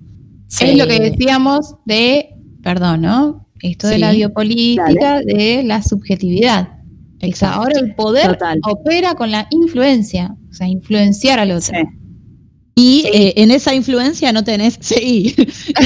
[0.61, 3.49] Es lo que decíamos de, perdón, ¿no?
[3.61, 6.69] Esto de la biopolítica, de la subjetividad.
[7.43, 11.79] Ahora el poder opera con la influencia, o sea, influenciar al otro.
[12.75, 15.35] Y eh, en esa influencia no tenés sí,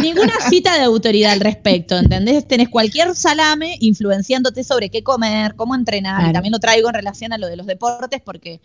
[0.00, 2.46] ninguna, cita, de autoridad al respecto, ¿entendés?
[2.46, 6.30] Tenés cualquier salame influenciándote sobre qué comer, cómo entrenar.
[6.30, 8.60] Y también lo traigo en relación a lo de los deportes porque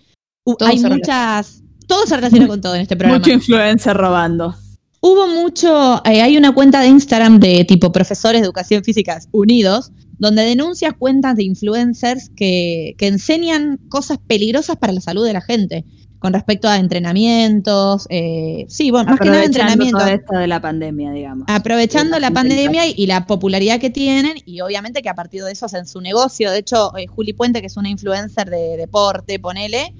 [0.59, 1.63] hay muchas...
[1.87, 3.19] Todo se relaciona con todo en este programa.
[3.19, 4.55] Mucho influencer robando.
[4.99, 9.91] Hubo mucho, eh, hay una cuenta de Instagram de tipo profesores de educación física unidos,
[10.19, 15.41] donde denuncia cuentas de influencers que, que enseñan cosas peligrosas para la salud de la
[15.41, 15.85] gente
[16.19, 19.99] con respecto a entrenamientos, eh, sí, bueno, más que nada entrenamiento.
[19.99, 21.45] Todo esto de la pandemia, digamos.
[21.47, 25.67] Aprovechando la pandemia y, la popularidad que tienen y obviamente que a partir de eso
[25.67, 26.51] hacen su negocio.
[26.51, 29.93] De hecho, eh, Juli Puente, que es una influencer de deporte, ponele,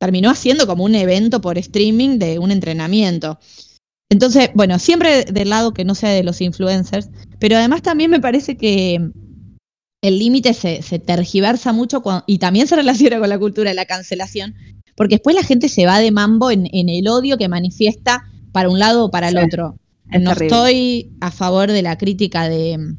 [0.00, 3.38] terminó haciendo como un evento por streaming de un entrenamiento.
[4.10, 8.18] Entonces, bueno, siempre del lado que no sea de los influencers, pero además también me
[8.18, 9.10] parece que
[10.02, 13.84] el límite se, se, tergiversa mucho y también se relaciona con la cultura de la
[13.84, 14.54] cancelación,
[14.96, 18.78] porque después la gente se va de mambo en, el odio que manifiesta para un
[18.78, 19.76] lado o para el otro.
[20.06, 22.96] no estoy a favor de la crítica de,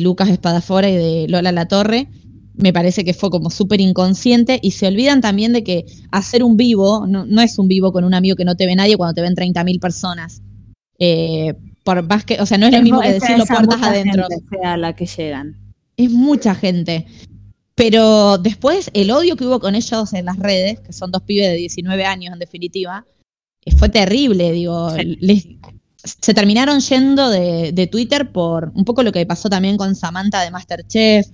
[0.00, 2.08] Lucas Espadafora y de Lola La Torre.
[2.54, 6.56] Me parece que fue como súper inconsciente y se olvidan también de que hacer un
[6.56, 9.22] vivo no, es un vivo con un amigo que no te ve nadie cuando te
[9.22, 10.42] ven 30.000 personas.
[10.98, 14.26] Eh, por más que, o sea, no es, lo mismo que decirlo puertas adentro.
[14.50, 15.56] Sea la que llegan.
[15.96, 17.06] Es mucha gente.
[17.74, 21.48] Pero después el odio que hubo con ellos en las redes, que son dos pibes
[21.48, 23.06] de 19 años en definitiva,
[23.64, 24.90] eh, fue terrible, digo,
[26.04, 30.50] se terminaron yendo de, Twitter por un poco lo que pasó también con Samantha de
[30.50, 31.26] Masterchef,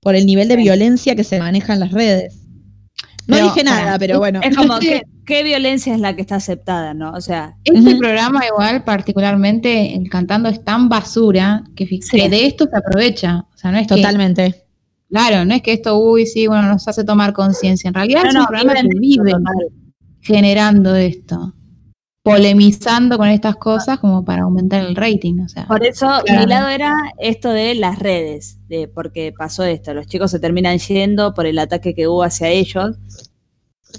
[0.00, 2.40] por el nivel de violencia que se maneja en las redes.
[3.26, 4.40] No dije nada, pero bueno.
[4.42, 7.12] Es como que, ¿qué violencia es la que está aceptada, no?
[7.12, 7.54] O sea.
[7.64, 13.46] Este programa, igual, particularmente, el cantando es tan basura que, de esto se aprovecha.
[13.54, 14.64] O sea, no es Totalmente.
[15.08, 17.88] Claro, no es que esto, uy, sí, bueno, nos hace tomar conciencia.
[17.88, 19.32] En realidad es un programa que vive
[20.20, 21.52] generando esto.
[22.22, 25.40] Polemizando con estas cosas como para aumentar el rating.
[25.40, 29.94] O sea, Por eso mi lado era esto de las redes, de porque pasó esto,
[29.94, 32.98] los chicos se terminan yendo por el ataque que hubo hacia ellos,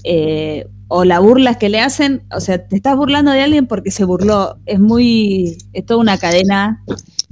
[0.04, 3.92] eh, o la burla que le hacen, o sea, te estás burlando de alguien porque
[3.92, 6.84] se burló, es muy, es toda una cadena.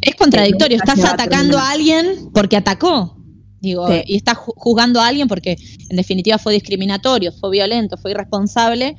[0.02, 3.18] Es contradictorio, estás atacando a alguien porque atacó.
[3.62, 5.58] Digo, y estás juzgando a alguien porque
[5.90, 8.96] en definitiva fue discriminatorio, fue violento, fue irresponsable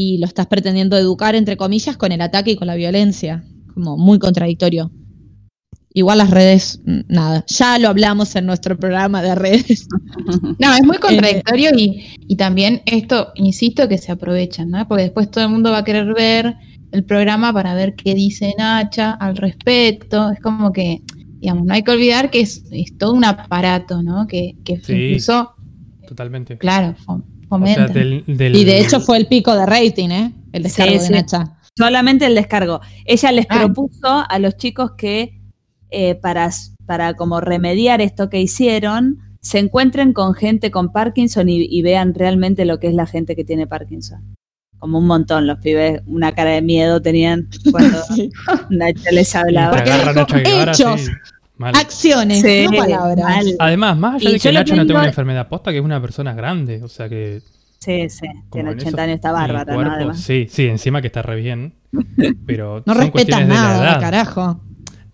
[0.00, 3.42] y lo estás pretendiendo educar, entre comillas, con el ataque y con la violencia.
[3.74, 4.92] Como muy contradictorio.
[5.92, 9.88] Igual las redes, mm, nada, ya lo hablamos en nuestro programa de redes.
[10.60, 14.86] No, es muy contradictorio y, y, también esto, insisto, que se aprovechan, ¿no?
[14.86, 16.54] Porque después todo el mundo va a querer ver
[16.92, 20.30] el programa para ver qué dice Nacha al respecto.
[20.30, 21.02] Es como que
[21.40, 22.62] digamos, no hay que olvidar que es,
[22.98, 24.28] todo un aparato, ¿no?
[24.28, 25.54] Que, que incluso.
[26.06, 26.56] Totalmente.
[26.56, 26.94] Claro,
[28.26, 30.32] Y de hecho fue el pico de rating, ¿eh?
[30.52, 31.58] El descargo de Nacha.
[31.76, 32.80] Solamente el descargo.
[33.04, 33.58] Ella les ah.
[33.58, 35.40] propuso a los chicos que
[35.90, 36.50] eh, para,
[36.86, 42.64] para como remediar esto que hicieron, se encuentren con gente con Parkinson y, vean realmente
[42.64, 44.36] lo que es la gente que tiene Parkinson
[44.78, 47.98] como un montón los pibes, una cara de miedo tenían cuando
[48.70, 49.82] Nacho les hablaba.
[50.44, 51.10] hechos,
[51.60, 53.46] acciones, no palabras.
[53.58, 56.34] Además, más allá de que Nacho no tenga una enfermedad posta, que es una persona
[56.34, 57.42] grande, o sea que...
[57.78, 59.92] Sí, sí, tiene 80 años, está bárbara, ¿no?
[59.92, 60.20] Además.
[60.20, 61.74] Sí, sí, encima que está re bien,
[62.44, 64.60] pero No respetas nada, carajo.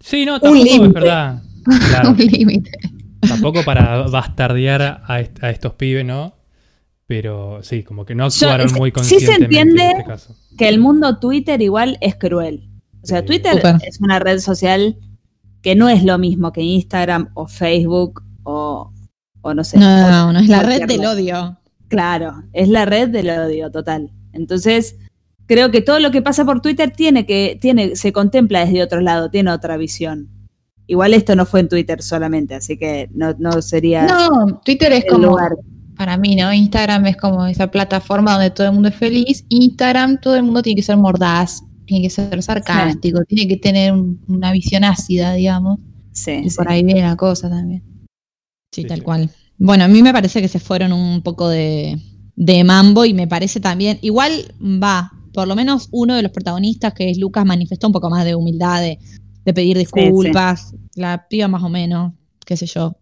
[0.00, 1.42] Sí, no, tampoco es verdad.
[1.88, 2.10] Claro.
[2.12, 2.70] un límite.
[3.20, 6.34] Tampoco para bastardear a, a estos pibes, ¿no?
[7.06, 9.46] Pero sí, como que no actuaron muy conscientemente.
[9.46, 12.70] Sí se entiende este que el mundo Twitter igual es cruel.
[13.02, 14.96] O sea, Twitter es una red social
[15.64, 18.92] que no es lo mismo que Instagram o Facebook o,
[19.42, 19.78] no sé.
[19.78, 21.58] No, no, no es la red del odio.
[21.88, 24.12] Claro, es la red del odio total.
[24.34, 24.96] Entonces,
[25.46, 29.00] creo que todo lo que pasa por Twitter tiene que, tiene, se contempla desde otro
[29.00, 30.28] lado, tiene otra visión.
[30.86, 34.04] Igual esto no fue en Twitter solamente, así que no, no sería.
[34.04, 35.28] No, Twitter es como.
[35.28, 35.52] Lugar
[35.96, 36.52] para mí, ¿no?
[36.52, 39.46] Instagram es como esa plataforma donde todo el mundo es feliz.
[39.48, 43.92] Instagram, todo el mundo tiene que ser mordaz, tiene que ser sarcástico, tiene que tener
[43.92, 45.78] una visión ácida, digamos.
[46.12, 46.42] Sí.
[46.44, 47.82] Y por ahí viene la cosa también.
[48.72, 49.30] Sí, tal cual.
[49.58, 52.00] Bueno, a mí me parece que se fueron un poco de,
[52.64, 57.10] mambo y me parece también, igual va, por lo menos uno de los protagonistas, que
[57.10, 58.98] es Lucas, manifestó un poco más de humildad, de,
[59.52, 62.96] pedir disculpas, la piba más o menos, qué sé yo,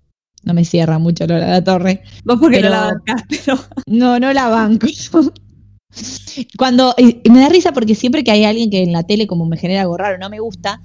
[0.45, 2.03] no me cierra mucho la, la torre.
[2.25, 3.59] Vos porque no la bancás, pero.
[3.87, 4.87] No, no la banco.
[6.57, 6.95] Cuando.
[6.99, 9.83] me da risa porque siempre que hay alguien que en la tele como me genera
[9.83, 10.81] algo raro, no me gusta,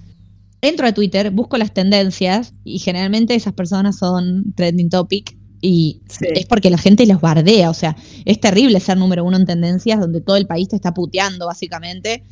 [0.61, 6.45] entro a Twitter, busco las tendencias y generalmente esas personas son trending topic y es
[6.45, 7.69] porque la gente los bardea.
[7.69, 10.93] O sea, es terrible ser número uno en tendencias donde todo el país te está
[10.93, 12.23] puteando, básicamente.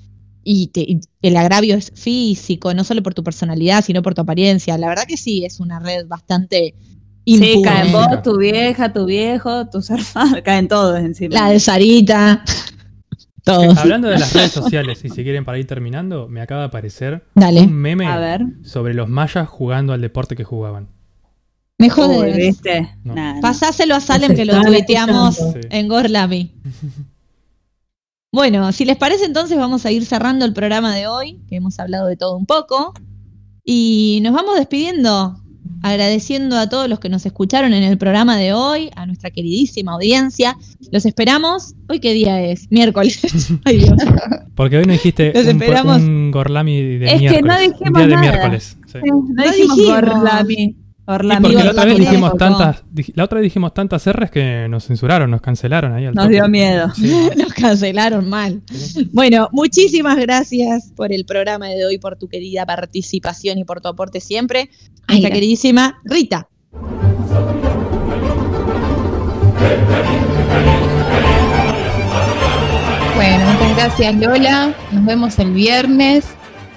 [0.44, 4.78] Y, y, el agravio es físico, no solo por tu personalidad, sino por tu apariencia.
[4.78, 6.76] La verdad que sí, es una red bastante
[7.26, 11.34] Sí, caen vos, tu vieja, tu viejo, tus hermanos, caen todos encima.
[11.34, 12.44] La de Sarita.
[13.44, 13.78] Todos.
[13.78, 17.26] hablando de las redes sociales, y si quieren para ir terminando, me acaba de aparecer
[17.36, 18.08] un meme
[18.64, 20.90] sobre los mayas jugando al deporte que jugaban.
[21.78, 22.56] Me jode.
[23.42, 25.40] Pasáselo a Salem que lo tuiteamos
[25.70, 26.54] en Gorlami.
[28.32, 31.80] Bueno, si les parece entonces vamos a ir cerrando el programa de hoy, que hemos
[31.80, 32.94] hablado de todo un poco.
[33.64, 35.42] Y nos vamos despidiendo
[35.82, 39.94] agradeciendo a todos los que nos escucharon en el programa de hoy, a nuestra queridísima
[39.94, 40.58] audiencia.
[40.92, 41.76] Los esperamos.
[41.88, 42.72] ¿Hoy qué día es?
[42.72, 43.22] Miércoles.
[43.66, 43.94] Ay, Dios.
[44.56, 47.32] Porque hoy no dijiste un, gorlami de es miércoles.
[47.32, 48.22] Es que no dijimos día nada.
[48.22, 48.78] de miércoles.
[48.94, 50.76] No, dijimos, gorlami.
[51.06, 52.84] Porque la otra, vez dijimos tantas,
[53.14, 56.92] la otra vez dijimos tantas R's que nos censuraron, nos cancelaron ahí Nos dio miedo.
[57.38, 58.64] nos cancelaron mal.
[59.12, 63.90] Bueno, muchísimas gracias por el programa de hoy, por tu querida participación y por tu
[63.90, 64.72] aporte siempre.
[65.08, 66.50] Nuestra queridísima Rita.
[73.16, 74.76] Bueno, muchas gracias Lola.
[74.92, 76.26] Nos vemos el viernes.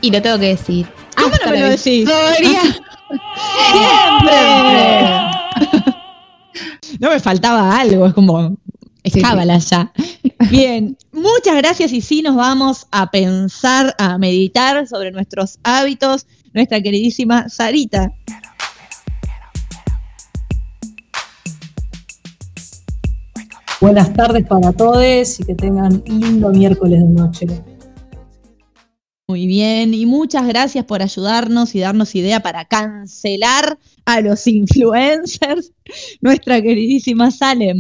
[0.03, 0.87] Y lo tengo que decir.
[1.17, 2.09] ¿Cómo no me lo decís?
[7.01, 8.57] no me faltaba algo, es como
[9.03, 9.93] escábala ya.
[10.51, 16.81] Bien, muchas gracias y sí nos vamos a pensar, a meditar sobre nuestros hábitos, nuestra
[16.81, 18.13] queridísima Sarita.
[23.81, 27.47] Buenas tardes para todos y que tengan lindo miércoles de noche.
[29.31, 35.71] Muy bien, y muchas gracias por ayudarnos y darnos idea para cancelar a los influencers,
[36.23, 37.79] nuestra queridísima Salem.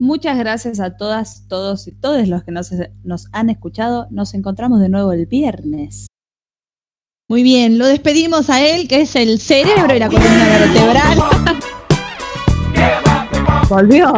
[0.00, 2.72] Muchas gracias a todas, todos y todos los que nos,
[3.04, 4.08] nos han escuchado.
[4.10, 6.08] Nos encontramos de nuevo el viernes.
[7.26, 11.18] Muy bien, lo despedimos a él, que es el cerebro y la columna vertebral.
[13.66, 14.12] volvió.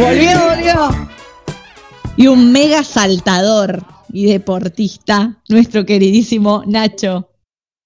[0.00, 1.08] Volvió, volvió.
[2.16, 7.28] Y un mega saltador y deportista, nuestro queridísimo Nacho.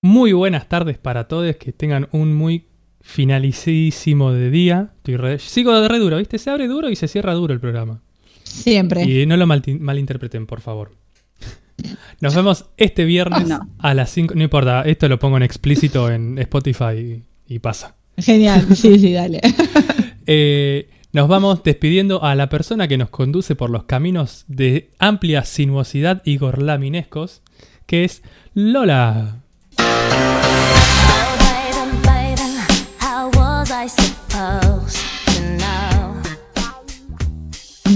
[0.02, 2.66] Muy buenas tardes para todos, que tengan un muy
[3.00, 4.92] finalicísimo de día.
[5.38, 6.36] sigo de re duro, ¿viste?
[6.36, 8.02] Se abre duro y se cierra duro el programa.
[8.42, 9.02] Siempre.
[9.04, 11.05] Y no lo malinterpreten, por favor.
[12.20, 13.48] Nos vemos este viernes
[13.78, 14.34] a las 5.
[14.34, 17.96] No importa, esto lo pongo en explícito en Spotify y, pasa.
[18.16, 19.40] Genial, sí, sí, dale.
[20.28, 25.44] Eh, nos vamos despidiendo a la persona que nos conduce por los caminos de amplia
[25.44, 27.42] sinuosidad y gorlaminescos,
[27.86, 29.44] que es Lola.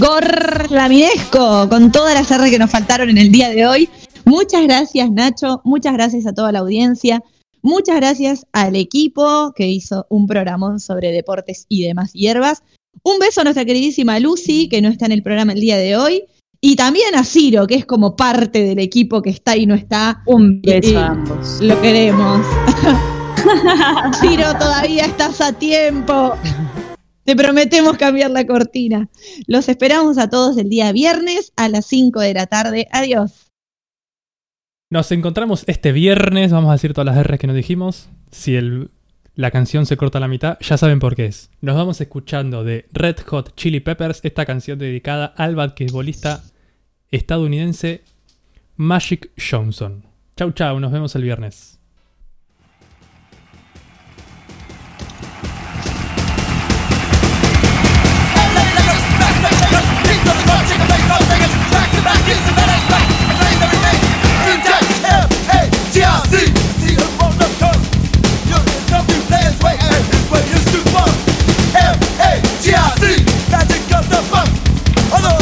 [0.01, 3.87] Gorlaminesco, con todas las R que nos faltaron en el día de hoy.
[4.25, 7.21] Muchas gracias Nacho, muchas gracias a toda la audiencia,
[7.61, 12.63] muchas gracias al equipo que hizo un programón sobre deportes y demás hierbas.
[13.03, 15.95] Un beso a nuestra queridísima Lucy, que no está en el programa el día de
[15.95, 16.23] hoy.
[16.59, 20.23] Y también a Ciro, que es como parte del equipo que está y no está.
[20.25, 21.59] Un beso a ambos.
[21.61, 22.43] Lo queremos.
[24.19, 26.33] Ciro, todavía estás a tiempo.
[27.23, 29.09] Te prometemos cambiar la cortina.
[29.47, 32.87] Los esperamos a todos el día viernes a las 5 de la tarde.
[32.91, 33.51] Adiós.
[34.89, 38.09] Nos encontramos este viernes, vamos a decir todas las R's que nos dijimos.
[38.31, 38.89] Si el,
[39.35, 41.49] la canción se corta a la mitad, ya saben por qué es.
[41.61, 46.43] Nos vamos escuchando de Red Hot Chili Peppers, esta canción dedicada al basquetbolista
[47.09, 48.03] estadounidense
[48.75, 50.05] Magic Johnson.
[50.35, 51.80] Chau chau, nos vemos el viernes.
[75.11, 75.40] 하나